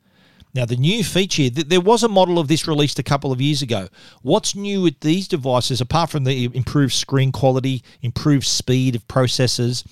Now, 0.57 0.65
the 0.65 0.77
new 0.77 1.05
feature, 1.05 1.51
there 1.51 1.83
was 1.83 2.03
a 2.03 2.09
model 2.09 2.39
of 2.39 2.49
this 2.49 2.67
released 2.67 2.99
a 2.99 3.03
couple 3.03 3.31
of 3.31 3.43
years 3.43 3.61
ago. 3.61 3.89
What's 4.23 4.55
new 4.55 4.81
with 4.81 5.01
these 5.01 5.29
devices, 5.29 5.83
apart 5.83 6.09
from 6.09 6.25
the 6.25 6.47
improved 6.47 6.95
screen 6.95 7.31
quality, 7.31 7.83
improved 8.01 8.47
speed 8.47 8.97
of 8.97 9.07
processors, 9.07 9.85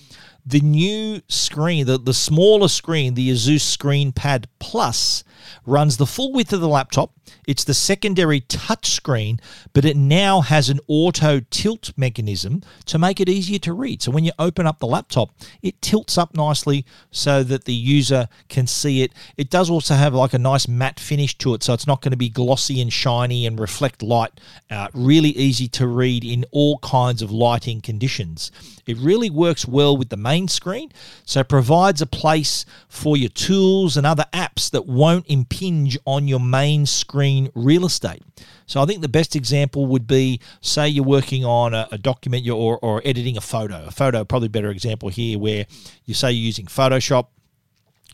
the 0.47 0.61
new 0.61 1.21
screen, 1.29 1.85
the, 1.85 1.99
the 1.99 2.15
smaller 2.15 2.69
screen, 2.69 3.13
the 3.13 3.31
Asus 3.31 3.61
Screen 3.61 4.11
Pad 4.11 4.49
Plus, 4.59 5.23
runs 5.67 5.97
the 5.97 6.07
full 6.07 6.33
width 6.33 6.53
of 6.53 6.61
the 6.61 6.69
laptop. 6.69 7.13
It's 7.47 7.65
the 7.65 7.75
secondary 7.75 8.41
touch 8.41 8.91
screen, 8.91 9.41
but 9.73 9.85
it 9.85 9.97
now 9.97 10.41
has 10.41 10.69
an 10.69 10.81
auto 10.89 11.41
tilt 11.51 11.93
mechanism 11.97 12.63
to 12.87 12.99
make 12.99 13.21
it 13.21 13.29
easier 13.29 13.59
to 13.61 13.73
read. 13.73 14.03
So 14.03 14.11
when 14.11 14.25
you 14.25 14.33
open 14.39 14.67
up 14.67 14.79
the 14.79 14.87
laptop, 14.87 15.31
it 15.63 15.81
tilts 15.81 16.19
up 16.19 16.35
nicely 16.35 16.85
so 17.11 17.43
that 17.45 17.65
the 17.65 17.75
user 17.75 18.29
can 18.49 18.67
see 18.67 19.03
it. 19.03 19.13
It 19.37 19.51
does 19.51 19.71
also 19.71 19.95
have 19.95 20.15
like 20.15 20.35
a 20.35 20.39
nice 20.39 20.69
matte 20.69 21.01
finish 21.01 21.37
to 21.39 21.55
it, 21.55 21.63
so 21.63 21.73
it's 21.73 21.87
not 21.87 22.03
going 22.03 22.13
to 22.13 22.17
be 22.17 22.29
glossy 22.29 22.81
and 22.81 22.93
shiny 22.93 23.47
and 23.47 23.59
reflect 23.59 24.03
light. 24.03 24.41
Uh, 24.71 24.89
really 24.93 25.31
easy 25.31 25.69
to 25.69 25.87
read 25.87 26.25
in 26.25 26.45
all 26.51 26.79
kinds 26.79 27.23
of 27.23 27.31
lighting 27.31 27.81
conditions. 27.81 28.51
It 28.87 28.99
really 28.99 29.31
works 29.31 29.67
well 29.67 29.97
with 29.97 30.11
the 30.11 30.17
main 30.17 30.49
screen, 30.49 30.93
so 31.25 31.43
provides 31.43 32.03
a 32.03 32.07
place 32.07 32.67
for 32.89 33.17
your 33.17 33.31
tools 33.31 33.97
and 33.97 34.07
other 34.07 34.27
apps 34.33 34.71
that 34.71 34.87
won't 34.87 35.27
impinge 35.35 35.99
on 36.07 36.27
your 36.27 36.41
main 36.41 36.87
screen 36.87 37.51
real 37.55 37.85
estate. 37.85 38.23
So 38.67 38.81
I 38.81 38.87
think 38.87 39.03
the 39.03 39.09
best 39.09 39.37
example 39.37 39.85
would 39.87 40.07
be, 40.07 40.41
say, 40.63 40.89
you're 40.89 41.05
working 41.05 41.45
on 41.45 41.75
a, 41.75 41.87
a 41.93 41.99
document 41.99 42.49
or, 42.49 42.79
or 42.79 43.03
editing 43.05 43.37
a 43.37 43.43
photo. 43.43 43.85
A 43.87 43.91
photo, 43.91 44.25
probably 44.25 44.49
better 44.49 44.71
example 44.71 45.11
here, 45.11 45.39
where 45.39 45.67
you 46.07 46.15
say 46.15 46.33
you're 46.33 46.47
using 46.47 46.67
Photoshop 46.67 47.27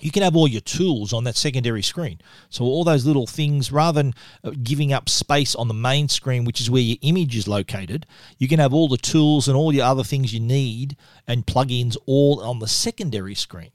you 0.01 0.11
can 0.11 0.23
have 0.23 0.35
all 0.35 0.49
your 0.49 0.61
tools 0.63 1.13
on 1.13 1.25
that 1.25 1.37
secondary 1.37 1.83
screen. 1.83 2.21
So 2.49 2.65
all 2.65 2.85
those 2.85 3.07
little 3.07 3.27
things, 3.27 3.71
rather 3.71 4.03
than 4.03 4.15
uh, 4.43 4.53
giving 4.63 4.93
up 4.93 5.09
space 5.09 5.55
on 5.55 5.69
the 5.69 5.75
main 5.75 6.09
screen, 6.09 6.45
which 6.45 6.61
is 6.61 6.71
where 6.71 6.83
your 6.83 6.97
image 7.03 7.37
is 7.37 7.47
located, 7.47 8.07
you 8.39 8.49
can 8.49 8.59
have 8.59 8.73
all 8.73 8.89
the 8.89 8.97
tools 8.97 9.47
and 9.47 9.57
all 9.57 9.73
your 9.73 9.85
other 9.85 10.05
things 10.05 10.33
you 10.33 10.41
need 10.41 10.97
and 11.27 11.47
plugins 11.47 11.97
all 12.07 12.41
on 12.41 12.59
the 12.59 12.69
secondary 12.69 13.35
screen. 13.35 13.71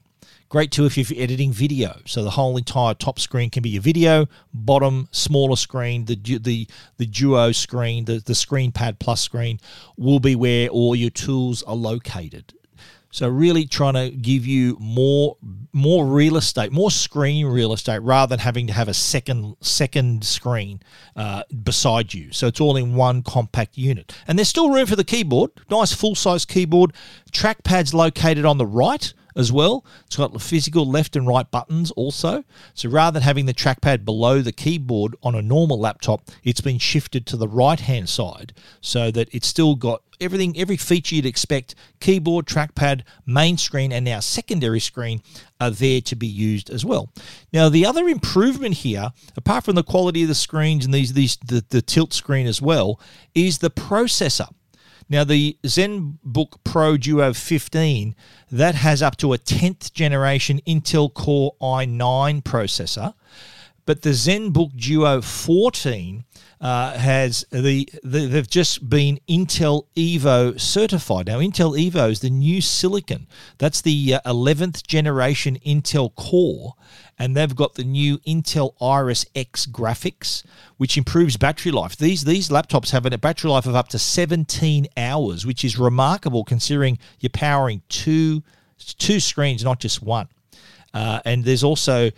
Great 0.48 0.70
too 0.70 0.86
if 0.86 0.96
you're 0.96 1.22
editing 1.22 1.52
video. 1.52 2.00
So 2.06 2.22
the 2.22 2.30
whole 2.30 2.56
entire 2.56 2.94
top 2.94 3.18
screen 3.18 3.50
can 3.50 3.62
be 3.62 3.70
your 3.70 3.82
video, 3.82 4.26
bottom 4.54 5.08
smaller 5.10 5.56
screen, 5.56 6.04
the 6.04 6.14
the 6.14 6.68
the 6.98 7.06
Duo 7.06 7.50
screen, 7.52 8.04
the 8.04 8.18
the 8.18 8.34
Screen 8.34 8.70
Pad 8.70 9.00
Plus 9.00 9.20
screen 9.20 9.58
will 9.96 10.20
be 10.20 10.36
where 10.36 10.68
all 10.68 10.94
your 10.94 11.10
tools 11.10 11.62
are 11.64 11.74
located. 11.74 12.54
So 13.10 13.28
really 13.28 13.64
trying 13.64 13.94
to 13.94 14.10
give 14.10 14.46
you 14.46 14.76
more 14.78 15.36
more 15.72 16.06
real 16.06 16.36
estate, 16.36 16.70
more 16.70 16.90
screen 16.90 17.46
real 17.46 17.72
estate, 17.72 18.02
rather 18.02 18.30
than 18.30 18.40
having 18.40 18.68
to 18.68 18.72
have 18.72 18.88
a 18.88 18.94
second 18.94 19.56
second 19.60 20.22
screen 20.24 20.80
uh, 21.16 21.42
beside 21.64 22.14
you. 22.14 22.30
So 22.32 22.46
it's 22.46 22.60
all 22.60 22.76
in 22.76 22.94
one 22.94 23.22
compact 23.22 23.76
unit, 23.76 24.12
and 24.28 24.38
there's 24.38 24.48
still 24.48 24.70
room 24.70 24.86
for 24.86 24.96
the 24.96 25.04
keyboard. 25.04 25.50
Nice 25.70 25.92
full 25.92 26.14
size 26.14 26.44
keyboard. 26.44 26.92
Trackpad's 27.32 27.94
located 27.94 28.44
on 28.44 28.58
the 28.58 28.66
right 28.66 29.12
as 29.36 29.52
well. 29.52 29.84
It's 30.06 30.16
got 30.16 30.32
the 30.32 30.38
physical 30.38 30.88
left 30.88 31.14
and 31.14 31.26
right 31.26 31.48
buttons 31.50 31.90
also. 31.92 32.44
So 32.74 32.88
rather 32.88 33.14
than 33.14 33.22
having 33.22 33.46
the 33.46 33.54
trackpad 33.54 34.04
below 34.04 34.40
the 34.40 34.52
keyboard 34.52 35.14
on 35.22 35.34
a 35.34 35.42
normal 35.42 35.78
laptop, 35.78 36.22
it's 36.42 36.60
been 36.60 36.78
shifted 36.78 37.26
to 37.26 37.36
the 37.36 37.48
right 37.48 37.78
hand 37.78 38.08
side 38.08 38.52
so 38.80 39.10
that 39.10 39.28
it's 39.32 39.46
still 39.46 39.74
got 39.74 40.02
everything, 40.20 40.58
every 40.58 40.76
feature 40.76 41.14
you'd 41.14 41.26
expect 41.26 41.74
keyboard, 42.00 42.46
trackpad, 42.46 43.02
main 43.26 43.58
screen, 43.58 43.92
and 43.92 44.04
now 44.04 44.20
secondary 44.20 44.80
screen 44.80 45.20
are 45.60 45.70
there 45.70 46.00
to 46.00 46.16
be 46.16 46.26
used 46.26 46.70
as 46.70 46.84
well. 46.84 47.12
Now, 47.52 47.68
the 47.68 47.86
other 47.86 48.08
improvement 48.08 48.76
here, 48.76 49.10
apart 49.36 49.64
from 49.64 49.74
the 49.74 49.82
quality 49.82 50.22
of 50.22 50.28
the 50.28 50.34
screens 50.34 50.84
and 50.84 50.94
these, 50.94 51.12
these 51.12 51.36
the, 51.36 51.64
the 51.68 51.82
tilt 51.82 52.12
screen 52.12 52.46
as 52.46 52.62
well, 52.62 53.00
is 53.34 53.58
the 53.58 53.70
processor. 53.70 54.48
Now, 55.08 55.22
the 55.22 55.56
ZenBook 55.62 56.64
Pro 56.64 56.96
Duo 56.96 57.32
15 57.32 58.16
that 58.50 58.74
has 58.74 59.02
up 59.02 59.16
to 59.18 59.32
a 59.32 59.38
10th 59.38 59.92
generation 59.92 60.60
Intel 60.66 61.12
Core 61.12 61.54
i9 61.60 62.42
processor, 62.42 63.14
but 63.84 64.02
the 64.02 64.10
ZenBook 64.10 64.76
Duo 64.76 65.20
14 65.20 66.24
uh, 66.60 66.96
has 66.96 67.44
the, 67.50 67.88
the, 68.02 68.26
they've 68.26 68.48
just 68.48 68.88
been 68.88 69.20
Intel 69.28 69.86
Evo 69.94 70.58
certified. 70.58 71.26
Now, 71.26 71.38
Intel 71.38 71.78
Evo 71.78 72.10
is 72.10 72.20
the 72.20 72.30
new 72.30 72.60
silicon. 72.60 73.26
That's 73.58 73.80
the 73.80 74.14
uh, 74.14 74.20
11th 74.32 74.86
generation 74.86 75.58
Intel 75.66 76.14
Core, 76.14 76.74
and 77.18 77.36
they've 77.36 77.54
got 77.54 77.74
the 77.74 77.84
new 77.84 78.18
Intel 78.18 78.72
Iris 78.80 79.26
X 79.34 79.66
graphics, 79.66 80.44
which 80.76 80.96
improves 80.96 81.36
battery 81.36 81.72
life. 81.72 81.96
These 81.96 82.24
these 82.24 82.48
laptops 82.48 82.90
have 82.90 83.06
a 83.06 83.18
battery 83.18 83.50
life 83.50 83.66
of 83.66 83.74
up 83.74 83.88
to 83.88 83.98
17 83.98 84.86
hours, 84.96 85.44
which 85.44 85.64
is 85.64 85.78
remarkable 85.78 86.44
considering 86.44 86.98
you're 87.20 87.30
powering 87.30 87.82
two 87.88 88.42
two 88.78 89.20
screens, 89.20 89.64
not 89.64 89.80
just 89.80 90.02
one. 90.02 90.28
Uh, 90.94 91.20
and 91.24 91.44
there's 91.44 91.62
also 91.62 92.10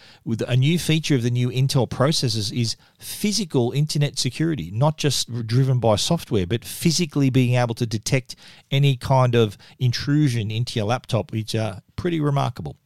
a 0.47 0.57
new 0.57 0.79
feature 0.79 1.15
of 1.15 1.23
the 1.23 1.31
new 1.31 1.49
Intel 1.49 1.89
processors 1.89 2.57
is 2.57 2.77
physical 2.99 3.73
internet 3.73 4.19
security, 4.19 4.71
not 4.73 4.97
just 4.97 5.47
driven 5.47 5.79
by 5.81 5.97
software, 5.97 6.47
but 6.47 6.65
physically 6.65 7.31
being 7.31 7.55
able 7.55 7.75
to 7.75 7.87
detect 7.87 8.37
any 8.71 8.97
kind 8.97 9.35
of 9.35 9.59
intrusion 9.79 10.51
into 10.51 10.79
your 10.79 10.87
laptop, 10.87 11.33
which 11.33 11.55
are 11.55 11.83
pretty 11.97 12.21
remarkable. 12.21 12.77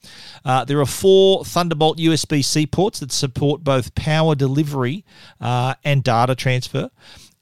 Uh, 0.45 0.65
there 0.65 0.81
are 0.81 0.87
four 0.87 1.45
Thunderbolt 1.45 1.99
USB 1.99 2.45
C 2.45 2.67
ports 2.67 3.01
that 3.01 3.13
support 3.13 3.63
both 3.63 3.95
power 3.95 4.35
delivery 4.35 5.05
uh, 5.41 5.75
and 5.85 6.03
data 6.03 6.35
transfer 6.35 6.91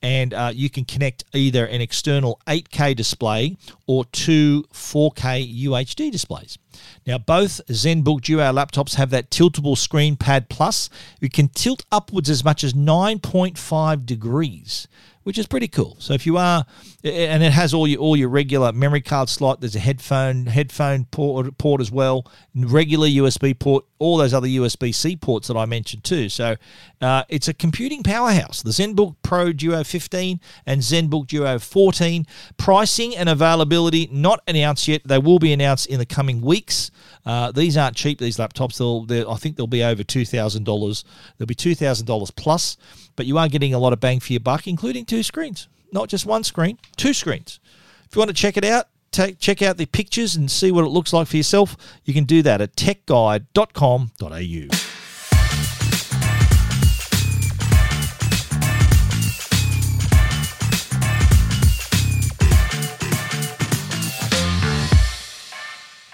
and 0.02 0.32
uh, 0.32 0.50
you 0.54 0.70
can 0.70 0.84
connect 0.84 1.24
either 1.34 1.66
an 1.66 1.80
external 1.80 2.40
8K 2.46 2.96
display 2.96 3.56
or 3.86 4.04
two 4.06 4.64
4K 4.72 5.64
UHD 5.64 6.10
displays. 6.10 6.58
Now, 7.06 7.18
both 7.18 7.60
ZenBook 7.66 8.22
Duo 8.22 8.52
laptops 8.52 8.94
have 8.94 9.10
that 9.10 9.30
tiltable 9.30 9.76
screen 9.76 10.16
pad 10.16 10.48
plus. 10.48 10.88
It 11.20 11.32
can 11.32 11.48
tilt 11.48 11.84
upwards 11.92 12.30
as 12.30 12.44
much 12.44 12.64
as 12.64 12.72
9.5 12.72 14.06
degrees 14.06 14.88
which 15.30 15.38
is 15.38 15.46
pretty 15.46 15.68
cool. 15.68 15.94
So 16.00 16.12
if 16.12 16.26
you 16.26 16.38
are, 16.38 16.66
and 17.04 17.40
it 17.40 17.52
has 17.52 17.72
all 17.72 17.86
your 17.86 18.00
all 18.00 18.16
your 18.16 18.28
regular 18.28 18.72
memory 18.72 19.00
card 19.00 19.28
slot. 19.28 19.60
There's 19.60 19.76
a 19.76 19.78
headphone 19.78 20.46
headphone 20.46 21.04
port 21.04 21.56
port 21.56 21.80
as 21.80 21.92
well, 21.92 22.26
regular 22.52 23.06
USB 23.06 23.56
port, 23.56 23.84
all 24.00 24.16
those 24.16 24.34
other 24.34 24.48
USB 24.48 24.92
C 24.92 25.14
ports 25.14 25.46
that 25.46 25.56
I 25.56 25.66
mentioned 25.66 26.02
too. 26.02 26.28
So 26.28 26.56
uh, 27.00 27.22
it's 27.28 27.46
a 27.46 27.54
computing 27.54 28.02
powerhouse. 28.02 28.60
The 28.60 28.70
ZenBook 28.70 29.14
Pro 29.22 29.52
Duo 29.52 29.84
15 29.84 30.40
and 30.66 30.80
ZenBook 30.80 31.28
Duo 31.28 31.60
14. 31.60 32.26
Pricing 32.56 33.16
and 33.16 33.28
availability 33.28 34.08
not 34.10 34.42
announced 34.48 34.88
yet. 34.88 35.02
They 35.04 35.18
will 35.18 35.38
be 35.38 35.52
announced 35.52 35.86
in 35.86 36.00
the 36.00 36.06
coming 36.06 36.40
weeks. 36.40 36.90
Uh, 37.26 37.52
these 37.52 37.76
aren't 37.76 37.96
cheap. 37.96 38.18
These 38.18 38.38
laptops. 38.38 38.78
They'll, 39.06 39.30
I 39.30 39.36
think 39.36 39.56
they'll 39.56 39.66
be 39.66 39.84
over 39.84 40.02
two 40.02 40.24
thousand 40.24 40.64
dollars. 40.64 41.04
They'll 41.36 41.46
be 41.46 41.54
two 41.54 41.74
thousand 41.74 42.06
dollars 42.06 42.30
plus 42.30 42.78
but 43.20 43.26
you 43.26 43.36
are 43.36 43.48
getting 43.48 43.74
a 43.74 43.78
lot 43.78 43.92
of 43.92 44.00
bang 44.00 44.18
for 44.18 44.32
your 44.32 44.40
buck, 44.40 44.66
including 44.66 45.04
two 45.04 45.22
screens, 45.22 45.68
not 45.92 46.08
just 46.08 46.24
one 46.24 46.42
screen, 46.42 46.78
two 46.96 47.12
screens. 47.12 47.60
If 48.08 48.16
you 48.16 48.20
want 48.20 48.30
to 48.30 48.34
check 48.34 48.56
it 48.56 48.64
out, 48.64 48.86
take, 49.12 49.38
check 49.38 49.60
out 49.60 49.76
the 49.76 49.84
pictures 49.84 50.36
and 50.36 50.50
see 50.50 50.72
what 50.72 50.86
it 50.86 50.88
looks 50.88 51.12
like 51.12 51.28
for 51.28 51.36
yourself, 51.36 51.76
you 52.06 52.14
can 52.14 52.24
do 52.24 52.40
that 52.40 52.62
at 52.62 52.76
techguide.com.au. 52.76 54.89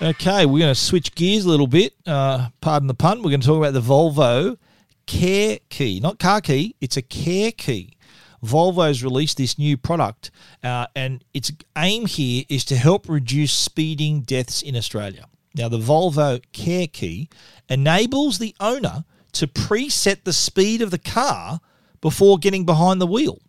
Okay, 0.00 0.44
we're 0.44 0.58
going 0.58 0.74
to 0.74 0.78
switch 0.78 1.14
gears 1.14 1.46
a 1.46 1.48
little 1.48 1.66
bit. 1.66 1.94
Uh, 2.06 2.48
pardon 2.60 2.86
the 2.86 2.92
pun. 2.92 3.22
We're 3.22 3.30
going 3.30 3.40
to 3.40 3.46
talk 3.46 3.56
about 3.56 3.72
the 3.72 3.80
Volvo 3.80 4.58
Care 5.06 5.58
Key, 5.70 6.00
not 6.00 6.18
car 6.18 6.42
key, 6.42 6.76
it's 6.82 6.98
a 6.98 7.02
Care 7.02 7.50
Key. 7.50 7.96
Volvo's 8.44 9.02
released 9.02 9.38
this 9.38 9.58
new 9.58 9.78
product, 9.78 10.30
uh, 10.62 10.86
and 10.94 11.24
its 11.32 11.50
aim 11.78 12.04
here 12.04 12.44
is 12.50 12.64
to 12.66 12.76
help 12.76 13.08
reduce 13.08 13.52
speeding 13.52 14.20
deaths 14.20 14.60
in 14.60 14.76
Australia. 14.76 15.24
Now, 15.54 15.70
the 15.70 15.78
Volvo 15.78 16.42
Care 16.52 16.88
Key 16.88 17.30
enables 17.70 18.38
the 18.38 18.54
owner 18.60 19.04
to 19.32 19.46
preset 19.46 20.24
the 20.24 20.32
speed 20.34 20.82
of 20.82 20.90
the 20.90 20.98
car 20.98 21.60
before 22.02 22.36
getting 22.36 22.66
behind 22.66 23.00
the 23.00 23.06
wheel. 23.06 23.40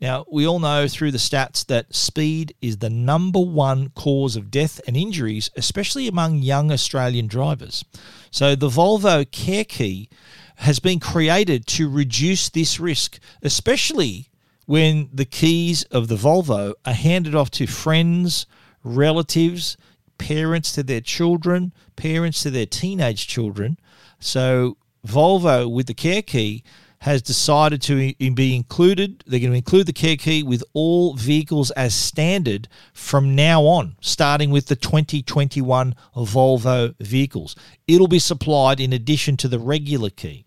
Now, 0.00 0.26
we 0.30 0.46
all 0.46 0.58
know 0.58 0.88
through 0.88 1.12
the 1.12 1.18
stats 1.18 1.64
that 1.66 1.94
speed 1.94 2.54
is 2.60 2.78
the 2.78 2.90
number 2.90 3.40
one 3.40 3.90
cause 3.90 4.36
of 4.36 4.50
death 4.50 4.78
and 4.86 4.96
injuries, 4.96 5.50
especially 5.56 6.06
among 6.06 6.38
young 6.38 6.70
Australian 6.70 7.28
drivers. 7.28 7.84
So, 8.30 8.54
the 8.54 8.68
Volvo 8.68 9.30
Care 9.30 9.64
Key 9.64 10.10
has 10.56 10.78
been 10.80 11.00
created 11.00 11.66
to 11.66 11.88
reduce 11.88 12.50
this 12.50 12.78
risk, 12.78 13.18
especially 13.42 14.28
when 14.66 15.08
the 15.12 15.24
keys 15.24 15.84
of 15.84 16.08
the 16.08 16.16
Volvo 16.16 16.74
are 16.84 16.92
handed 16.92 17.34
off 17.34 17.50
to 17.52 17.66
friends, 17.66 18.46
relatives, 18.82 19.78
parents 20.18 20.72
to 20.72 20.82
their 20.82 21.00
children, 21.00 21.72
parents 21.94 22.42
to 22.42 22.50
their 22.50 22.66
teenage 22.66 23.26
children. 23.26 23.78
So, 24.20 24.76
Volvo 25.06 25.70
with 25.70 25.86
the 25.86 25.94
care 25.94 26.22
key 26.22 26.64
has 27.06 27.22
decided 27.22 27.80
to 27.80 28.12
be 28.14 28.56
included. 28.56 29.22
They're 29.28 29.38
going 29.38 29.52
to 29.52 29.56
include 29.56 29.86
the 29.86 29.92
care 29.92 30.16
key 30.16 30.42
with 30.42 30.64
all 30.72 31.14
vehicles 31.14 31.70
as 31.70 31.94
standard 31.94 32.66
from 32.92 33.36
now 33.36 33.62
on, 33.62 33.96
starting 34.00 34.50
with 34.50 34.66
the 34.66 34.74
2021 34.74 35.94
Volvo 36.16 36.96
vehicles. 36.98 37.54
It'll 37.86 38.08
be 38.08 38.18
supplied 38.18 38.80
in 38.80 38.92
addition 38.92 39.36
to 39.36 39.46
the 39.46 39.60
regular 39.60 40.10
key. 40.10 40.44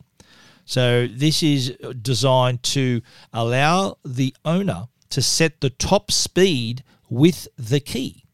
So 0.65 1.07
this 1.07 1.41
is 1.41 1.69
designed 2.01 2.61
to 2.63 3.01
allow 3.31 3.97
the 4.03 4.35
owner 4.43 4.89
to 5.11 5.21
set 5.21 5.61
the 5.61 5.69
top 5.69 6.11
speed 6.11 6.83
with 7.09 7.47
the 7.57 7.79
key. 7.79 8.25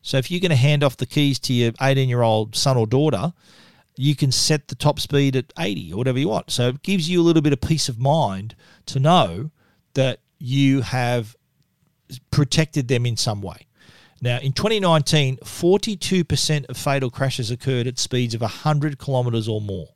So 0.00 0.16
if 0.16 0.30
you're 0.30 0.40
going 0.40 0.50
to 0.50 0.56
hand 0.56 0.82
off 0.82 0.96
the 0.96 1.04
keys 1.04 1.38
to 1.40 1.52
your 1.52 1.72
18 1.82 2.08
year 2.08 2.22
old 2.22 2.56
son 2.56 2.78
or 2.78 2.86
daughter, 2.86 3.34
you 3.98 4.14
can 4.14 4.30
set 4.30 4.68
the 4.68 4.74
top 4.74 5.00
speed 5.00 5.34
at 5.34 5.52
80 5.58 5.92
or 5.92 5.96
whatever 5.96 6.18
you 6.18 6.28
want. 6.28 6.50
So 6.50 6.68
it 6.68 6.82
gives 6.82 7.10
you 7.10 7.20
a 7.20 7.24
little 7.24 7.42
bit 7.42 7.52
of 7.52 7.60
peace 7.60 7.88
of 7.88 7.98
mind 7.98 8.54
to 8.86 9.00
know 9.00 9.50
that 9.94 10.20
you 10.38 10.82
have 10.82 11.36
protected 12.30 12.86
them 12.86 13.04
in 13.04 13.16
some 13.16 13.42
way. 13.42 13.66
Now, 14.20 14.38
in 14.38 14.52
2019, 14.52 15.38
42% 15.38 16.68
of 16.68 16.76
fatal 16.76 17.10
crashes 17.10 17.50
occurred 17.50 17.86
at 17.86 17.98
speeds 17.98 18.34
of 18.34 18.40
100 18.40 18.98
kilometres 18.98 19.48
or 19.48 19.60
more. 19.60 19.88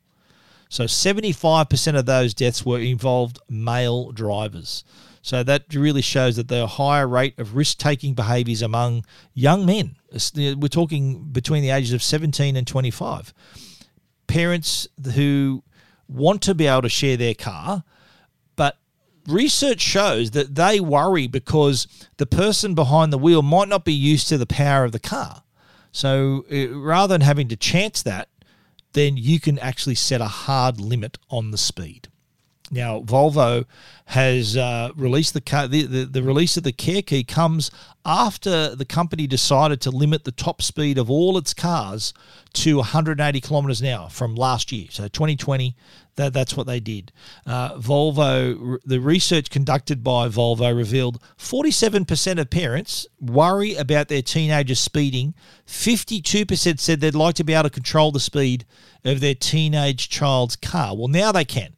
So 0.68 0.84
75% 0.84 1.98
of 1.98 2.07
those 2.07 2.34
deaths 2.34 2.64
were 2.64 2.78
involved 2.80 3.38
male 3.48 4.11
drivers. 4.11 4.84
So 5.20 5.44
that 5.44 5.72
really 5.74 6.03
shows 6.03 6.36
that 6.36 6.48
there 6.48 6.62
are 6.62 6.68
higher 6.68 7.07
rate 7.07 7.38
of 7.38 7.55
risk 7.55 7.78
taking 7.78 8.14
behaviours 8.14 8.62
among 8.62 9.05
young 9.34 9.64
men. 9.64 9.96
We're 10.34 10.68
talking 10.68 11.24
between 11.30 11.62
the 11.62 11.70
ages 11.70 11.92
of 11.92 12.03
17 12.03 12.57
and 12.57 12.66
25. 12.66 13.32
Parents 14.26 14.88
who 15.14 15.62
want 16.08 16.42
to 16.42 16.54
be 16.54 16.66
able 16.66 16.82
to 16.82 16.88
share 16.88 17.16
their 17.16 17.34
car, 17.34 17.84
but 18.56 18.78
research 19.26 19.80
shows 19.80 20.32
that 20.32 20.54
they 20.54 20.80
worry 20.80 21.26
because 21.26 21.86
the 22.16 22.26
person 22.26 22.74
behind 22.74 23.12
the 23.12 23.18
wheel 23.18 23.42
might 23.42 23.68
not 23.68 23.84
be 23.84 23.92
used 23.92 24.28
to 24.28 24.38
the 24.38 24.46
power 24.46 24.84
of 24.84 24.92
the 24.92 25.00
car. 25.00 25.42
So 25.90 26.44
uh, 26.50 26.74
rather 26.78 27.14
than 27.14 27.20
having 27.20 27.48
to 27.48 27.56
chance 27.56 28.02
that, 28.02 28.28
then 28.92 29.16
you 29.16 29.40
can 29.40 29.58
actually 29.58 29.94
set 29.94 30.20
a 30.20 30.26
hard 30.26 30.80
limit 30.80 31.18
on 31.30 31.50
the 31.50 31.58
speed. 31.58 32.08
Now, 32.72 33.00
Volvo 33.00 33.66
has 34.06 34.56
uh, 34.56 34.92
released 34.96 35.34
the, 35.34 35.42
car, 35.42 35.68
the, 35.68 35.82
the 35.82 36.04
the 36.06 36.22
release 36.22 36.56
of 36.56 36.62
the 36.62 36.72
Care 36.72 37.02
Key 37.02 37.22
comes 37.22 37.70
after 38.06 38.74
the 38.74 38.86
company 38.86 39.26
decided 39.26 39.82
to 39.82 39.90
limit 39.90 40.24
the 40.24 40.32
top 40.32 40.62
speed 40.62 40.96
of 40.96 41.10
all 41.10 41.36
its 41.36 41.52
cars 41.52 42.14
to 42.54 42.78
180 42.78 43.40
kilometers 43.42 43.82
an 43.82 43.88
hour 43.88 44.08
from 44.08 44.34
last 44.34 44.72
year. 44.72 44.86
So 44.90 45.06
2020, 45.06 45.76
that 46.16 46.32
that's 46.32 46.56
what 46.56 46.66
they 46.66 46.80
did. 46.80 47.12
Uh, 47.46 47.74
Volvo, 47.74 48.78
the 48.86 49.00
research 49.00 49.50
conducted 49.50 50.02
by 50.02 50.28
Volvo 50.28 50.74
revealed 50.74 51.22
47% 51.36 52.40
of 52.40 52.48
parents 52.48 53.06
worry 53.20 53.74
about 53.74 54.08
their 54.08 54.22
teenagers 54.22 54.80
speeding. 54.80 55.34
52% 55.66 56.80
said 56.80 57.00
they'd 57.00 57.14
like 57.14 57.34
to 57.34 57.44
be 57.44 57.52
able 57.52 57.64
to 57.64 57.70
control 57.70 58.12
the 58.12 58.20
speed 58.20 58.64
of 59.04 59.20
their 59.20 59.34
teenage 59.34 60.08
child's 60.08 60.56
car. 60.56 60.96
Well, 60.96 61.08
now 61.08 61.32
they 61.32 61.44
can. 61.44 61.74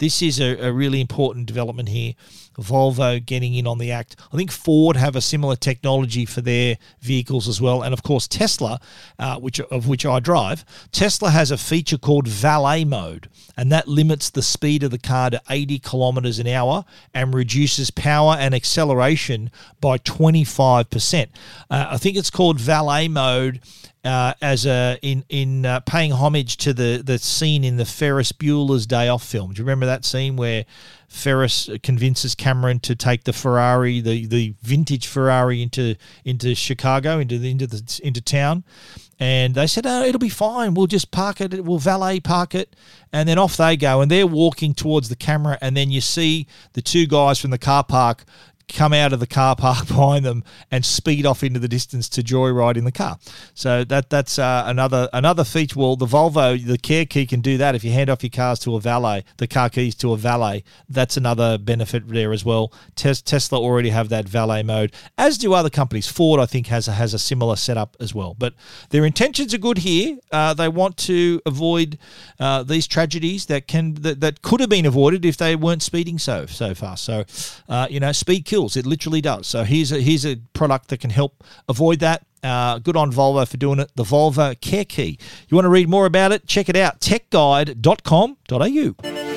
This 0.00 0.22
is 0.22 0.40
a, 0.40 0.56
a, 0.66 0.72
really 0.72 0.98
important 0.98 1.44
development 1.44 1.90
here. 1.90 2.14
Volvo 2.58 3.24
getting 3.24 3.54
in 3.54 3.66
on 3.66 3.76
the 3.76 3.92
act. 3.92 4.16
I 4.32 4.36
think 4.36 4.50
Ford 4.50 4.96
have 4.96 5.14
a 5.14 5.20
similar 5.20 5.56
technology 5.56 6.24
for 6.24 6.40
their 6.40 6.78
vehicles 7.00 7.46
as 7.46 7.60
well, 7.60 7.82
and 7.82 7.92
of 7.92 8.02
course 8.02 8.26
Tesla, 8.26 8.80
uh, 9.18 9.38
which 9.38 9.60
of 9.60 9.86
which 9.86 10.06
I 10.06 10.18
drive. 10.18 10.64
Tesla 10.90 11.30
has 11.30 11.50
a 11.50 11.58
feature 11.58 11.98
called 11.98 12.26
valet 12.26 12.84
mode, 12.84 13.28
and 13.58 13.70
that 13.72 13.88
limits 13.88 14.30
the 14.30 14.42
speed 14.42 14.82
of 14.82 14.90
the 14.90 14.98
car 14.98 15.30
to 15.30 15.42
80 15.50 15.78
kilometers 15.80 16.38
an 16.38 16.46
hour 16.46 16.84
and 17.12 17.34
reduces 17.34 17.90
power 17.90 18.36
and 18.38 18.54
acceleration 18.54 19.50
by 19.80 19.98
25%. 19.98 21.28
Uh, 21.70 21.86
I 21.90 21.98
think 21.98 22.16
it's 22.16 22.30
called 22.30 22.58
valet 22.58 23.08
mode 23.08 23.60
uh, 24.04 24.34
as 24.40 24.66
a 24.66 24.98
in 25.02 25.24
in 25.28 25.66
uh, 25.66 25.80
paying 25.80 26.12
homage 26.12 26.56
to 26.58 26.72
the 26.72 27.02
the 27.04 27.18
scene 27.18 27.64
in 27.64 27.76
the 27.76 27.84
Ferris 27.84 28.32
Bueller's 28.32 28.86
Day 28.86 29.08
Off 29.08 29.24
film. 29.24 29.52
Do 29.52 29.58
you 29.58 29.64
remember 29.64 29.86
that 29.86 30.04
scene 30.04 30.36
where 30.36 30.64
Ferris 31.08 31.68
convinces 31.82 32.34
Cameron 32.34 32.80
to 32.80 32.94
take 32.94 33.24
the 33.24 33.32
Ferrari, 33.32 34.00
the 34.00 34.26
the 34.26 34.54
vintage 34.62 35.06
Ferrari, 35.06 35.62
into 35.62 35.96
into 36.24 36.54
Chicago, 36.54 37.18
into 37.18 37.38
the 37.38 37.50
into 37.50 37.66
the 37.66 38.00
into 38.02 38.22
town, 38.22 38.64
and 39.18 39.54
they 39.54 39.66
said, 39.66 39.86
"Oh, 39.86 40.04
it'll 40.04 40.18
be 40.18 40.30
fine. 40.30 40.72
We'll 40.72 40.86
just 40.86 41.10
park 41.10 41.42
it. 41.42 41.64
We'll 41.64 41.78
valet 41.78 42.20
park 42.20 42.54
it." 42.54 42.74
And 43.12 43.28
then 43.28 43.38
off 43.38 43.56
they 43.56 43.76
go, 43.76 44.00
and 44.00 44.10
they're 44.10 44.26
walking 44.26 44.72
towards 44.72 45.08
the 45.08 45.16
camera, 45.16 45.58
and 45.60 45.76
then 45.76 45.90
you 45.90 46.00
see 46.00 46.46
the 46.72 46.80
two 46.80 47.06
guys 47.06 47.38
from 47.38 47.50
the 47.50 47.58
car 47.58 47.84
park 47.84 48.24
come 48.72 48.92
out 48.92 49.12
of 49.12 49.20
the 49.20 49.26
car 49.26 49.56
park 49.56 49.86
behind 49.88 50.24
them 50.24 50.44
and 50.70 50.84
speed 50.84 51.26
off 51.26 51.42
into 51.42 51.60
the 51.60 51.68
distance 51.68 52.08
to 52.10 52.22
joyride 52.22 52.76
in 52.76 52.84
the 52.84 52.92
car. 52.92 53.18
So 53.54 53.84
that 53.84 54.10
that's 54.10 54.38
uh, 54.38 54.64
another 54.66 55.08
another 55.12 55.44
feature. 55.44 55.78
Well, 55.78 55.96
the 55.96 56.06
Volvo, 56.06 56.64
the 56.64 56.78
Care 56.78 57.06
Key 57.06 57.26
can 57.26 57.40
do 57.40 57.56
that 57.58 57.74
if 57.74 57.84
you 57.84 57.92
hand 57.92 58.10
off 58.10 58.22
your 58.22 58.30
cars 58.30 58.58
to 58.60 58.76
a 58.76 58.80
valet, 58.80 59.24
the 59.36 59.46
car 59.46 59.68
keys 59.70 59.94
to 59.96 60.12
a 60.12 60.16
valet. 60.16 60.64
That's 60.88 61.16
another 61.16 61.58
benefit 61.58 62.08
there 62.08 62.32
as 62.32 62.44
well. 62.44 62.72
Tes- 62.94 63.22
Tesla 63.22 63.58
already 63.58 63.90
have 63.90 64.08
that 64.08 64.28
valet 64.28 64.62
mode, 64.62 64.92
as 65.18 65.38
do 65.38 65.54
other 65.54 65.70
companies. 65.70 66.08
Ford, 66.08 66.40
I 66.40 66.46
think, 66.46 66.66
has 66.68 66.88
a, 66.88 66.92
has 66.92 67.14
a 67.14 67.18
similar 67.18 67.56
setup 67.56 67.96
as 68.00 68.14
well. 68.14 68.34
But 68.38 68.54
their 68.90 69.04
intentions 69.04 69.54
are 69.54 69.58
good 69.58 69.78
here. 69.78 70.18
Uh, 70.32 70.54
they 70.54 70.68
want 70.68 70.96
to 70.98 71.40
avoid 71.46 71.98
uh, 72.38 72.62
these 72.62 72.86
tragedies 72.86 73.46
that 73.46 73.66
can 73.66 73.94
that, 73.94 74.20
that 74.20 74.42
could 74.42 74.60
have 74.60 74.70
been 74.70 74.86
avoided 74.86 75.24
if 75.24 75.36
they 75.36 75.56
weren't 75.56 75.82
speeding 75.82 76.18
so 76.18 76.46
so 76.46 76.74
fast. 76.74 77.04
So, 77.04 77.24
uh, 77.68 77.86
you 77.90 78.00
know, 78.00 78.12
speed 78.12 78.44
kills 78.44 78.59
It 78.76 78.86
literally 78.86 79.20
does. 79.20 79.46
So 79.46 79.64
here's 79.64 79.92
a, 79.92 80.00
here's 80.00 80.26
a 80.26 80.36
product 80.52 80.88
that 80.88 81.00
can 81.00 81.10
help 81.10 81.44
avoid 81.68 82.00
that. 82.00 82.26
Uh, 82.42 82.78
good 82.78 82.96
on 82.96 83.12
Volvo 83.12 83.46
for 83.46 83.56
doing 83.56 83.78
it. 83.78 83.90
The 83.96 84.04
Volvo 84.04 84.58
Care 84.60 84.84
Key. 84.84 85.18
You 85.48 85.54
want 85.54 85.66
to 85.66 85.70
read 85.70 85.88
more 85.88 86.06
about 86.06 86.32
it? 86.32 86.46
Check 86.46 86.68
it 86.68 86.76
out. 86.76 87.00
techguide.com.au. 87.00 89.29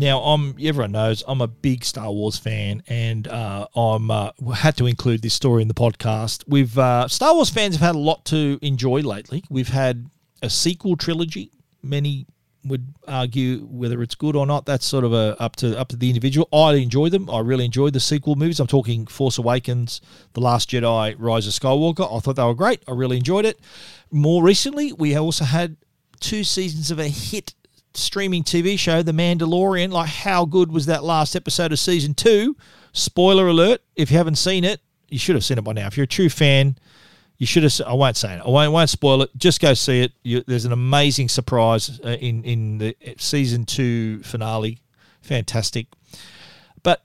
Now, 0.00 0.20
I'm 0.20 0.56
everyone 0.58 0.92
knows 0.92 1.22
I'm 1.28 1.42
a 1.42 1.46
big 1.46 1.84
Star 1.84 2.10
Wars 2.10 2.38
fan, 2.38 2.82
and 2.88 3.28
uh, 3.28 3.66
I'm 3.76 4.10
uh, 4.10 4.30
had 4.54 4.74
to 4.78 4.86
include 4.86 5.20
this 5.20 5.34
story 5.34 5.60
in 5.60 5.68
the 5.68 5.74
podcast. 5.74 6.42
We've 6.48 6.76
uh, 6.78 7.06
Star 7.06 7.34
Wars 7.34 7.50
fans 7.50 7.74
have 7.74 7.82
had 7.82 7.96
a 7.96 7.98
lot 7.98 8.24
to 8.26 8.58
enjoy 8.62 9.00
lately. 9.00 9.44
We've 9.50 9.68
had 9.68 10.08
a 10.40 10.48
sequel 10.48 10.96
trilogy. 10.96 11.50
Many 11.82 12.26
would 12.64 12.94
argue 13.06 13.66
whether 13.66 14.00
it's 14.00 14.14
good 14.14 14.36
or 14.36 14.46
not. 14.46 14.64
That's 14.64 14.86
sort 14.86 15.04
of 15.04 15.12
a, 15.12 15.36
up 15.38 15.56
to 15.56 15.78
up 15.78 15.88
to 15.88 15.96
the 15.96 16.08
individual. 16.08 16.48
I 16.50 16.76
enjoy 16.76 17.10
them. 17.10 17.28
I 17.28 17.40
really 17.40 17.66
enjoyed 17.66 17.92
the 17.92 18.00
sequel 18.00 18.36
movies. 18.36 18.58
I'm 18.58 18.68
talking 18.68 19.06
Force 19.06 19.36
Awakens, 19.36 20.00
The 20.32 20.40
Last 20.40 20.70
Jedi, 20.70 21.14
Rise 21.18 21.46
of 21.46 21.52
Skywalker. 21.52 22.10
I 22.10 22.20
thought 22.20 22.36
they 22.36 22.42
were 22.42 22.54
great. 22.54 22.82
I 22.88 22.92
really 22.92 23.18
enjoyed 23.18 23.44
it. 23.44 23.60
More 24.10 24.42
recently, 24.42 24.94
we 24.94 25.14
also 25.14 25.44
had 25.44 25.76
two 26.20 26.42
seasons 26.42 26.90
of 26.90 26.98
a 26.98 27.08
hit 27.08 27.52
streaming 27.94 28.44
TV 28.44 28.78
show, 28.78 29.02
The 29.02 29.12
Mandalorian. 29.12 29.90
Like, 29.92 30.08
how 30.08 30.44
good 30.44 30.72
was 30.72 30.86
that 30.86 31.04
last 31.04 31.34
episode 31.34 31.72
of 31.72 31.78
season 31.78 32.14
two? 32.14 32.56
Spoiler 32.92 33.48
alert: 33.48 33.82
if 33.96 34.10
you 34.10 34.16
haven't 34.16 34.36
seen 34.36 34.64
it, 34.64 34.80
you 35.08 35.18
should 35.18 35.34
have 35.34 35.44
seen 35.44 35.58
it 35.58 35.62
by 35.62 35.72
now. 35.72 35.86
If 35.86 35.96
you're 35.96 36.04
a 36.04 36.08
true 36.08 36.28
fan, 36.28 36.76
you 37.38 37.46
should 37.46 37.62
have. 37.62 37.80
I 37.86 37.94
won't 37.94 38.16
say 38.16 38.34
it. 38.34 38.42
I 38.44 38.48
won't, 38.48 38.72
won't 38.72 38.90
spoil 38.90 39.22
it. 39.22 39.30
Just 39.36 39.60
go 39.60 39.74
see 39.74 40.02
it. 40.02 40.12
You, 40.22 40.42
there's 40.46 40.64
an 40.64 40.72
amazing 40.72 41.28
surprise 41.28 42.00
uh, 42.04 42.10
in 42.10 42.44
in 42.44 42.78
the 42.78 42.96
season 43.18 43.64
two 43.64 44.22
finale. 44.22 44.78
Fantastic. 45.22 45.86
But 46.82 47.04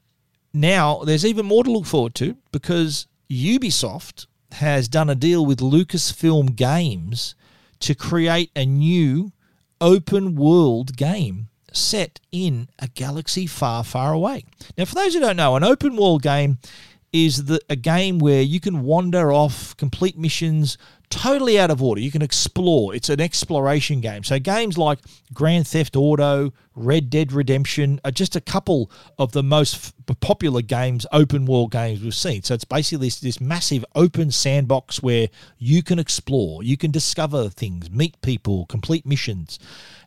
now 0.53 1.03
there's 1.03 1.25
even 1.25 1.45
more 1.45 1.63
to 1.63 1.71
look 1.71 1.85
forward 1.85 2.15
to 2.15 2.37
because 2.51 3.07
Ubisoft 3.29 4.27
has 4.53 4.87
done 4.87 5.09
a 5.09 5.15
deal 5.15 5.45
with 5.45 5.59
Lucasfilm 5.59 6.55
Games 6.55 7.35
to 7.79 7.95
create 7.95 8.51
a 8.55 8.65
new 8.65 9.31
open 9.81 10.35
world 10.35 10.95
game 10.97 11.49
set 11.71 12.19
in 12.31 12.69
a 12.79 12.87
galaxy 12.87 13.45
far, 13.47 13.83
far 13.83 14.13
away. 14.13 14.45
Now, 14.77 14.85
for 14.85 14.95
those 14.95 15.13
who 15.13 15.19
don't 15.19 15.37
know, 15.37 15.55
an 15.55 15.63
open 15.63 15.95
world 15.95 16.21
game 16.21 16.57
is 17.11 17.45
the, 17.45 17.59
a 17.69 17.75
game 17.75 18.19
where 18.19 18.41
you 18.41 18.59
can 18.59 18.83
wander 18.83 19.31
off, 19.31 19.75
complete 19.77 20.17
missions 20.17 20.77
totally 21.09 21.59
out 21.59 21.71
of 21.71 21.81
order. 21.81 22.01
You 22.01 22.11
can 22.11 22.21
explore. 22.21 22.93
It's 22.95 23.09
an 23.09 23.21
exploration 23.21 24.01
game. 24.01 24.23
So 24.23 24.39
games 24.39 24.77
like 24.77 24.99
Grand 25.33 25.67
Theft 25.67 25.95
Auto, 25.95 26.53
Red 26.75 27.09
Dead 27.09 27.31
Redemption 27.31 27.99
are 28.03 28.11
just 28.11 28.35
a 28.35 28.41
couple 28.41 28.91
of 29.17 29.31
the 29.31 29.43
most 29.43 29.93
f- 30.09 30.19
popular 30.19 30.61
games, 30.61 31.05
open 31.11 31.45
world 31.45 31.71
games 31.71 32.01
we've 32.01 32.13
seen. 32.13 32.43
So 32.43 32.53
it's 32.53 32.65
basically 32.65 33.07
this, 33.07 33.19
this 33.19 33.39
massive 33.39 33.85
open 33.95 34.31
sandbox 34.31 35.01
where 35.01 35.29
you 35.57 35.83
can 35.83 35.99
explore, 35.99 36.63
you 36.63 36.77
can 36.77 36.91
discover 36.91 37.49
things, 37.49 37.89
meet 37.89 38.21
people, 38.21 38.65
complete 38.65 39.05
missions. 39.05 39.59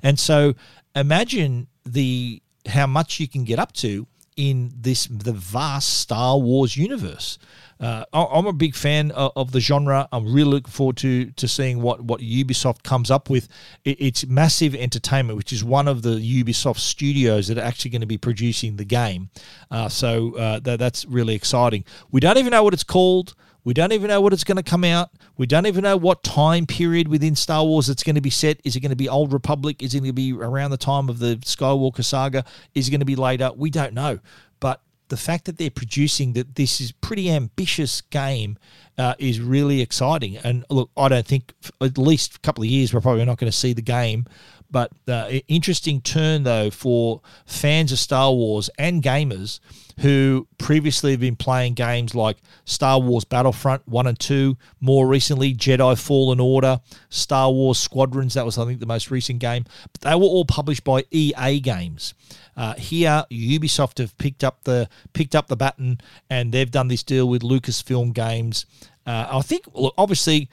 And 0.02 0.18
so 0.18 0.54
imagine 0.94 1.68
the 1.84 2.42
how 2.66 2.86
much 2.86 3.18
you 3.18 3.28
can 3.28 3.44
get 3.44 3.58
up 3.58 3.72
to 3.72 4.06
in 4.38 4.72
this 4.74 5.06
the 5.06 5.32
vast 5.32 5.98
Star 5.98 6.38
Wars 6.38 6.76
universe. 6.76 7.38
Uh, 7.80 8.04
I'm 8.12 8.46
a 8.46 8.52
big 8.52 8.74
fan 8.74 9.12
of, 9.12 9.52
the 9.52 9.60
genre. 9.60 10.08
I'm 10.10 10.32
really 10.32 10.50
looking 10.50 10.72
forward 10.72 10.96
to 10.98 11.26
to 11.32 11.46
seeing 11.46 11.80
what, 11.80 12.00
what 12.00 12.20
Ubisoft 12.20 12.82
comes 12.82 13.10
up 13.10 13.30
with. 13.30 13.48
it's 13.84 14.26
massive 14.26 14.74
entertainment, 14.74 15.36
which 15.36 15.52
is 15.52 15.62
one 15.62 15.86
of 15.86 16.02
the 16.02 16.16
Ubisoft 16.16 16.78
studios 16.78 17.46
that 17.48 17.58
are 17.58 17.64
actually 17.64 17.92
going 17.92 18.00
to 18.00 18.06
be 18.06 18.18
producing 18.18 18.76
the 18.76 18.84
game. 18.84 19.30
Uh, 19.70 19.88
so 19.88 20.36
uh, 20.36 20.58
that, 20.60 20.78
that's 20.78 21.04
really 21.06 21.34
exciting. 21.34 21.84
We 22.10 22.20
don't 22.20 22.38
even 22.38 22.50
know 22.50 22.64
what 22.64 22.74
it's 22.74 22.84
called. 22.84 23.34
We 23.68 23.74
don't 23.74 23.92
even 23.92 24.08
know 24.08 24.22
what 24.22 24.32
it's 24.32 24.44
going 24.44 24.56
to 24.56 24.62
come 24.62 24.82
out. 24.82 25.10
We 25.36 25.44
don't 25.44 25.66
even 25.66 25.82
know 25.82 25.98
what 25.98 26.22
time 26.22 26.64
period 26.64 27.06
within 27.06 27.36
Star 27.36 27.62
Wars 27.62 27.90
it's 27.90 28.02
going 28.02 28.14
to 28.14 28.22
be 28.22 28.30
set. 28.30 28.62
Is 28.64 28.76
it 28.76 28.80
going 28.80 28.92
to 28.92 28.96
be 28.96 29.10
Old 29.10 29.30
Republic? 29.30 29.82
Is 29.82 29.94
it 29.94 29.98
going 29.98 30.08
to 30.08 30.14
be 30.14 30.32
around 30.32 30.70
the 30.70 30.78
time 30.78 31.10
of 31.10 31.18
the 31.18 31.36
Skywalker 31.42 32.02
saga? 32.02 32.46
Is 32.74 32.88
it 32.88 32.90
going 32.90 33.00
to 33.00 33.04
be 33.04 33.14
later? 33.14 33.50
We 33.54 33.68
don't 33.68 33.92
know. 33.92 34.20
But 34.58 34.80
the 35.08 35.18
fact 35.18 35.44
that 35.44 35.58
they're 35.58 35.68
producing 35.68 36.32
that 36.32 36.54
this 36.54 36.80
is 36.80 36.92
pretty 36.92 37.30
ambitious 37.30 38.00
game 38.00 38.56
uh, 38.96 39.16
is 39.18 39.38
really 39.38 39.82
exciting. 39.82 40.38
And 40.38 40.64
look, 40.70 40.88
I 40.96 41.08
don't 41.08 41.26
think 41.26 41.52
at 41.82 41.98
least 41.98 42.36
a 42.36 42.40
couple 42.40 42.64
of 42.64 42.70
years 42.70 42.94
we're 42.94 43.02
probably 43.02 43.26
not 43.26 43.36
going 43.36 43.52
to 43.52 43.56
see 43.56 43.74
the 43.74 43.82
game. 43.82 44.24
But 44.70 44.92
uh, 45.06 45.30
interesting 45.48 46.00
turn 46.00 46.42
though 46.42 46.70
for 46.70 47.20
fans 47.46 47.92
of 47.92 47.98
Star 47.98 48.32
Wars 48.32 48.68
and 48.78 49.02
gamers 49.02 49.60
who 50.00 50.46
previously 50.58 51.10
have 51.10 51.20
been 51.20 51.36
playing 51.36 51.74
games 51.74 52.14
like 52.14 52.36
Star 52.64 53.00
Wars 53.00 53.24
Battlefront 53.24 53.86
1 53.88 54.06
and 54.06 54.18
2, 54.18 54.56
more 54.80 55.08
recently 55.08 55.54
Jedi 55.54 56.00
Fallen 56.00 56.38
Order, 56.38 56.80
Star 57.08 57.50
Wars 57.50 57.78
Squadrons, 57.78 58.34
that 58.34 58.44
was 58.44 58.58
I 58.58 58.64
think 58.64 58.78
the 58.80 58.86
most 58.86 59.10
recent 59.10 59.40
game, 59.40 59.64
but 59.92 60.00
they 60.02 60.14
were 60.14 60.22
all 60.22 60.44
published 60.44 60.84
by 60.84 61.04
EA 61.10 61.58
Games. 61.60 62.14
Uh, 62.56 62.74
here, 62.74 63.24
Ubisoft 63.30 63.98
have 63.98 64.16
picked 64.18 64.44
up 64.44 64.64
the 64.64 64.88
picked 65.12 65.34
up 65.34 65.48
the 65.48 65.56
baton, 65.56 66.00
and 66.30 66.52
they've 66.52 66.70
done 66.70 66.88
this 66.88 67.02
deal 67.02 67.28
with 67.28 67.42
Lucasfilm 67.42 68.12
Games. 68.12 68.66
Uh, 69.06 69.26
I 69.30 69.42
think, 69.42 69.64
obviously, 69.96 70.48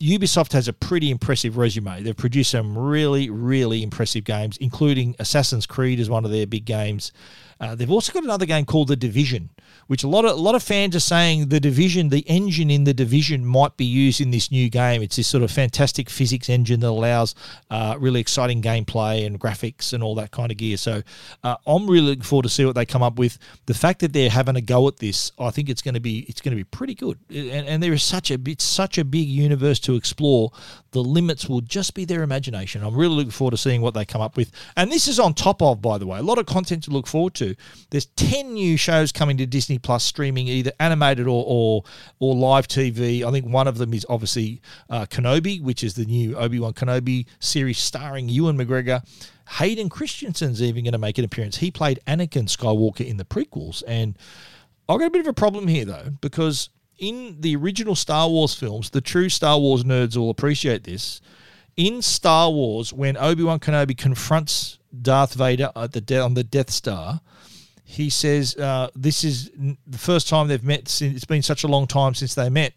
Ubisoft 0.00 0.52
has 0.52 0.68
a 0.68 0.72
pretty 0.74 1.10
impressive 1.10 1.56
resume. 1.56 2.02
They've 2.02 2.16
produced 2.16 2.50
some 2.50 2.76
really, 2.76 3.30
really 3.30 3.82
impressive 3.82 4.24
games, 4.24 4.58
including 4.58 5.16
Assassin's 5.18 5.66
Creed 5.66 6.00
as 6.00 6.10
one 6.10 6.24
of 6.24 6.30
their 6.30 6.46
big 6.46 6.66
games. 6.66 7.12
Uh, 7.58 7.74
they've 7.74 7.90
also 7.90 8.12
got 8.12 8.22
another 8.22 8.46
game 8.46 8.64
called 8.64 8.88
The 8.88 8.96
Division, 8.96 9.50
which 9.86 10.04
a 10.04 10.08
lot 10.08 10.24
of 10.24 10.32
a 10.32 10.40
lot 10.40 10.54
of 10.54 10.62
fans 10.62 10.94
are 10.94 11.00
saying 11.00 11.48
the 11.48 11.60
Division, 11.60 12.10
the 12.10 12.28
engine 12.28 12.70
in 12.70 12.84
the 12.84 12.92
Division, 12.92 13.46
might 13.46 13.76
be 13.76 13.84
used 13.84 14.20
in 14.20 14.30
this 14.30 14.50
new 14.50 14.68
game. 14.68 15.02
It's 15.02 15.16
this 15.16 15.26
sort 15.26 15.42
of 15.42 15.50
fantastic 15.50 16.10
physics 16.10 16.50
engine 16.50 16.80
that 16.80 16.88
allows 16.88 17.34
uh, 17.70 17.96
really 17.98 18.20
exciting 18.20 18.60
gameplay 18.60 19.26
and 19.26 19.40
graphics 19.40 19.92
and 19.92 20.02
all 20.02 20.14
that 20.16 20.32
kind 20.32 20.50
of 20.50 20.58
gear. 20.58 20.76
So 20.76 21.02
uh, 21.42 21.56
I'm 21.66 21.88
really 21.88 22.08
looking 22.08 22.22
forward 22.22 22.44
to 22.44 22.48
see 22.50 22.64
what 22.64 22.74
they 22.74 22.84
come 22.84 23.02
up 23.02 23.18
with. 23.18 23.38
The 23.66 23.74
fact 23.74 24.00
that 24.00 24.12
they're 24.12 24.30
having 24.30 24.56
a 24.56 24.60
go 24.60 24.86
at 24.88 24.98
this, 24.98 25.32
I 25.38 25.50
think 25.50 25.70
it's 25.70 25.82
going 25.82 25.94
to 25.94 26.00
be 26.00 26.26
it's 26.28 26.42
going 26.42 26.52
to 26.52 26.56
be 26.56 26.64
pretty 26.64 26.94
good. 26.94 27.18
And, 27.30 27.66
and 27.66 27.82
there 27.82 27.92
is 27.92 28.02
such 28.02 28.30
a 28.30 28.38
it's 28.46 28.64
such 28.64 28.98
a 28.98 29.04
big 29.04 29.28
universe 29.28 29.78
to 29.80 29.94
explore. 29.94 30.52
The 30.96 31.04
limits 31.04 31.46
will 31.46 31.60
just 31.60 31.92
be 31.92 32.06
their 32.06 32.22
imagination. 32.22 32.82
I'm 32.82 32.96
really 32.96 33.16
looking 33.16 33.30
forward 33.30 33.50
to 33.50 33.58
seeing 33.58 33.82
what 33.82 33.92
they 33.92 34.06
come 34.06 34.22
up 34.22 34.34
with. 34.34 34.50
And 34.78 34.90
this 34.90 35.06
is 35.06 35.20
on 35.20 35.34
top 35.34 35.60
of, 35.60 35.82
by 35.82 35.98
the 35.98 36.06
way, 36.06 36.18
a 36.18 36.22
lot 36.22 36.38
of 36.38 36.46
content 36.46 36.84
to 36.84 36.90
look 36.90 37.06
forward 37.06 37.34
to. 37.34 37.54
There's 37.90 38.06
10 38.06 38.54
new 38.54 38.78
shows 38.78 39.12
coming 39.12 39.36
to 39.36 39.44
Disney 39.44 39.78
Plus 39.78 40.04
streaming, 40.04 40.48
either 40.48 40.72
animated 40.80 41.26
or 41.26 41.44
or, 41.46 41.84
or 42.18 42.34
live 42.34 42.66
TV. 42.66 43.22
I 43.22 43.30
think 43.30 43.44
one 43.44 43.68
of 43.68 43.76
them 43.76 43.92
is 43.92 44.06
obviously 44.08 44.62
uh, 44.88 45.04
Kenobi, 45.04 45.60
which 45.60 45.84
is 45.84 45.96
the 45.96 46.06
new 46.06 46.34
Obi 46.34 46.60
Wan 46.60 46.72
Kenobi 46.72 47.26
series 47.40 47.76
starring 47.76 48.30
Ewan 48.30 48.56
McGregor. 48.56 49.02
Hayden 49.58 49.90
Christensen's 49.90 50.62
even 50.62 50.82
going 50.82 50.92
to 50.92 50.98
make 50.98 51.18
an 51.18 51.26
appearance. 51.26 51.58
He 51.58 51.70
played 51.70 52.00
Anakin 52.06 52.48
Skywalker 52.48 53.06
in 53.06 53.18
the 53.18 53.26
prequels. 53.26 53.82
And 53.86 54.16
I've 54.88 54.98
got 54.98 55.08
a 55.08 55.10
bit 55.10 55.20
of 55.20 55.26
a 55.26 55.34
problem 55.34 55.68
here, 55.68 55.84
though, 55.84 56.14
because 56.22 56.70
in 56.98 57.40
the 57.40 57.56
original 57.56 57.94
Star 57.94 58.28
Wars 58.28 58.54
films, 58.54 58.90
the 58.90 59.00
true 59.00 59.28
Star 59.28 59.58
Wars 59.58 59.84
nerds 59.84 60.16
will 60.16 60.30
appreciate 60.30 60.84
this. 60.84 61.20
In 61.76 62.00
Star 62.00 62.50
Wars, 62.50 62.92
when 62.92 63.16
Obi 63.16 63.42
Wan 63.42 63.60
Kenobi 63.60 63.96
confronts 63.96 64.78
Darth 65.02 65.34
Vader 65.34 65.70
at 65.76 65.92
the 65.92 66.00
de- 66.00 66.18
on 66.18 66.34
the 66.34 66.44
Death 66.44 66.70
Star, 66.70 67.20
he 67.84 68.08
says, 68.08 68.56
uh, 68.56 68.88
"This 68.94 69.22
is 69.24 69.50
the 69.86 69.98
first 69.98 70.28
time 70.28 70.48
they've 70.48 70.64
met. 70.64 70.88
Since, 70.88 71.16
it's 71.16 71.24
been 71.24 71.42
such 71.42 71.64
a 71.64 71.68
long 71.68 71.86
time 71.86 72.14
since 72.14 72.34
they 72.34 72.48
met." 72.48 72.72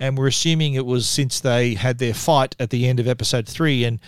And 0.00 0.18
we're 0.18 0.26
assuming 0.26 0.74
it 0.74 0.84
was 0.84 1.06
since 1.06 1.38
they 1.38 1.74
had 1.74 1.98
their 1.98 2.14
fight 2.14 2.56
at 2.58 2.70
the 2.70 2.88
end 2.88 2.98
of 2.98 3.06
episode 3.06 3.46
three. 3.46 3.84
And 3.84 4.00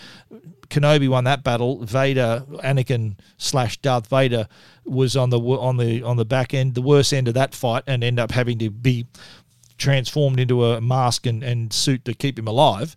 Kenobi 0.67 1.07
won 1.07 1.23
that 1.23 1.43
battle. 1.43 1.83
Vader, 1.85 2.43
Anakin 2.63 3.15
slash 3.37 3.77
Darth 3.77 4.07
Vader, 4.07 4.47
was 4.83 5.15
on 5.15 5.29
the 5.29 5.39
on 5.39 5.77
the 5.77 6.03
on 6.03 6.17
the 6.17 6.25
back 6.25 6.53
end, 6.53 6.75
the 6.75 6.81
worst 6.81 7.13
end 7.13 7.29
of 7.29 7.33
that 7.35 7.55
fight, 7.55 7.83
and 7.87 8.03
end 8.03 8.19
up 8.19 8.31
having 8.31 8.59
to 8.59 8.69
be 8.69 9.05
transformed 9.77 10.39
into 10.39 10.65
a 10.65 10.81
mask 10.81 11.25
and, 11.25 11.43
and 11.43 11.71
suit 11.73 12.05
to 12.05 12.13
keep 12.13 12.39
him 12.39 12.47
alive. 12.47 12.95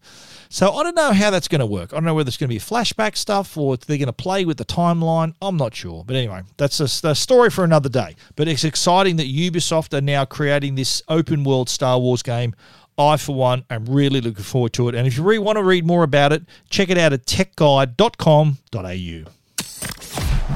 So 0.49 0.73
I 0.73 0.83
don't 0.83 0.97
know 0.97 1.13
how 1.13 1.31
that's 1.31 1.49
going 1.49 1.61
to 1.61 1.67
work. 1.67 1.93
I 1.93 1.97
don't 1.97 2.05
know 2.05 2.15
whether 2.15 2.29
it's 2.29 2.37
going 2.37 2.49
to 2.49 2.55
be 2.55 2.61
flashback 2.61 3.17
stuff 3.17 3.57
or 3.57 3.77
they're 3.77 3.99
going 3.99 4.07
to 4.07 4.13
play 4.13 4.45
with 4.45 4.57
the 4.57 4.65
timeline. 4.65 5.35
I'm 5.43 5.57
not 5.57 5.75
sure. 5.75 6.05
But 6.07 6.17
anyway, 6.17 6.43
that's 6.57 6.81
a, 6.81 7.09
a, 7.09 7.15
story 7.15 7.51
for 7.51 7.65
another 7.65 7.89
day. 7.89 8.17
But 8.37 8.49
it's 8.49 8.65
exciting 8.65 9.17
that 9.17 9.27
Ubisoft 9.27 9.97
are 9.97 10.01
now 10.01 10.25
creating 10.25 10.77
this 10.77 11.03
open 11.09 11.45
world 11.45 11.69
Star 11.69 11.99
Wars 11.99 12.23
game. 12.23 12.55
I, 12.97 13.17
for 13.17 13.35
one, 13.35 13.65
am 13.71 13.85
really 13.85 14.21
looking 14.21 14.43
forward 14.43 14.73
to 14.75 14.89
it. 14.89 14.95
And 14.95 15.07
if 15.07 15.17
you 15.17 15.23
really 15.23 15.39
want 15.39 15.57
to 15.57 15.63
read 15.63 15.87
more 15.87 16.03
about 16.03 16.33
it, 16.33 16.43
check 16.69 16.89
it 16.89 16.99
out 16.99 17.13
at 17.13 17.27
techguide.com.au. 17.27 19.33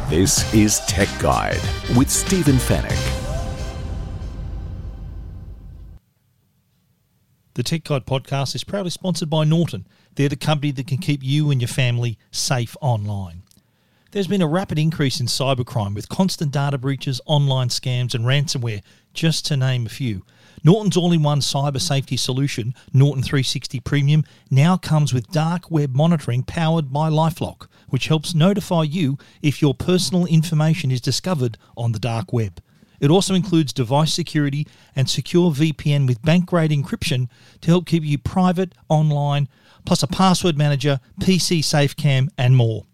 This 0.08 0.52
is 0.52 0.80
Tech 0.80 1.08
Guide 1.20 1.60
with 1.96 2.10
Stephen 2.10 2.56
Fenech. 2.56 3.11
The 7.54 7.62
Tech 7.62 7.84
Guide 7.84 8.06
podcast 8.06 8.54
is 8.54 8.64
proudly 8.64 8.90
sponsored 8.90 9.28
by 9.28 9.44
Norton. 9.44 9.86
They're 10.14 10.30
the 10.30 10.36
company 10.36 10.70
that 10.72 10.86
can 10.86 10.96
keep 10.96 11.22
you 11.22 11.50
and 11.50 11.60
your 11.60 11.68
family 11.68 12.16
safe 12.30 12.78
online. 12.80 13.42
There's 14.12 14.26
been 14.26 14.40
a 14.40 14.46
rapid 14.46 14.78
increase 14.78 15.20
in 15.20 15.26
cybercrime 15.26 15.94
with 15.94 16.08
constant 16.08 16.50
data 16.50 16.78
breaches, 16.78 17.20
online 17.26 17.68
scams, 17.68 18.14
and 18.14 18.24
ransomware, 18.24 18.80
just 19.12 19.44
to 19.46 19.58
name 19.58 19.84
a 19.84 19.90
few. 19.90 20.22
Norton's 20.64 20.96
all 20.96 21.12
in 21.12 21.22
one 21.22 21.40
cyber 21.40 21.78
safety 21.78 22.16
solution, 22.16 22.74
Norton 22.94 23.22
360 23.22 23.80
Premium, 23.80 24.24
now 24.50 24.78
comes 24.78 25.12
with 25.12 25.30
dark 25.30 25.70
web 25.70 25.94
monitoring 25.94 26.44
powered 26.44 26.90
by 26.90 27.10
Lifelock, 27.10 27.66
which 27.90 28.08
helps 28.08 28.34
notify 28.34 28.82
you 28.82 29.18
if 29.42 29.60
your 29.60 29.74
personal 29.74 30.24
information 30.24 30.90
is 30.90 31.02
discovered 31.02 31.58
on 31.76 31.92
the 31.92 31.98
dark 31.98 32.32
web. 32.32 32.62
It 33.02 33.10
also 33.10 33.34
includes 33.34 33.72
device 33.72 34.14
security 34.14 34.66
and 34.94 35.10
secure 35.10 35.50
VPN 35.50 36.06
with 36.06 36.22
bank 36.22 36.46
grade 36.46 36.70
encryption 36.70 37.28
to 37.60 37.70
help 37.70 37.84
keep 37.84 38.04
you 38.04 38.16
private 38.16 38.74
online, 38.88 39.48
plus 39.84 40.04
a 40.04 40.06
password 40.06 40.56
manager, 40.56 41.00
PC 41.20 41.58
SafeCam, 41.58 42.28
and 42.38 42.56
more. 42.56 42.86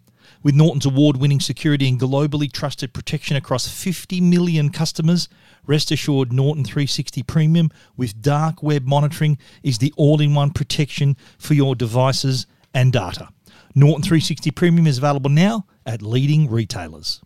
With 0.43 0.55
Norton's 0.55 0.87
award 0.87 1.19
winning 1.19 1.41
security 1.41 1.87
and 1.89 2.01
globally 2.01 2.51
trusted 2.51 2.95
protection 2.95 3.37
across 3.37 3.69
50 3.69 4.23
million 4.23 4.71
customers, 4.71 5.29
rest 5.67 5.91
assured 5.91 6.33
Norton 6.33 6.65
360 6.65 7.23
Premium 7.25 7.71
with 7.99 8.23
dark 8.23 8.63
web 8.63 8.87
monitoring 8.87 9.37
is 9.63 9.77
the 9.77 9.93
all 9.99 10.23
in 10.23 10.33
one 10.33 10.53
protection 10.53 11.19
for 11.39 11.53
your 11.53 11.75
devices 11.75 12.47
and 12.73 12.95
data. 12.95 13.29
Norton 13.75 14.03
360 14.03 14.53
Premium 14.53 14.87
is 14.87 14.97
available 14.97 15.29
now 15.29 15.67
at 15.85 16.01
leading 16.01 16.51
retailers. 16.51 17.21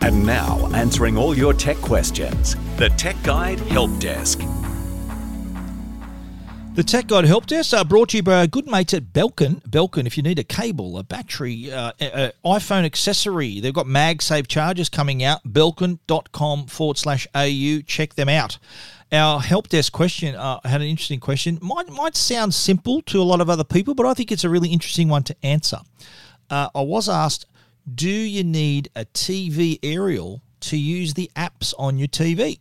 And 0.00 0.24
now, 0.24 0.70
answering 0.74 1.16
all 1.16 1.36
your 1.36 1.52
tech 1.52 1.76
questions, 1.78 2.56
the 2.76 2.88
Tech 2.90 3.16
Guide 3.22 3.60
Help 3.60 3.98
Desk. 3.98 4.40
The 6.74 6.84
Tech 6.84 7.08
Guide 7.08 7.24
Help 7.24 7.46
Desk 7.46 7.76
are 7.76 7.84
brought 7.84 8.10
to 8.10 8.18
you 8.18 8.22
by 8.22 8.38
our 8.38 8.46
good 8.46 8.68
mates 8.68 8.94
at 8.94 9.12
Belkin. 9.12 9.60
Belkin, 9.68 10.06
if 10.06 10.16
you 10.16 10.22
need 10.22 10.38
a 10.38 10.44
cable, 10.44 10.96
a 10.96 11.02
battery, 11.02 11.72
uh, 11.72 11.90
iPhone 12.44 12.84
accessory, 12.84 13.58
they've 13.58 13.74
got 13.74 13.86
MagSafe 13.86 14.46
chargers 14.46 14.88
coming 14.88 15.24
out. 15.24 15.42
Belkin.com 15.42 16.66
forward 16.68 16.96
slash 16.96 17.26
AU. 17.34 17.80
Check 17.84 18.14
them 18.14 18.28
out. 18.28 18.58
Our 19.10 19.40
help 19.40 19.68
desk 19.68 19.92
question 19.92 20.36
uh, 20.36 20.60
had 20.64 20.80
an 20.80 20.86
interesting 20.86 21.18
question. 21.18 21.58
Might 21.60 21.88
might 21.88 22.14
sound 22.14 22.54
simple 22.54 23.02
to 23.02 23.20
a 23.20 23.24
lot 23.24 23.40
of 23.40 23.50
other 23.50 23.64
people, 23.64 23.94
but 23.94 24.06
I 24.06 24.14
think 24.14 24.30
it's 24.30 24.44
a 24.44 24.50
really 24.50 24.68
interesting 24.68 25.08
one 25.08 25.24
to 25.24 25.36
answer. 25.42 25.80
Uh, 26.48 26.68
I 26.74 26.82
was 26.82 27.08
asked, 27.08 27.46
do 27.94 28.10
you 28.10 28.44
need 28.44 28.90
a 28.94 29.04
TV 29.06 29.78
aerial 29.82 30.42
to 30.60 30.76
use 30.76 31.14
the 31.14 31.30
apps 31.36 31.72
on 31.78 31.98
your 31.98 32.08
TV? 32.08 32.60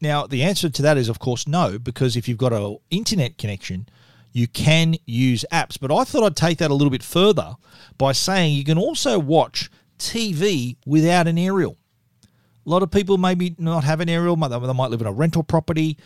Now, 0.00 0.26
the 0.26 0.42
answer 0.42 0.68
to 0.68 0.82
that 0.82 0.98
is, 0.98 1.08
of 1.08 1.18
course, 1.18 1.48
no, 1.48 1.78
because 1.78 2.16
if 2.16 2.28
you've 2.28 2.38
got 2.38 2.52
an 2.52 2.76
internet 2.90 3.38
connection, 3.38 3.88
you 4.32 4.46
can 4.46 4.96
use 5.06 5.44
apps. 5.50 5.80
But 5.80 5.90
I 5.90 6.04
thought 6.04 6.24
I'd 6.24 6.36
take 6.36 6.58
that 6.58 6.70
a 6.70 6.74
little 6.74 6.90
bit 6.90 7.02
further 7.02 7.56
by 7.96 8.12
saying 8.12 8.54
you 8.54 8.64
can 8.64 8.78
also 8.78 9.18
watch 9.18 9.70
TV 9.98 10.76
without 10.84 11.26
an 11.26 11.38
aerial. 11.38 11.78
A 12.24 12.68
lot 12.70 12.82
of 12.82 12.90
people 12.90 13.16
maybe 13.16 13.54
not 13.58 13.84
have 13.84 14.00
an 14.00 14.08
aerial, 14.08 14.36
they 14.36 14.72
might 14.72 14.90
live 14.90 15.00
in 15.00 15.06
a 15.06 15.12
rental 15.12 15.42
property. 15.42 15.96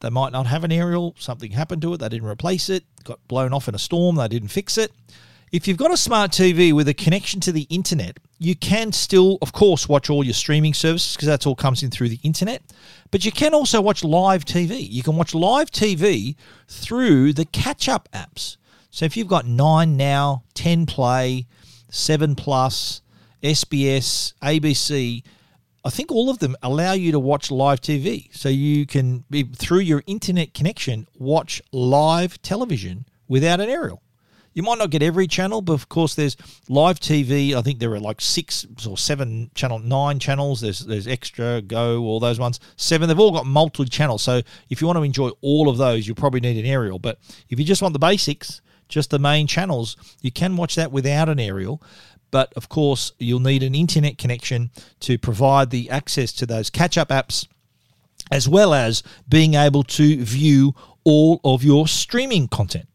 They 0.00 0.10
might 0.10 0.32
not 0.32 0.46
have 0.46 0.64
an 0.64 0.72
aerial. 0.72 1.14
Something 1.18 1.50
happened 1.50 1.82
to 1.82 1.92
it. 1.92 1.98
They 1.98 2.08
didn't 2.08 2.28
replace 2.28 2.70
it. 2.70 2.84
Got 3.04 3.26
blown 3.28 3.52
off 3.52 3.68
in 3.68 3.74
a 3.74 3.78
storm. 3.78 4.16
They 4.16 4.28
didn't 4.28 4.48
fix 4.48 4.78
it. 4.78 4.92
If 5.52 5.66
you've 5.66 5.76
got 5.76 5.92
a 5.92 5.96
smart 5.96 6.30
TV 6.30 6.72
with 6.72 6.86
a 6.86 6.94
connection 6.94 7.40
to 7.40 7.50
the 7.50 7.66
internet, 7.70 8.18
you 8.38 8.54
can 8.54 8.92
still, 8.92 9.36
of 9.42 9.52
course, 9.52 9.88
watch 9.88 10.08
all 10.08 10.22
your 10.22 10.32
streaming 10.32 10.74
services 10.74 11.16
because 11.16 11.26
that's 11.26 11.44
all 11.44 11.56
comes 11.56 11.82
in 11.82 11.90
through 11.90 12.10
the 12.10 12.20
internet. 12.22 12.62
But 13.10 13.24
you 13.24 13.32
can 13.32 13.52
also 13.52 13.80
watch 13.80 14.04
live 14.04 14.44
TV. 14.44 14.88
You 14.88 15.02
can 15.02 15.16
watch 15.16 15.34
live 15.34 15.72
TV 15.72 16.36
through 16.68 17.32
the 17.32 17.46
catch 17.46 17.88
up 17.88 18.08
apps. 18.12 18.58
So 18.92 19.04
if 19.04 19.16
you've 19.16 19.26
got 19.26 19.44
9 19.44 19.96
Now, 19.96 20.44
10 20.54 20.86
Play, 20.86 21.48
7 21.90 22.36
Plus, 22.36 23.02
SBS, 23.42 24.34
ABC, 24.40 25.24
I 25.84 25.90
think 25.90 26.12
all 26.12 26.30
of 26.30 26.38
them 26.38 26.56
allow 26.62 26.92
you 26.92 27.10
to 27.10 27.18
watch 27.18 27.50
live 27.50 27.80
TV. 27.80 28.32
So 28.32 28.48
you 28.48 28.86
can, 28.86 29.24
eh, 29.34 29.42
through 29.56 29.80
your 29.80 30.04
internet 30.06 30.54
connection, 30.54 31.08
watch 31.18 31.60
live 31.72 32.40
television 32.40 33.04
without 33.26 33.58
an 33.58 33.68
aerial. 33.68 34.00
You 34.60 34.64
might 34.64 34.76
not 34.76 34.90
get 34.90 35.02
every 35.02 35.26
channel, 35.26 35.62
but 35.62 35.72
of 35.72 35.88
course 35.88 36.14
there's 36.14 36.36
live 36.68 37.00
TV. 37.00 37.54
I 37.54 37.62
think 37.62 37.78
there 37.78 37.94
are 37.94 37.98
like 37.98 38.20
six 38.20 38.66
or 38.86 38.98
seven 38.98 39.50
channel, 39.54 39.78
nine 39.78 40.18
channels. 40.18 40.60
There's 40.60 40.80
there's 40.80 41.08
extra, 41.08 41.62
go, 41.62 42.02
all 42.02 42.20
those 42.20 42.38
ones. 42.38 42.60
Seven. 42.76 43.08
They've 43.08 43.18
all 43.18 43.32
got 43.32 43.46
multiple 43.46 43.86
channels. 43.86 44.20
So 44.20 44.42
if 44.68 44.82
you 44.82 44.86
want 44.86 44.98
to 44.98 45.02
enjoy 45.02 45.30
all 45.40 45.70
of 45.70 45.78
those, 45.78 46.06
you'll 46.06 46.14
probably 46.14 46.40
need 46.40 46.62
an 46.62 46.70
aerial. 46.70 46.98
But 46.98 47.18
if 47.48 47.58
you 47.58 47.64
just 47.64 47.80
want 47.80 47.94
the 47.94 47.98
basics, 47.98 48.60
just 48.86 49.08
the 49.08 49.18
main 49.18 49.46
channels, 49.46 49.96
you 50.20 50.30
can 50.30 50.58
watch 50.58 50.74
that 50.74 50.92
without 50.92 51.30
an 51.30 51.40
aerial. 51.40 51.82
But 52.30 52.52
of 52.54 52.68
course, 52.68 53.12
you'll 53.18 53.40
need 53.40 53.62
an 53.62 53.74
internet 53.74 54.18
connection 54.18 54.72
to 55.00 55.16
provide 55.16 55.70
the 55.70 55.88
access 55.88 56.34
to 56.34 56.44
those 56.44 56.68
catch 56.68 56.98
up 56.98 57.08
apps, 57.08 57.48
as 58.30 58.46
well 58.46 58.74
as 58.74 59.02
being 59.26 59.54
able 59.54 59.84
to 59.84 60.22
view 60.22 60.74
all 61.02 61.40
of 61.44 61.64
your 61.64 61.88
streaming 61.88 62.46
content. 62.46 62.89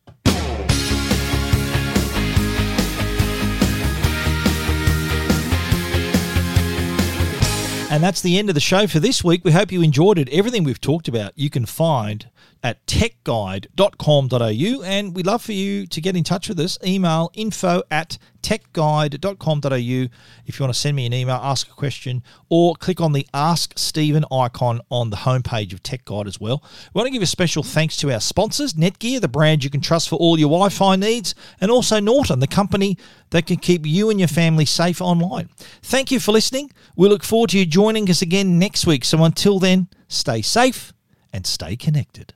And 7.96 8.04
that's 8.04 8.20
the 8.20 8.38
end 8.38 8.50
of 8.50 8.56
the 8.56 8.60
show 8.60 8.88
for 8.88 9.00
this 9.00 9.24
week. 9.24 9.46
We 9.46 9.54
hope 9.54 9.72
you 9.72 9.82
enjoyed 9.82 10.20
it. 10.20 10.28
Everything 10.28 10.66
we've 10.66 10.82
talked 10.82 11.08
about, 11.08 11.32
you 11.38 11.50
can 11.50 11.66
find 11.66 12.30
at 12.66 12.84
techguide.com.au. 12.88 14.84
And 14.84 15.16
we'd 15.16 15.28
love 15.28 15.44
for 15.44 15.52
you 15.52 15.86
to 15.86 16.02
get 16.02 16.16
in 16.16 16.24
touch 16.24 16.50
with 16.50 16.60
us. 16.60 16.80
Email 16.84 17.30
info 17.36 17.84
at 17.92 18.18
techguide.com.au 18.42 20.08
if 20.46 20.60
you 20.60 20.64
want 20.64 20.74
to 20.74 20.80
send 20.80 20.96
me 20.96 21.06
an 21.06 21.14
email, 21.14 21.36
ask 21.36 21.68
a 21.68 21.74
question, 21.74 22.24
or 22.50 22.76
click 22.76 23.00
on 23.00 23.14
the 23.14 23.28
Ask 23.36 23.74
Stephen 23.76 24.26
icon 24.32 24.82
on 24.90 25.12
the 25.12 25.18
homepage 25.18 25.74
of 25.74 25.84
Tech 25.84 26.06
Guide 26.06 26.26
as 26.26 26.40
well. 26.40 26.64
We 26.94 27.00
want 27.00 27.08
to 27.08 27.12
give 27.12 27.22
a 27.22 27.28
special 27.28 27.62
thanks 27.62 27.98
to 27.98 28.12
our 28.12 28.20
sponsors, 28.20 28.74
Netgear, 28.74 29.22
the 29.22 29.28
brand 29.28 29.64
you 29.64 29.70
can 29.70 29.82
trust 29.82 30.10
for 30.10 30.16
all 30.16 30.40
your 30.40 30.50
Wi 30.50 30.70
Fi 30.70 30.96
needs, 30.96 31.36
and 31.62 31.70
also 31.70 32.00
Norton, 32.00 32.40
the 32.40 32.48
company 32.48 32.98
that 33.30 33.46
can 33.46 33.58
keep 33.58 33.86
you 33.86 34.10
and 34.10 34.20
your 34.20 34.28
family 34.28 34.66
safe 34.66 35.02
online. 35.02 35.50
Thank 35.84 36.12
you 36.12 36.20
for 36.20 36.32
listening. 36.32 36.72
We 36.96 37.10
look 37.10 37.24
forward 37.24 37.52
to 37.52 37.60
you 37.60 37.66
joining 37.66 38.10
us 38.10 38.24
again 38.24 38.58
next 38.58 38.88
week. 38.88 39.06
So 39.06 39.24
until 39.24 39.60
then, 39.60 39.88
stay 40.08 40.42
safe 40.42 40.94
and 41.32 41.46
stay 41.46 41.76
connected. 41.76 42.34